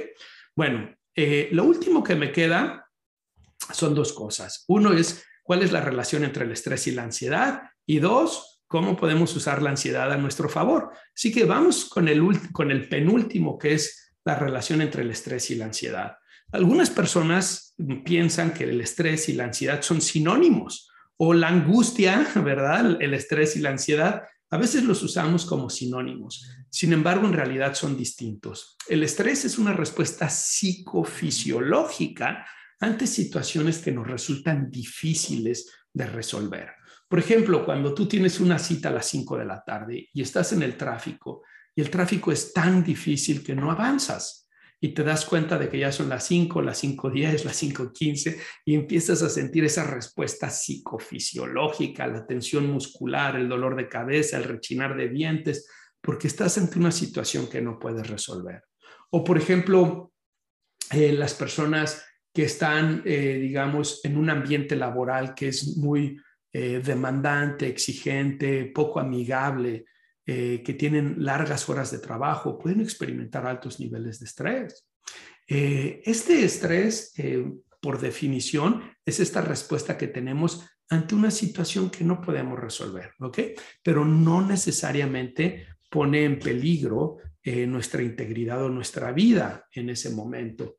Bueno, 0.55 0.93
eh, 1.15 1.47
lo 1.53 1.63
último 1.63 2.03
que 2.03 2.15
me 2.15 2.31
queda 2.33 2.86
son 3.73 3.95
dos 3.95 4.13
cosas. 4.13 4.63
Uno 4.67 4.93
es 4.93 5.23
cuál 5.43 5.63
es 5.63 5.71
la 5.71 5.81
relación 5.81 6.23
entre 6.23 6.45
el 6.45 6.51
estrés 6.51 6.87
y 6.87 6.91
la 6.91 7.03
ansiedad 7.03 7.63
y 7.85 7.99
dos, 7.99 8.63
cómo 8.67 8.97
podemos 8.97 9.35
usar 9.35 9.61
la 9.61 9.69
ansiedad 9.69 10.11
a 10.11 10.17
nuestro 10.17 10.49
favor. 10.49 10.91
Así 11.15 11.31
que 11.31 11.45
vamos 11.45 11.85
con 11.85 12.07
el, 12.07 12.21
con 12.51 12.71
el 12.71 12.89
penúltimo, 12.89 13.57
que 13.57 13.73
es 13.73 14.13
la 14.25 14.35
relación 14.35 14.81
entre 14.81 15.03
el 15.03 15.11
estrés 15.11 15.49
y 15.51 15.55
la 15.55 15.65
ansiedad. 15.65 16.17
Algunas 16.51 16.89
personas 16.89 17.75
piensan 18.05 18.53
que 18.53 18.65
el 18.65 18.81
estrés 18.81 19.29
y 19.29 19.33
la 19.33 19.45
ansiedad 19.45 19.81
son 19.81 20.01
sinónimos 20.01 20.89
o 21.17 21.33
la 21.33 21.47
angustia, 21.47 22.27
¿verdad? 22.35 23.01
El 23.01 23.13
estrés 23.13 23.55
y 23.55 23.59
la 23.59 23.69
ansiedad. 23.69 24.23
A 24.49 24.57
veces 24.57 24.83
los 24.83 25.01
usamos 25.03 25.45
como 25.45 25.69
sinónimos. 25.69 26.49
Sin 26.69 26.91
embargo, 26.93 27.27
en 27.27 27.33
realidad 27.33 27.73
son 27.73 27.97
distintos. 27.97 28.77
El 28.87 29.03
estrés 29.03 29.43
es 29.45 29.57
una 29.57 29.73
respuesta 29.73 30.29
psicofisiológica 30.29 32.45
ante 32.79 33.07
situaciones 33.07 33.79
que 33.79 33.91
nos 33.91 34.07
resultan 34.07 34.69
difíciles 34.69 35.71
de 35.93 36.05
resolver. 36.05 36.69
Por 37.07 37.19
ejemplo, 37.19 37.65
cuando 37.65 37.93
tú 37.93 38.07
tienes 38.07 38.39
una 38.39 38.59
cita 38.59 38.89
a 38.89 38.93
las 38.93 39.05
5 39.07 39.37
de 39.37 39.45
la 39.45 39.63
tarde 39.63 40.09
y 40.13 40.21
estás 40.21 40.53
en 40.53 40.61
el 40.61 40.75
tráfico 40.75 41.43
y 41.73 41.81
el 41.81 41.89
tráfico 41.89 42.31
es 42.31 42.53
tan 42.53 42.83
difícil 42.83 43.43
que 43.43 43.55
no 43.55 43.71
avanzas 43.71 44.47
y 44.79 44.89
te 44.89 45.03
das 45.03 45.25
cuenta 45.25 45.57
de 45.57 45.69
que 45.69 45.79
ya 45.79 45.91
son 45.91 46.09
las 46.09 46.25
5, 46.25 46.61
las 46.61 46.83
5.10, 46.83 47.45
las 47.45 47.63
5.15 47.63 48.37
y 48.65 48.75
empiezas 48.75 49.23
a 49.23 49.29
sentir 49.29 49.63
esa 49.63 49.85
respuesta 49.85 50.49
psicofisiológica, 50.49 52.05
la 52.07 52.27
tensión 52.27 52.67
muscular, 52.67 53.35
el 53.35 53.49
dolor 53.49 53.75
de 53.75 53.89
cabeza, 53.89 54.37
el 54.37 54.43
rechinar 54.43 54.95
de 54.95 55.09
dientes, 55.09 55.67
porque 56.01 56.27
estás 56.27 56.57
ante 56.57 56.77
una 56.77 56.91
situación 56.91 57.49
que 57.49 57.61
no 57.61 57.79
puedes 57.79 58.07
resolver. 58.07 58.63
O 59.09 59.23
por 59.23 59.37
ejemplo, 59.37 60.11
eh, 60.91 61.13
las 61.13 61.33
personas 61.33 62.05
que 62.37 62.43
están, 62.43 63.01
eh, 63.03 63.39
digamos, 63.41 63.99
en 64.03 64.15
un 64.15 64.29
ambiente 64.29 64.75
laboral 64.75 65.33
que 65.33 65.47
es 65.47 65.75
muy 65.75 66.21
eh, 66.53 66.79
demandante, 66.85 67.67
exigente, 67.67 68.65
poco 68.65 68.99
amigable, 68.99 69.85
eh, 70.23 70.61
que 70.63 70.75
tienen 70.75 71.15
largas 71.17 71.67
horas 71.67 71.89
de 71.89 71.97
trabajo, 71.97 72.59
pueden 72.59 72.81
experimentar 72.81 73.47
altos 73.47 73.79
niveles 73.79 74.19
de 74.19 74.25
estrés. 74.25 74.87
este 75.47 76.45
estrés, 76.45 77.15
por 77.81 77.99
definición, 77.99 78.83
es 79.03 79.19
esta 79.19 79.41
respuesta 79.41 79.97
que 79.97 80.07
tenemos 80.07 80.63
ante 80.89 81.15
una 81.15 81.31
situación 81.31 81.89
que 81.89 82.03
no 82.03 82.21
podemos 82.21 82.59
resolver, 82.59 83.13
¿ok? 83.19 83.39
Pero 83.81 84.05
no 84.05 84.45
necesariamente 84.45 85.65
pone 85.89 86.23
en 86.23 86.37
peligro 86.37 87.17
nuestra 87.43 88.03
integridad 88.03 88.63
o 88.63 88.69
nuestra 88.69 89.11
vida 89.11 89.65
en 89.71 89.89
ese 89.89 90.11
momento. 90.11 90.77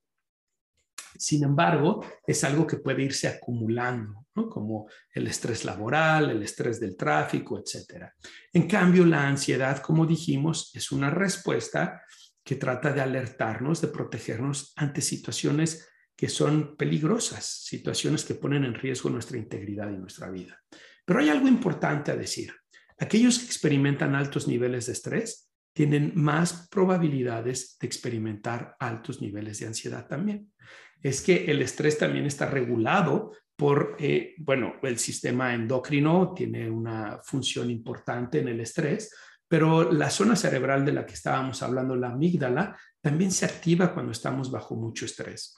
Sin 1.19 1.45
embargo, 1.45 2.05
es 2.27 2.45
algo 2.45 2.67
que 2.67 2.77
puede 2.77 3.03
irse 3.03 3.29
acumulando, 3.29 4.27
como 4.33 4.89
el 5.13 5.27
estrés 5.27 5.65
laboral, 5.65 6.31
el 6.31 6.43
estrés 6.43 6.79
del 6.79 6.97
tráfico, 6.97 7.59
etc. 7.59 8.07
En 8.53 8.69
cambio, 8.69 9.05
la 9.05 9.27
ansiedad, 9.27 9.83
como 9.83 10.07
dijimos, 10.07 10.71
es 10.75 10.93
una 10.93 11.11
respuesta 11.11 12.03
que 12.45 12.57
trata 12.57 12.93
de 12.93 13.01
alertarnos, 13.01 13.81
de 13.81 13.89
protegernos 13.89 14.73
ante 14.77 15.01
situaciones 15.01 15.89
que 16.17 16.29
son 16.29 16.77
peligrosas, 16.77 17.45
situaciones 17.45 18.25
que 18.25 18.35
ponen 18.35 18.65
en 18.65 18.75
riesgo 18.75 19.11
nuestra 19.11 19.39
integridad 19.39 19.91
y 19.91 19.97
nuestra 19.97 20.31
vida. 20.31 20.61
Pero 21.05 21.21
hay 21.21 21.29
algo 21.29 21.47
importante 21.47 22.11
a 22.11 22.17
decir. 22.17 22.53
Aquellos 22.99 23.39
que 23.39 23.47
experimentan 23.47 24.15
altos 24.15 24.49
niveles 24.49 24.87
de 24.87 24.93
estrés 24.93 25.48
tienen 25.79 26.11
más 26.17 26.67
probabilidades 26.69 27.79
de 27.79 27.87
experimentar 27.87 28.75
altos 28.81 29.23
niveles 29.23 29.61
de 29.61 29.69
ansiedad 29.69 30.09
también 30.09 30.51
es 31.01 31.21
que 31.21 31.45
el 31.45 31.63
estrés 31.63 31.97
también 31.97 32.27
está 32.27 32.47
regulado 32.47 33.31
por, 33.55 33.95
eh, 34.01 34.35
bueno, 34.39 34.73
el 34.83 34.99
sistema 34.99 35.55
endocrino 35.55 36.35
tiene 36.35 36.69
una 36.69 37.21
función 37.23 37.71
importante 37.71 38.41
en 38.41 38.49
el 38.49 38.59
estrés, 38.59 39.15
pero 39.47 39.93
la 39.93 40.11
zona 40.11 40.35
cerebral 40.35 40.85
de 40.85 40.95
la 40.95 41.07
que 41.07 41.15
estábamos 41.15 41.63
hablando, 41.63 41.95
la 41.95 42.09
amígdala, 42.09 42.77
también 43.01 43.31
se 43.31 43.45
activa 43.45 43.95
cuando 43.95 44.11
estamos 44.11 44.51
bajo 44.51 44.75
mucho 44.75 45.05
estrés. 45.05 45.55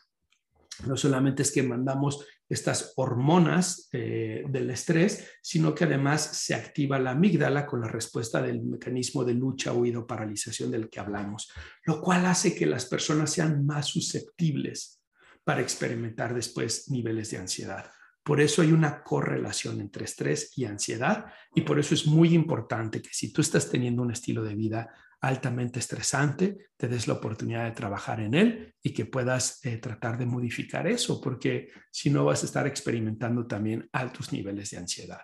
No 0.86 0.98
solamente 0.98 1.44
es 1.44 1.50
que 1.50 1.62
mandamos 1.62 2.26
estas 2.50 2.92
hormonas 2.96 3.88
eh, 3.92 4.44
del 4.48 4.70
estrés, 4.70 5.30
sino 5.40 5.72
que 5.72 5.84
además 5.84 6.20
se 6.20 6.54
activa 6.54 6.98
la 6.98 7.12
amígdala 7.12 7.64
con 7.64 7.80
la 7.80 7.86
respuesta 7.86 8.42
del 8.42 8.60
mecanismo 8.60 9.24
de 9.24 9.34
lucha, 9.34 9.72
huido, 9.72 10.04
paralización 10.06 10.72
del 10.72 10.90
que 10.90 10.98
hablamos, 10.98 11.52
lo 11.84 12.00
cual 12.00 12.26
hace 12.26 12.54
que 12.54 12.66
las 12.66 12.86
personas 12.86 13.30
sean 13.32 13.64
más 13.64 13.86
susceptibles 13.86 15.00
para 15.44 15.60
experimentar 15.60 16.34
después 16.34 16.90
niveles 16.90 17.30
de 17.30 17.38
ansiedad. 17.38 17.90
Por 18.22 18.40
eso 18.40 18.62
hay 18.62 18.72
una 18.72 19.02
correlación 19.02 19.80
entre 19.80 20.04
estrés 20.04 20.52
y 20.56 20.64
ansiedad 20.64 21.26
y 21.54 21.62
por 21.62 21.78
eso 21.78 21.94
es 21.94 22.06
muy 22.06 22.34
importante 22.34 23.00
que 23.00 23.10
si 23.12 23.32
tú 23.32 23.40
estás 23.40 23.70
teniendo 23.70 24.02
un 24.02 24.10
estilo 24.10 24.42
de 24.42 24.56
vida 24.56 24.92
altamente 25.20 25.78
estresante, 25.78 26.70
te 26.76 26.88
des 26.88 27.06
la 27.06 27.14
oportunidad 27.14 27.64
de 27.64 27.72
trabajar 27.72 28.20
en 28.20 28.34
él 28.34 28.74
y 28.82 28.92
que 28.92 29.04
puedas 29.04 29.64
eh, 29.64 29.76
tratar 29.76 30.18
de 30.18 30.26
modificar 30.26 30.86
eso, 30.86 31.20
porque 31.20 31.68
si 31.90 32.10
no 32.10 32.24
vas 32.24 32.42
a 32.42 32.46
estar 32.46 32.66
experimentando 32.66 33.46
también 33.46 33.88
altos 33.92 34.32
niveles 34.32 34.70
de 34.70 34.78
ansiedad. 34.78 35.20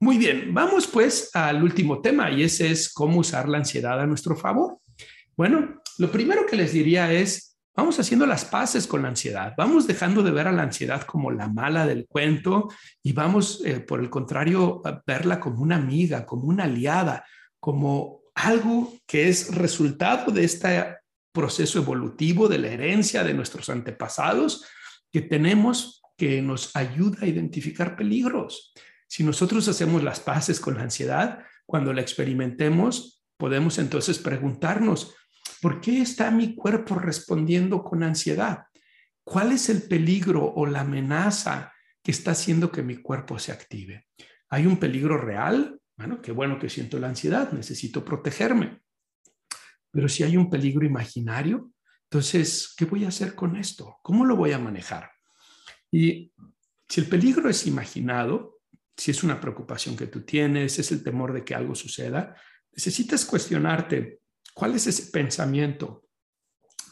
Muy 0.00 0.18
bien, 0.18 0.52
vamos 0.54 0.86
pues 0.86 1.30
al 1.34 1.62
último 1.62 2.00
tema 2.00 2.30
y 2.30 2.42
ese 2.42 2.70
es 2.70 2.92
cómo 2.92 3.20
usar 3.20 3.48
la 3.48 3.58
ansiedad 3.58 4.00
a 4.00 4.06
nuestro 4.06 4.36
favor. 4.36 4.78
Bueno, 5.36 5.82
lo 5.98 6.10
primero 6.10 6.46
que 6.46 6.56
les 6.56 6.72
diría 6.72 7.12
es 7.12 7.48
Vamos 7.78 8.00
haciendo 8.00 8.26
las 8.26 8.44
paces 8.44 8.88
con 8.88 9.02
la 9.02 9.08
ansiedad, 9.08 9.54
vamos 9.56 9.86
dejando 9.86 10.24
de 10.24 10.32
ver 10.32 10.48
a 10.48 10.52
la 10.52 10.64
ansiedad 10.64 11.02
como 11.02 11.30
la 11.30 11.46
mala 11.46 11.86
del 11.86 12.08
cuento 12.08 12.66
y 13.04 13.12
vamos, 13.12 13.62
eh, 13.64 13.78
por 13.78 14.00
el 14.00 14.10
contrario, 14.10 14.82
a 14.84 15.00
verla 15.06 15.38
como 15.38 15.62
una 15.62 15.76
amiga, 15.76 16.26
como 16.26 16.48
una 16.48 16.64
aliada, 16.64 17.24
como 17.60 18.17
algo 18.38 18.96
que 19.06 19.28
es 19.28 19.54
resultado 19.54 20.30
de 20.30 20.44
este 20.44 20.96
proceso 21.32 21.80
evolutivo, 21.80 22.48
de 22.48 22.58
la 22.58 22.68
herencia 22.68 23.24
de 23.24 23.34
nuestros 23.34 23.68
antepasados, 23.68 24.64
que 25.10 25.22
tenemos 25.22 26.02
que 26.16 26.40
nos 26.42 26.74
ayuda 26.76 27.18
a 27.22 27.26
identificar 27.26 27.96
peligros. 27.96 28.72
Si 29.08 29.24
nosotros 29.24 29.66
hacemos 29.68 30.02
las 30.02 30.20
paces 30.20 30.60
con 30.60 30.76
la 30.76 30.82
ansiedad, 30.82 31.40
cuando 31.66 31.92
la 31.92 32.00
experimentemos, 32.00 33.24
podemos 33.36 33.78
entonces 33.78 34.18
preguntarnos, 34.18 35.14
¿por 35.60 35.80
qué 35.80 36.00
está 36.00 36.30
mi 36.30 36.54
cuerpo 36.54 36.96
respondiendo 36.96 37.82
con 37.82 38.02
ansiedad? 38.02 38.64
¿Cuál 39.24 39.52
es 39.52 39.68
el 39.68 39.82
peligro 39.82 40.44
o 40.44 40.66
la 40.66 40.80
amenaza 40.80 41.72
que 42.02 42.10
está 42.10 42.32
haciendo 42.32 42.70
que 42.70 42.82
mi 42.82 42.96
cuerpo 42.96 43.38
se 43.38 43.52
active? 43.52 44.06
¿Hay 44.48 44.66
un 44.66 44.78
peligro 44.78 45.18
real? 45.18 45.77
Bueno, 45.98 46.22
qué 46.22 46.30
bueno 46.30 46.60
que 46.60 46.70
siento 46.70 47.00
la 47.00 47.08
ansiedad, 47.08 47.50
necesito 47.50 48.04
protegerme. 48.04 48.82
Pero 49.90 50.08
si 50.08 50.22
hay 50.22 50.36
un 50.36 50.48
peligro 50.48 50.86
imaginario, 50.86 51.72
entonces, 52.04 52.72
¿qué 52.76 52.84
voy 52.84 53.04
a 53.04 53.08
hacer 53.08 53.34
con 53.34 53.56
esto? 53.56 53.98
¿Cómo 54.00 54.24
lo 54.24 54.36
voy 54.36 54.52
a 54.52 54.60
manejar? 54.60 55.10
Y 55.90 56.32
si 56.88 57.00
el 57.00 57.08
peligro 57.08 57.50
es 57.50 57.66
imaginado, 57.66 58.60
si 58.96 59.10
es 59.10 59.24
una 59.24 59.40
preocupación 59.40 59.96
que 59.96 60.06
tú 60.06 60.22
tienes, 60.22 60.78
es 60.78 60.92
el 60.92 61.02
temor 61.02 61.32
de 61.32 61.44
que 61.44 61.56
algo 61.56 61.74
suceda, 61.74 62.36
necesitas 62.70 63.24
cuestionarte 63.24 64.20
cuál 64.54 64.76
es 64.76 64.86
ese 64.86 65.10
pensamiento, 65.10 66.04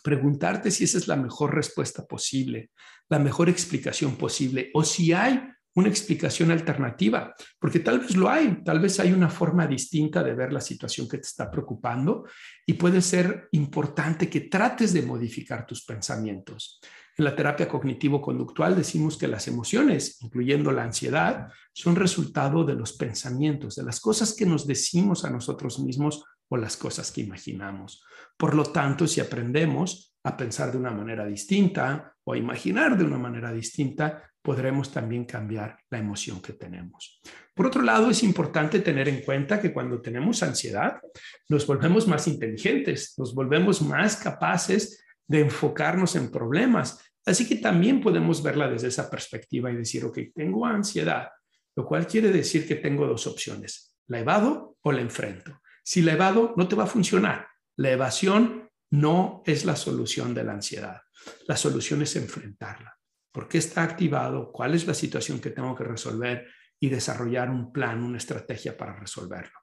preguntarte 0.03 0.73
si 0.73 0.83
esa 0.83 0.99
es 0.99 1.07
la 1.07 1.17
mejor 1.17 1.55
respuesta 1.55 2.05
posible, 2.05 2.73
la 3.09 3.21
mejor 3.21 3.49
explicación 3.49 4.17
posible, 4.17 4.71
o 4.75 4.83
si 4.83 5.13
hay 5.13 5.41
una 5.77 5.89
explicación 5.89 6.51
alternativa, 6.51 7.35
porque 7.59 7.81
tal 7.81 8.01
vez 8.01 8.17
lo 8.17 8.29
hay, 8.29 8.63
tal 8.65 8.81
vez 8.81 8.99
hay 8.99 9.13
una 9.13 9.29
forma 9.29 9.67
distinta 9.67 10.23
de 10.23 10.35
ver 10.35 10.53
la 10.53 10.61
situación 10.61 11.07
que 11.07 11.19
te 11.19 11.27
está 11.27 11.51
preocupando 11.51 12.25
y 12.65 12.73
puede 12.73 13.03
ser 13.03 13.49
importante 13.53 14.29
que 14.29 14.41
trates 14.41 14.95
de 14.95 15.03
modificar 15.03 15.67
tus 15.67 15.85
pensamientos. 15.85 16.81
En 17.19 17.25
la 17.25 17.37
terapia 17.37 17.69
cognitivo-conductual 17.69 18.75
decimos 18.75 19.17
que 19.19 19.29
las 19.29 19.49
emociones, 19.49 20.21
incluyendo 20.23 20.73
la 20.73 20.85
ansiedad, 20.85 21.49
son 21.73 21.95
resultado 21.97 22.65
de 22.65 22.75
los 22.75 22.95
pensamientos, 22.95 23.77
de 23.77 23.85
las 23.85 24.01
cosas 24.01 24.35
que 24.35 24.47
nos 24.47 24.67
decimos 24.67 25.25
a 25.25 25.31
nosotros 25.31 25.79
mismos 25.79 26.25
o 26.49 26.57
las 26.57 26.77
cosas 26.77 27.11
que 27.13 27.21
imaginamos. 27.21 28.03
Por 28.37 28.55
lo 28.55 28.65
tanto, 28.65 29.07
si 29.07 29.21
aprendemos 29.21 30.15
a 30.25 30.37
pensar 30.37 30.73
de 30.73 30.79
una 30.79 30.91
manera 30.91 31.27
distinta 31.27 32.15
o 32.25 32.33
a 32.33 32.39
imaginar 32.39 32.97
de 32.97 33.05
una 33.05 33.19
manera 33.19 33.53
distinta, 33.53 34.31
podremos 34.47 34.93
también 34.93 35.25
cambiar 35.25 35.77
la 35.91 35.99
emoción 35.99 36.41
que 36.41 36.53
tenemos. 36.53 37.21
Por 37.53 37.67
otro 37.67 37.83
lado, 37.83 38.11
es 38.11 38.23
importante 38.23 38.79
tener 38.79 39.09
en 39.09 39.23
cuenta 39.23 39.61
que 39.61 39.73
cuando 39.73 40.01
tenemos 40.01 40.41
ansiedad, 40.45 41.01
nos 41.49 41.67
volvemos 41.67 42.07
más 42.07 42.29
inteligentes, 42.29 43.15
nos 43.19 43.35
volvemos 43.35 43.83
más 43.83 44.15
capaces 44.15 45.05
de 45.27 45.41
enfocarnos 45.41 46.15
en 46.15 46.31
problemas. 46.31 47.05
Así 47.25 47.49
que 47.49 47.57
también 47.57 48.01
podemos 48.01 48.41
verla 48.41 48.69
desde 48.69 48.87
esa 48.87 49.11
perspectiva 49.11 49.73
y 49.73 49.75
decir, 49.75 50.05
ok, 50.05 50.17
tengo 50.33 50.65
ansiedad, 50.65 51.29
lo 51.75 51.85
cual 51.85 52.07
quiere 52.07 52.31
decir 52.31 52.69
que 52.69 52.77
tengo 52.77 53.05
dos 53.05 53.27
opciones, 53.27 53.97
la 54.07 54.21
evado 54.21 54.77
o 54.81 54.93
la 54.93 55.01
enfrento. 55.01 55.61
Si 55.83 56.03
la 56.03 56.13
evado, 56.13 56.55
no 56.57 56.69
te 56.69 56.77
va 56.77 56.85
a 56.85 56.87
funcionar. 56.87 57.49
La 57.75 57.91
evasión 57.91 58.71
no 58.93 59.43
es 59.45 59.65
la 59.65 59.75
solución 59.75 60.35
de 60.35 60.45
la 60.45 60.53
ansiedad. 60.53 61.01
La 61.49 61.57
solución 61.57 62.03
es 62.03 62.15
enfrentarla. 62.15 62.97
¿Por 63.37 63.49
qué 63.49 63.59
está 63.59 63.83
activado? 63.83 64.51
¿Cuál 64.51 64.75
es 64.75 64.87
la 64.87 64.95
situación 64.95 65.41
que 65.41 65.51
tengo 65.51 65.75
que 65.75 65.85
resolver? 65.85 66.49
Y 66.81 66.89
desarrollar 66.89 67.51
un 67.51 67.71
plan, 67.71 68.03
una 68.03 68.17
estrategia 68.17 68.75
para 68.75 68.99
resolverlo. 68.99 69.59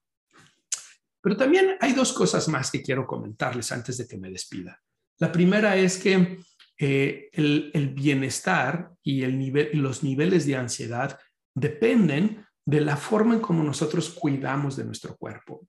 Pero 1.20 1.36
también 1.36 1.76
hay 1.82 1.94
dos 1.94 2.14
cosas 2.14 2.48
más 2.50 2.70
que 2.70 2.84
quiero 2.84 3.08
comentarles 3.08 3.72
antes 3.72 3.98
de 3.98 4.08
que 4.08 4.20
me 4.20 4.30
despida. 4.30 4.80
La 5.18 5.32
primera 5.32 5.76
es 5.76 5.98
que 5.98 6.38
eh, 6.78 7.30
el, 7.34 7.96
bienestar 7.96 8.92
y 9.02 9.26
los 9.74 10.04
niveles 10.04 10.46
de 10.46 10.56
ansiedad 10.56 11.20
dependen 11.56 12.46
de 12.64 12.80
la 12.80 12.96
forma 12.96 13.34
en 13.34 13.40
cómo 13.40 13.64
nosotros 13.64 14.12
cuidamos 14.12 14.78
de 14.78 14.86
nuestro 14.86 15.18
cuerpo. 15.18 15.68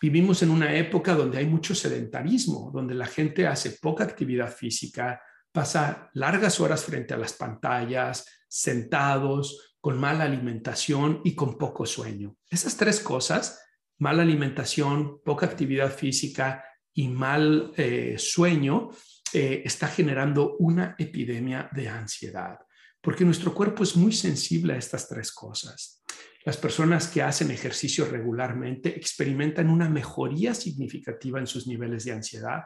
Vivimos 0.00 0.42
en 0.42 0.50
una 0.50 0.74
época 0.74 1.14
donde 1.14 1.38
hay 1.38 1.46
mucho 1.46 1.76
sedentarismo, 1.76 2.72
donde 2.74 2.96
la 2.96 3.06
gente 3.06 3.46
hace 3.46 3.78
poca 3.80 4.02
actividad 4.02 4.52
física, 4.52 5.20
pasa 5.54 6.10
largas 6.14 6.58
horas 6.58 6.84
frente 6.84 7.14
a 7.14 7.16
las 7.16 7.32
pantallas, 7.34 8.26
sentados, 8.48 9.76
con 9.80 10.00
mala 10.00 10.24
alimentación 10.24 11.20
y 11.22 11.36
con 11.36 11.56
poco 11.56 11.86
sueño. 11.86 12.36
Esas 12.50 12.76
tres 12.76 12.98
cosas, 12.98 13.62
mala 13.98 14.22
alimentación, 14.22 15.20
poca 15.24 15.46
actividad 15.46 15.94
física 15.94 16.64
y 16.92 17.06
mal 17.06 17.72
eh, 17.76 18.16
sueño, 18.18 18.90
eh, 19.32 19.62
está 19.64 19.86
generando 19.86 20.56
una 20.58 20.96
epidemia 20.98 21.70
de 21.72 21.88
ansiedad, 21.88 22.58
porque 23.00 23.24
nuestro 23.24 23.54
cuerpo 23.54 23.84
es 23.84 23.94
muy 23.94 24.12
sensible 24.12 24.72
a 24.74 24.78
estas 24.78 25.08
tres 25.08 25.30
cosas. 25.30 26.02
Las 26.44 26.56
personas 26.56 27.06
que 27.06 27.22
hacen 27.22 27.52
ejercicio 27.52 28.06
regularmente 28.06 28.88
experimentan 28.88 29.70
una 29.70 29.88
mejoría 29.88 30.52
significativa 30.52 31.38
en 31.38 31.46
sus 31.46 31.68
niveles 31.68 32.04
de 32.04 32.12
ansiedad. 32.12 32.64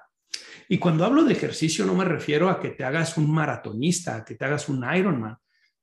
Y 0.68 0.78
cuando 0.78 1.04
hablo 1.04 1.24
de 1.24 1.32
ejercicio 1.32 1.86
no 1.86 1.94
me 1.94 2.04
refiero 2.04 2.48
a 2.50 2.60
que 2.60 2.70
te 2.70 2.84
hagas 2.84 3.16
un 3.16 3.30
maratonista, 3.30 4.16
a 4.16 4.24
que 4.24 4.34
te 4.34 4.44
hagas 4.44 4.68
un 4.68 4.84
Ironman. 4.94 5.36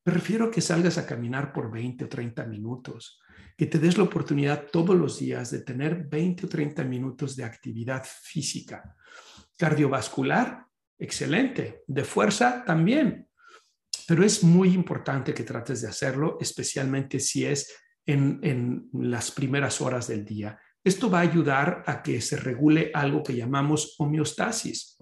Me 0.05 0.13
refiero 0.13 0.45
a 0.45 0.51
que 0.51 0.61
salgas 0.61 0.97
a 0.97 1.05
caminar 1.05 1.51
por 1.51 1.71
20 1.71 2.05
o 2.05 2.09
30 2.09 2.45
minutos, 2.45 3.19
que 3.57 3.65
te 3.65 3.79
des 3.79 3.97
la 3.97 4.03
oportunidad 4.03 4.67
todos 4.71 4.95
los 4.95 5.19
días 5.19 5.49
de 5.49 5.61
tener 5.61 6.05
20 6.07 6.45
o 6.45 6.49
30 6.49 6.83
minutos 6.83 7.35
de 7.35 7.43
actividad 7.43 8.05
física. 8.05 8.95
Cardiovascular, 9.57 10.65
excelente. 10.99 11.83
De 11.87 12.03
fuerza, 12.03 12.63
también. 12.65 13.27
Pero 14.07 14.23
es 14.23 14.43
muy 14.43 14.73
importante 14.73 15.33
que 15.33 15.43
trates 15.43 15.81
de 15.81 15.87
hacerlo, 15.87 16.37
especialmente 16.39 17.19
si 17.19 17.45
es 17.45 17.73
en, 18.05 18.89
las 18.93 19.31
primeras 19.31 19.81
horas 19.81 20.07
del 20.07 20.23
día. 20.23 20.59
Esto 20.85 21.09
va 21.09 21.17
a 21.17 21.23
ayudar 21.23 21.83
a 21.87 22.03
que 22.03 22.21
se 22.21 22.37
regule 22.37 22.91
algo 22.93 23.23
que 23.23 23.35
llamamos 23.35 23.95
homeostasis. 23.97 24.99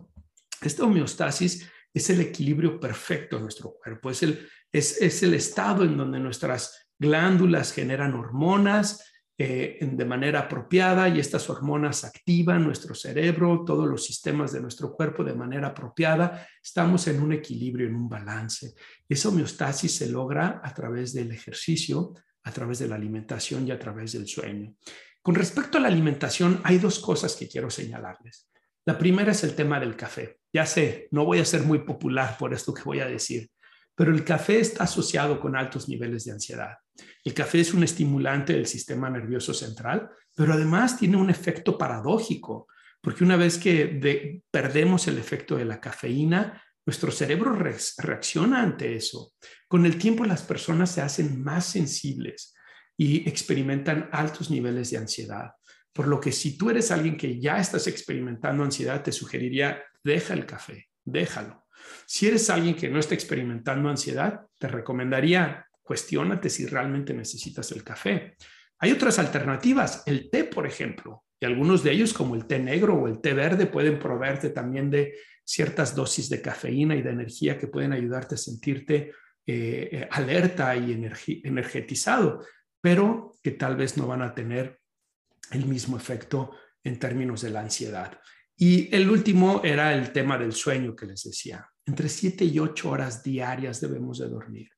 Esta 0.61 0.85
homeostasis 0.85 1.69
es 1.93 2.09
el 2.09 2.21
equilibrio 2.21 2.79
perfecto 2.79 3.35
de 3.35 3.41
nuestro 3.41 3.73
cuerpo, 3.73 4.09
es 4.09 4.23
el, 4.23 4.47
es, 4.71 5.23
el 5.23 5.33
estado 5.33 5.83
en 5.83 5.97
donde 5.97 6.19
nuestras 6.19 6.87
glándulas 6.97 7.73
generan 7.73 8.13
hormonas 8.13 9.11
eh, 9.37 9.77
de 9.81 10.05
manera 10.05 10.41
apropiada 10.41 11.09
y 11.09 11.19
estas 11.19 11.49
hormonas 11.49 12.05
activan 12.05 12.63
nuestro 12.63 12.95
cerebro, 12.95 13.65
todos 13.65 13.85
los 13.85 14.05
sistemas 14.05 14.53
de 14.53 14.61
nuestro 14.61 14.93
cuerpo 14.93 15.21
de 15.25 15.35
manera 15.35 15.67
apropiada. 15.67 16.47
Estamos 16.63 17.05
en 17.07 17.21
un 17.21 17.33
equilibrio, 17.33 17.87
en 17.87 17.95
un 17.95 18.07
balance. 18.07 18.73
Esa 19.09 19.27
homeostasis 19.27 19.93
se 19.97 20.07
logra 20.07 20.61
a 20.63 20.73
través 20.73 21.11
del 21.13 21.29
ejercicio, 21.31 22.13
a 22.41 22.51
través 22.53 22.79
de 22.79 22.87
la 22.87 22.95
alimentación 22.95 23.67
y 23.67 23.71
a 23.71 23.79
través 23.79 24.13
del 24.13 24.27
sueño. 24.27 24.75
Con 25.23 25.35
respecto 25.35 25.77
a 25.77 25.81
la 25.81 25.87
alimentación, 25.87 26.59
hay 26.65 26.79
dos 26.79 26.99
cosas 26.99 27.37
que 27.37 27.47
quiero 27.47 27.69
señalarles. 27.69 28.49
La 28.85 28.97
primera 28.97 29.31
es 29.31 29.45
el 29.45 29.55
tema 29.55 29.79
del 29.79 29.95
café. 29.95 30.39
Ya 30.51 30.65
sé, 30.65 31.07
no 31.11 31.23
voy 31.23 31.39
a 31.39 31.45
ser 31.45 31.63
muy 31.63 31.79
popular 31.79 32.37
por 32.37 32.53
esto 32.53 32.73
que 32.73 32.83
voy 32.83 32.99
a 32.99 33.07
decir, 33.07 33.49
pero 33.95 34.11
el 34.11 34.25
café 34.25 34.59
está 34.59 34.83
asociado 34.83 35.39
con 35.39 35.55
altos 35.55 35.87
niveles 35.87 36.25
de 36.25 36.33
ansiedad. 36.33 36.73
El 37.23 37.33
café 37.33 37.61
es 37.61 37.73
un 37.73 37.85
estimulante 37.85 38.51
del 38.51 38.65
sistema 38.65 39.09
nervioso 39.09 39.53
central, 39.53 40.09
pero 40.35 40.51
además 40.51 40.99
tiene 40.99 41.15
un 41.15 41.29
efecto 41.29 41.77
paradójico, 41.77 42.67
porque 42.99 43.23
una 43.23 43.37
vez 43.37 43.57
que 43.57 44.41
perdemos 44.51 45.07
el 45.07 45.17
efecto 45.17 45.55
de 45.55 45.63
la 45.63 45.79
cafeína, 45.79 46.61
nuestro 46.85 47.11
cerebro 47.11 47.55
reacciona 47.55 48.61
ante 48.61 48.93
eso. 48.97 49.31
Con 49.69 49.85
el 49.85 49.97
tiempo 49.97 50.25
las 50.25 50.41
personas 50.41 50.91
se 50.91 51.01
hacen 51.01 51.41
más 51.41 51.65
sensibles 51.65 52.52
y 52.97 53.27
experimentan 53.27 54.09
altos 54.11 54.49
niveles 54.49 54.91
de 54.91 54.97
ansiedad. 54.97 55.51
Por 55.91 56.07
lo 56.07 56.19
que 56.19 56.31
si 56.31 56.57
tú 56.57 56.69
eres 56.69 56.91
alguien 56.91 57.17
que 57.17 57.39
ya 57.39 57.57
estás 57.57 57.87
experimentando 57.87 58.63
ansiedad, 58.63 59.03
te 59.03 59.11
sugeriría, 59.11 59.83
deja 60.03 60.33
el 60.33 60.45
café, 60.45 60.89
déjalo. 61.03 61.65
Si 62.05 62.27
eres 62.27 62.49
alguien 62.49 62.75
que 62.75 62.89
no 62.89 62.99
está 62.99 63.13
experimentando 63.13 63.89
ansiedad, 63.89 64.41
te 64.57 64.67
recomendaría, 64.67 65.67
cuestionate 65.81 66.49
si 66.49 66.65
realmente 66.65 67.13
necesitas 67.13 67.71
el 67.71 67.83
café. 67.83 68.35
Hay 68.79 68.91
otras 68.91 69.19
alternativas, 69.19 70.03
el 70.05 70.29
té, 70.29 70.45
por 70.45 70.65
ejemplo, 70.65 71.23
y 71.39 71.45
algunos 71.45 71.83
de 71.83 71.91
ellos, 71.91 72.13
como 72.13 72.35
el 72.35 72.45
té 72.45 72.57
negro 72.59 72.95
o 72.95 73.07
el 73.07 73.19
té 73.19 73.33
verde, 73.33 73.65
pueden 73.65 73.99
proveerte 73.99 74.49
también 74.49 74.89
de 74.89 75.13
ciertas 75.43 75.93
dosis 75.93 76.29
de 76.29 76.41
cafeína 76.41 76.95
y 76.95 77.01
de 77.01 77.11
energía 77.11 77.57
que 77.57 77.67
pueden 77.67 77.91
ayudarte 77.91 78.35
a 78.35 78.37
sentirte 78.37 79.11
eh, 79.45 79.89
eh, 79.91 80.07
alerta 80.09 80.73
y 80.75 80.93
energetizado, 81.43 82.45
pero 82.83 83.31
que 83.41 83.51
tal 83.51 83.77
vez 83.77 83.95
no 83.95 84.07
van 84.07 84.21
a 84.21 84.35
tener 84.35 84.81
el 85.51 85.65
mismo 85.65 85.95
efecto 85.95 86.51
en 86.83 86.99
términos 86.99 87.41
de 87.41 87.49
la 87.49 87.61
ansiedad. 87.61 88.19
Y 88.57 88.93
el 88.93 89.09
último 89.09 89.61
era 89.63 89.93
el 89.93 90.11
tema 90.11 90.37
del 90.37 90.51
sueño 90.51 90.93
que 90.93 91.05
les 91.05 91.23
decía. 91.23 91.65
Entre 91.85 92.09
7 92.09 92.43
y 92.43 92.59
8 92.59 92.89
horas 92.89 93.23
diarias 93.23 93.79
debemos 93.79 94.19
de 94.19 94.27
dormir. 94.27 94.69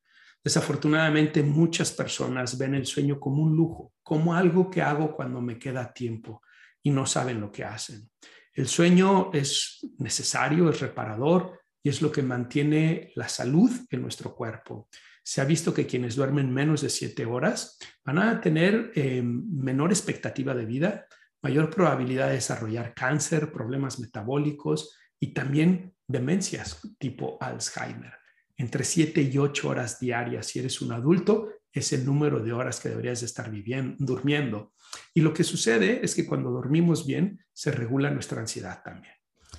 Desafortunadamente 0.44 1.42
muchas 1.42 1.92
personas 1.94 2.60
ven 2.60 2.76
el 2.76 2.86
sueño 2.86 3.20
como 3.20 3.42
un 3.42 3.56
lujo, 3.56 3.94
como 4.04 4.36
algo 4.36 4.70
que 4.70 4.84
hago 4.84 5.16
cuando 5.16 5.42
me 5.42 5.58
queda 5.58 5.92
tiempo 5.92 6.44
y 6.84 6.92
no 6.92 7.08
saben 7.08 7.42
lo 7.42 7.52
que 7.52 7.64
hacen. 7.64 8.08
El 8.54 8.68
sueño 8.68 9.32
es 9.34 9.80
necesario, 9.98 10.70
es 10.70 10.80
reparador 10.80 11.60
y 11.82 11.90
es 11.90 12.04
lo 12.04 12.12
que 12.12 12.22
mantiene 12.22 13.12
la 13.16 13.28
salud 13.28 13.72
en 13.90 14.04
nuestro 14.04 14.36
cuerpo. 14.36 14.90
Se 15.28 15.42
ha 15.42 15.46
visto 15.46 15.74
que 15.74 15.88
quienes 15.88 16.16
duermen 16.16 16.54
menos 16.54 16.82
de 16.82 16.90
siete 16.90 17.26
horas 17.26 17.80
van 18.04 18.20
a 18.20 18.40
tener 18.40 18.92
eh, 18.94 19.24
menor 19.24 19.90
expectativa 19.90 20.54
de 20.54 20.68
vida, 20.68 21.08
mayor 21.42 21.72
probabilidad 21.72 22.28
de 22.28 22.36
desarrollar 22.36 22.94
cáncer, 22.94 23.52
problemas 23.52 23.98
metabólicos 23.98 24.96
y 25.20 25.34
también 25.34 25.96
demencias 26.08 26.80
tipo 27.00 27.40
Alzheimer. 27.42 28.14
Entre 28.56 28.84
7 28.84 29.20
y 29.24 29.36
8 29.36 29.68
horas 29.68 30.00
diarias, 30.00 30.46
si 30.46 30.60
eres 30.60 30.80
un 30.82 30.94
adulto, 30.94 31.50
es 31.74 31.92
el 31.92 32.06
número 32.06 32.40
de 32.40 32.54
horas 32.54 32.80
que 32.80 32.90
deberías 32.90 33.22
de 33.22 33.26
estar 33.26 33.50
viviendo, 33.50 33.96
durmiendo. 33.98 34.74
Y 35.12 35.22
lo 35.22 35.34
que 35.34 35.44
sucede 35.44 36.06
es 36.06 36.14
que 36.14 36.28
cuando 36.28 36.52
dormimos 36.52 37.08
bien, 37.08 37.44
se 37.52 37.72
regula 37.72 38.12
nuestra 38.12 38.42
ansiedad 38.42 38.84
también. 38.84 39.16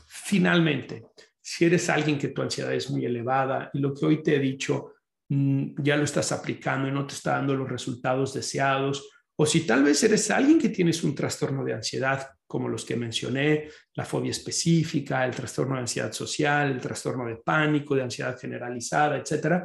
Finalmente, 0.07 1.09
si 1.41 1.65
eres 1.65 1.91
alguien 1.91 2.19
que 2.19 2.29
tu 2.29 2.41
ansiedad 2.41 2.73
es 2.73 2.89
muy 2.89 3.05
elevada 3.05 3.69
y 3.75 3.81
lo 3.81 3.93
que 3.93 4.07
hoy 4.07 4.23
te 4.23 4.37
he 4.37 4.39
dicho 4.39 4.95
ya 5.29 5.97
lo 5.97 6.05
estás 6.05 6.33
aplicando 6.33 6.89
y 6.89 6.93
no 6.93 7.07
te 7.07 7.15
está 7.15 7.33
dando 7.33 7.55
los 7.55 7.69
resultados 7.69 8.35
deseados, 8.35 9.09
o 9.39 9.45
si 9.45 9.67
tal 9.67 9.83
vez 9.83 10.03
eres 10.03 10.31
alguien 10.31 10.59
que 10.59 10.71
tienes 10.71 11.05
un 11.05 11.15
trastorno 11.15 11.63
de 11.63 11.75
ansiedad, 11.75 12.27
como 12.47 12.69
los 12.69 12.85
que 12.85 12.97
mencioné, 12.97 13.69
la 13.95 14.05
fobia 14.05 14.31
específica, 14.31 15.27
el 15.27 15.35
trastorno 15.35 15.75
de 15.75 15.83
ansiedad 15.83 16.13
social, 16.13 16.71
el 16.71 16.81
trastorno 16.81 17.27
de 17.27 17.37
pánico, 17.37 17.95
de 17.95 18.03
ansiedad 18.03 18.39
generalizada, 18.39 19.19
etcétera, 19.19 19.63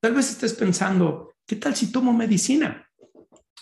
tal 0.00 0.14
vez 0.14 0.30
estés 0.30 0.54
pensando, 0.54 1.34
¿qué 1.46 1.56
tal 1.56 1.76
si 1.76 1.92
tomo 1.92 2.12
medicina? 2.12 2.88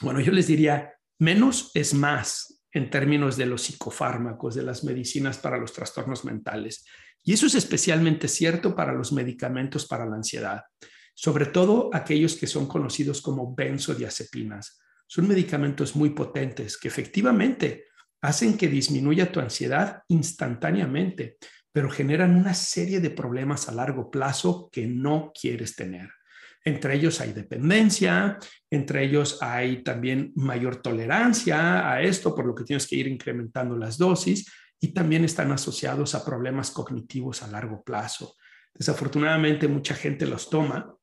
Bueno, 0.01 0.21
yo 0.21 0.31
les 0.31 0.47
diría, 0.47 0.95
menos 1.19 1.73
es 1.75 1.95
más 1.95 2.63
en 2.73 2.89
términos 2.89 3.37
de 3.37 3.47
los 3.47 3.63
psicofármacos, 3.63 4.55
de 4.55 4.63
las 4.63 4.85
medicinas 4.85 5.39
para 5.39 5.59
los 5.59 5.73
trastornos 5.73 6.25
mentales. 6.25 6.85
Y 7.25 7.33
eso 7.33 7.47
es 7.47 7.57
especialmente 7.57 8.29
cierto 8.29 8.77
para 8.77 8.93
los 8.93 9.13
medicamentos 9.13 9.87
para 9.87 10.07
la 10.07 10.17
ansiedad, 10.17 10.63
sobre 11.21 11.45
todo 11.45 11.91
aquellos 11.93 12.35
que 12.35 12.47
son 12.47 12.67
conocidos 12.67 13.21
como 13.21 13.55
benzodiazepinas. 13.55 14.81
Son 15.07 15.29
medicamentos 15.29 15.95
muy 15.95 16.11
potentes 16.11 16.79
que 16.79 16.89
efectivamente 16.89 17.85
hacen 18.23 18.57
que 18.57 18.69
disminuya 18.69 19.31
tu 19.31 19.39
ansiedad 19.39 20.03
instantáneamente, 20.09 21.37
pero 21.71 21.91
generan 21.91 22.37
una 22.37 22.55
serie 22.55 23.01
de 23.01 23.11
problemas 23.11 23.69
a 23.69 23.73
largo 23.73 24.11
plazo 24.11 24.71
que 24.73 24.87
no 24.87 25.31
quieres 25.39 25.77
tener. 25.77 26.09
Entre 26.65 26.95
ellos 26.95 27.21
hay 27.21 27.35
dependencia, 27.35 28.39
entre 28.71 29.05
ellos 29.05 29.43
hay 29.43 29.83
también 29.83 30.33
mayor 30.37 30.77
tolerancia 30.77 31.93
a 31.93 32.01
esto, 32.01 32.35
por 32.35 32.47
lo 32.47 32.55
que 32.55 32.65
tienes 32.65 32.87
que 32.87 32.97
ir 32.97 33.07
incrementando 33.07 33.77
las 33.77 33.99
dosis 33.99 34.51
y 34.81 34.95
también 34.95 35.27
están 35.27 35.53
asociados 35.53 36.15
a 36.15 36.25
problemas 36.25 36.71
cognitivos 36.71 37.43
a 37.43 37.49
largo 37.49 37.85
plazo. 37.85 38.37
Desafortunadamente 38.73 39.69
mucha 39.69 39.95
gente 39.95 40.27
los 40.27 40.49
toma 40.49 40.97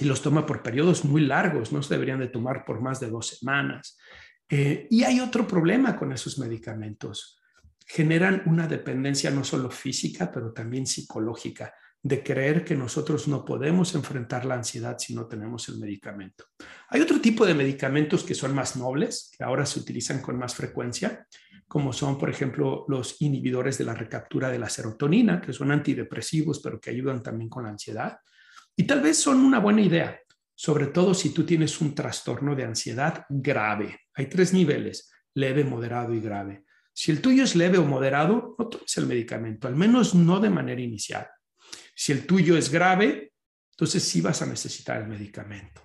y 0.00 0.04
los 0.04 0.22
toma 0.22 0.46
por 0.46 0.62
periodos 0.62 1.04
muy 1.04 1.22
largos, 1.22 1.72
no 1.72 1.82
se 1.82 1.94
deberían 1.94 2.20
de 2.20 2.28
tomar 2.28 2.64
por 2.64 2.80
más 2.80 3.00
de 3.00 3.10
dos 3.10 3.28
semanas. 3.28 3.98
Eh, 4.48 4.86
y 4.90 5.04
hay 5.04 5.20
otro 5.20 5.46
problema 5.46 5.96
con 5.96 6.12
esos 6.12 6.38
medicamentos. 6.38 7.40
Generan 7.86 8.42
una 8.46 8.66
dependencia 8.66 9.30
no 9.30 9.44
solo 9.44 9.70
física, 9.70 10.30
pero 10.32 10.52
también 10.52 10.86
psicológica 10.86 11.74
de 12.02 12.22
creer 12.22 12.64
que 12.64 12.76
nosotros 12.76 13.26
no 13.26 13.44
podemos 13.44 13.94
enfrentar 13.94 14.44
la 14.44 14.54
ansiedad 14.54 14.96
si 14.98 15.14
no 15.14 15.26
tenemos 15.26 15.68
el 15.68 15.78
medicamento. 15.78 16.44
Hay 16.88 17.00
otro 17.00 17.20
tipo 17.20 17.44
de 17.44 17.54
medicamentos 17.54 18.22
que 18.22 18.34
son 18.34 18.54
más 18.54 18.76
nobles, 18.76 19.32
que 19.36 19.42
ahora 19.42 19.66
se 19.66 19.80
utilizan 19.80 20.22
con 20.22 20.38
más 20.38 20.54
frecuencia, 20.54 21.26
como 21.66 21.92
son, 21.92 22.16
por 22.16 22.30
ejemplo, 22.30 22.86
los 22.88 23.20
inhibidores 23.20 23.76
de 23.78 23.84
la 23.84 23.94
recaptura 23.94 24.48
de 24.48 24.58
la 24.58 24.70
serotonina, 24.70 25.40
que 25.40 25.52
son 25.52 25.70
antidepresivos, 25.70 26.60
pero 26.60 26.80
que 26.80 26.90
ayudan 26.90 27.22
también 27.22 27.50
con 27.50 27.64
la 27.64 27.70
ansiedad. 27.70 28.18
Y 28.78 28.84
tal 28.84 29.00
vez 29.00 29.20
son 29.20 29.40
una 29.40 29.58
buena 29.58 29.80
idea, 29.80 30.20
sobre 30.54 30.86
todo 30.86 31.12
si 31.12 31.30
tú 31.30 31.44
tienes 31.44 31.80
un 31.80 31.96
trastorno 31.96 32.54
de 32.54 32.64
ansiedad 32.64 33.26
grave. 33.28 34.02
Hay 34.14 34.26
tres 34.26 34.52
niveles, 34.52 35.10
leve, 35.34 35.64
moderado 35.64 36.14
y 36.14 36.20
grave. 36.20 36.62
Si 36.92 37.10
el 37.10 37.20
tuyo 37.20 37.42
es 37.42 37.56
leve 37.56 37.78
o 37.78 37.84
moderado, 37.84 38.54
no 38.56 38.68
tomes 38.68 38.96
el 38.96 39.06
medicamento, 39.08 39.66
al 39.66 39.74
menos 39.74 40.14
no 40.14 40.38
de 40.38 40.50
manera 40.50 40.80
inicial. 40.80 41.26
Si 41.92 42.12
el 42.12 42.24
tuyo 42.24 42.56
es 42.56 42.70
grave, 42.70 43.32
entonces 43.72 44.04
sí 44.04 44.20
vas 44.20 44.42
a 44.42 44.46
necesitar 44.46 45.02
el 45.02 45.08
medicamento. 45.08 45.82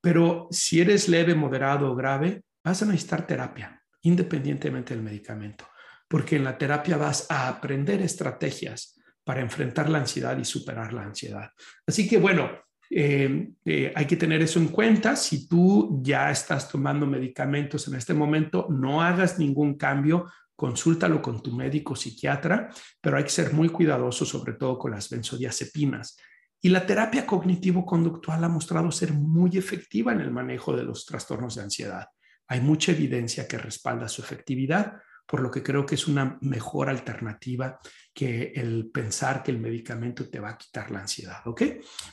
Pero 0.00 0.48
si 0.50 0.80
eres 0.80 1.08
leve, 1.08 1.36
moderado 1.36 1.92
o 1.92 1.94
grave, 1.94 2.42
vas 2.64 2.82
a 2.82 2.86
necesitar 2.86 3.28
terapia, 3.28 3.80
independientemente 4.02 4.92
del 4.92 5.04
medicamento, 5.04 5.68
porque 6.08 6.34
en 6.34 6.42
la 6.42 6.58
terapia 6.58 6.96
vas 6.96 7.30
a 7.30 7.46
aprender 7.46 8.02
estrategias 8.02 8.93
para 9.24 9.40
enfrentar 9.40 9.88
la 9.88 9.98
ansiedad 9.98 10.36
y 10.38 10.44
superar 10.44 10.92
la 10.92 11.02
ansiedad. 11.02 11.50
Así 11.86 12.08
que 12.08 12.18
bueno, 12.18 12.50
eh, 12.90 13.48
eh, 13.64 13.92
hay 13.94 14.06
que 14.06 14.16
tener 14.16 14.42
eso 14.42 14.58
en 14.58 14.68
cuenta. 14.68 15.16
Si 15.16 15.48
tú 15.48 16.00
ya 16.02 16.30
estás 16.30 16.68
tomando 16.68 17.06
medicamentos 17.06 17.88
en 17.88 17.94
este 17.94 18.14
momento, 18.14 18.66
no 18.70 19.02
hagas 19.02 19.38
ningún 19.38 19.74
cambio 19.74 20.26
consúltalo 20.56 21.20
con 21.20 21.42
tu 21.42 21.52
médico 21.52 21.96
psiquiatra, 21.96 22.70
pero 23.00 23.16
hay 23.16 23.24
que 23.24 23.30
ser 23.30 23.52
muy 23.52 23.68
cuidadoso, 23.68 24.24
sobre 24.24 24.54
todo 24.54 24.78
con 24.78 24.92
las 24.92 25.10
benzodiazepinas. 25.10 26.16
Y 26.60 26.68
la 26.68 26.86
terapia 26.86 27.26
cognitivo-conductual 27.26 28.42
ha 28.42 28.48
mostrado 28.48 28.90
ser 28.90 29.12
muy 29.12 29.56
efectiva 29.58 30.12
en 30.12 30.20
el 30.20 30.30
manejo 30.30 30.74
de 30.74 30.84
los 30.84 31.04
trastornos 31.04 31.56
de 31.56 31.62
ansiedad. 31.62 32.06
Hay 32.48 32.60
mucha 32.60 32.92
evidencia 32.92 33.46
que 33.48 33.58
respalda 33.58 34.08
su 34.08 34.22
efectividad, 34.22 34.94
por 35.26 35.40
lo 35.40 35.50
que 35.50 35.62
creo 35.62 35.86
que 35.86 35.94
es 35.94 36.06
una 36.06 36.38
mejor 36.42 36.88
alternativa 36.88 37.78
que 38.12 38.52
el 38.54 38.90
pensar 38.92 39.42
que 39.42 39.50
el 39.50 39.58
medicamento 39.58 40.28
te 40.28 40.40
va 40.40 40.50
a 40.50 40.58
quitar 40.58 40.90
la 40.90 41.00
ansiedad. 41.00 41.40
¿Ok? 41.46 41.62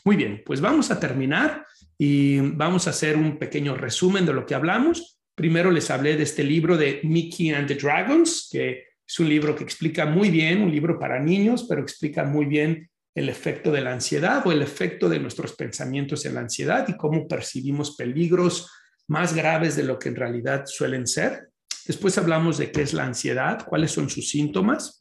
Muy 0.06 0.16
bien, 0.16 0.42
pues 0.46 0.62
vamos 0.62 0.92
a 0.92 1.00
terminar 1.00 1.66
y 1.98 2.40
vamos 2.40 2.88
a 2.88 2.92
hacer 2.92 3.18
un 3.18 3.38
pequeño 3.38 3.76
resumen 3.76 4.26
de 4.26 4.34
lo 4.34 4.46
que 4.46 4.56
hablamos. 4.56 5.20
Primero 5.36 5.72
les 5.72 5.90
hablé 5.92 6.18
de 6.18 6.24
este 6.24 6.44
libro 6.44 6.78
de 6.78 7.02
Mickey 7.04 7.52
and 7.52 7.68
the 7.68 7.76
Dragons, 7.76 8.50
que 8.52 8.86
es 9.08 9.20
un 9.20 9.30
libro 9.30 9.56
que 9.56 9.64
explica 9.64 10.06
muy 10.06 10.30
bien, 10.30 10.62
un 10.62 10.72
libro 10.72 10.98
para 10.98 11.20
niños, 11.20 11.66
pero 11.68 11.82
explica 11.82 12.24
muy 12.24 12.46
bien 12.46 12.90
el 13.14 13.28
efecto 13.28 13.72
de 13.72 13.82
la 13.82 13.92
ansiedad 13.92 14.46
o 14.48 14.52
el 14.52 14.62
efecto 14.62 15.10
de 15.10 15.20
nuestros 15.20 15.54
pensamientos 15.54 16.26
en 16.26 16.36
la 16.36 16.42
ansiedad 16.42 16.88
y 16.88 16.96
cómo 16.96 17.28
percibimos 17.28 17.96
peligros 17.96 18.72
más 19.08 19.36
graves 19.36 19.76
de 19.76 19.84
lo 19.84 20.00
que 20.00 20.10
en 20.10 20.16
realidad 20.16 20.64
suelen 20.66 21.06
ser. 21.06 21.51
Después 21.86 22.18
hablamos 22.18 22.58
de 22.58 22.72
qué 22.72 22.82
es 22.82 22.94
la 22.94 23.06
ansiedad, 23.06 23.66
cuáles 23.66 23.92
son 23.92 24.10
sus 24.10 24.30
síntomas. 24.30 25.00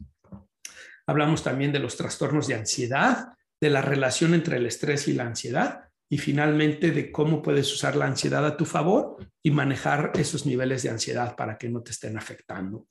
Hablamos 1.07 1.43
también 1.43 1.73
de 1.73 1.79
los 1.79 1.97
trastornos 1.97 2.47
de 2.47 2.55
ansiedad, 2.55 3.29
de 3.61 3.71
la 3.71 3.83
relación 3.83 4.35
entre 4.35 4.57
el 4.57 4.67
estrés 4.67 5.09
y 5.09 5.13
la 5.13 5.25
ansiedad 5.25 5.91
y 6.13 6.19
finalmente 6.19 6.91
de 6.91 7.13
cómo 7.13 7.41
puedes 7.41 7.73
usar 7.73 7.95
la 7.95 8.07
ansiedad 8.07 8.45
a 8.45 8.57
tu 8.57 8.65
favor 8.65 9.17
y 9.43 9.51
manejar 9.51 10.13
esos 10.15 10.45
niveles 10.45 10.83
de 10.83 10.91
ansiedad 10.91 11.37
para 11.37 11.57
que 11.57 11.69
no 11.69 11.83
te 11.83 11.93
estén 11.93 12.19
afectando. 12.19 12.89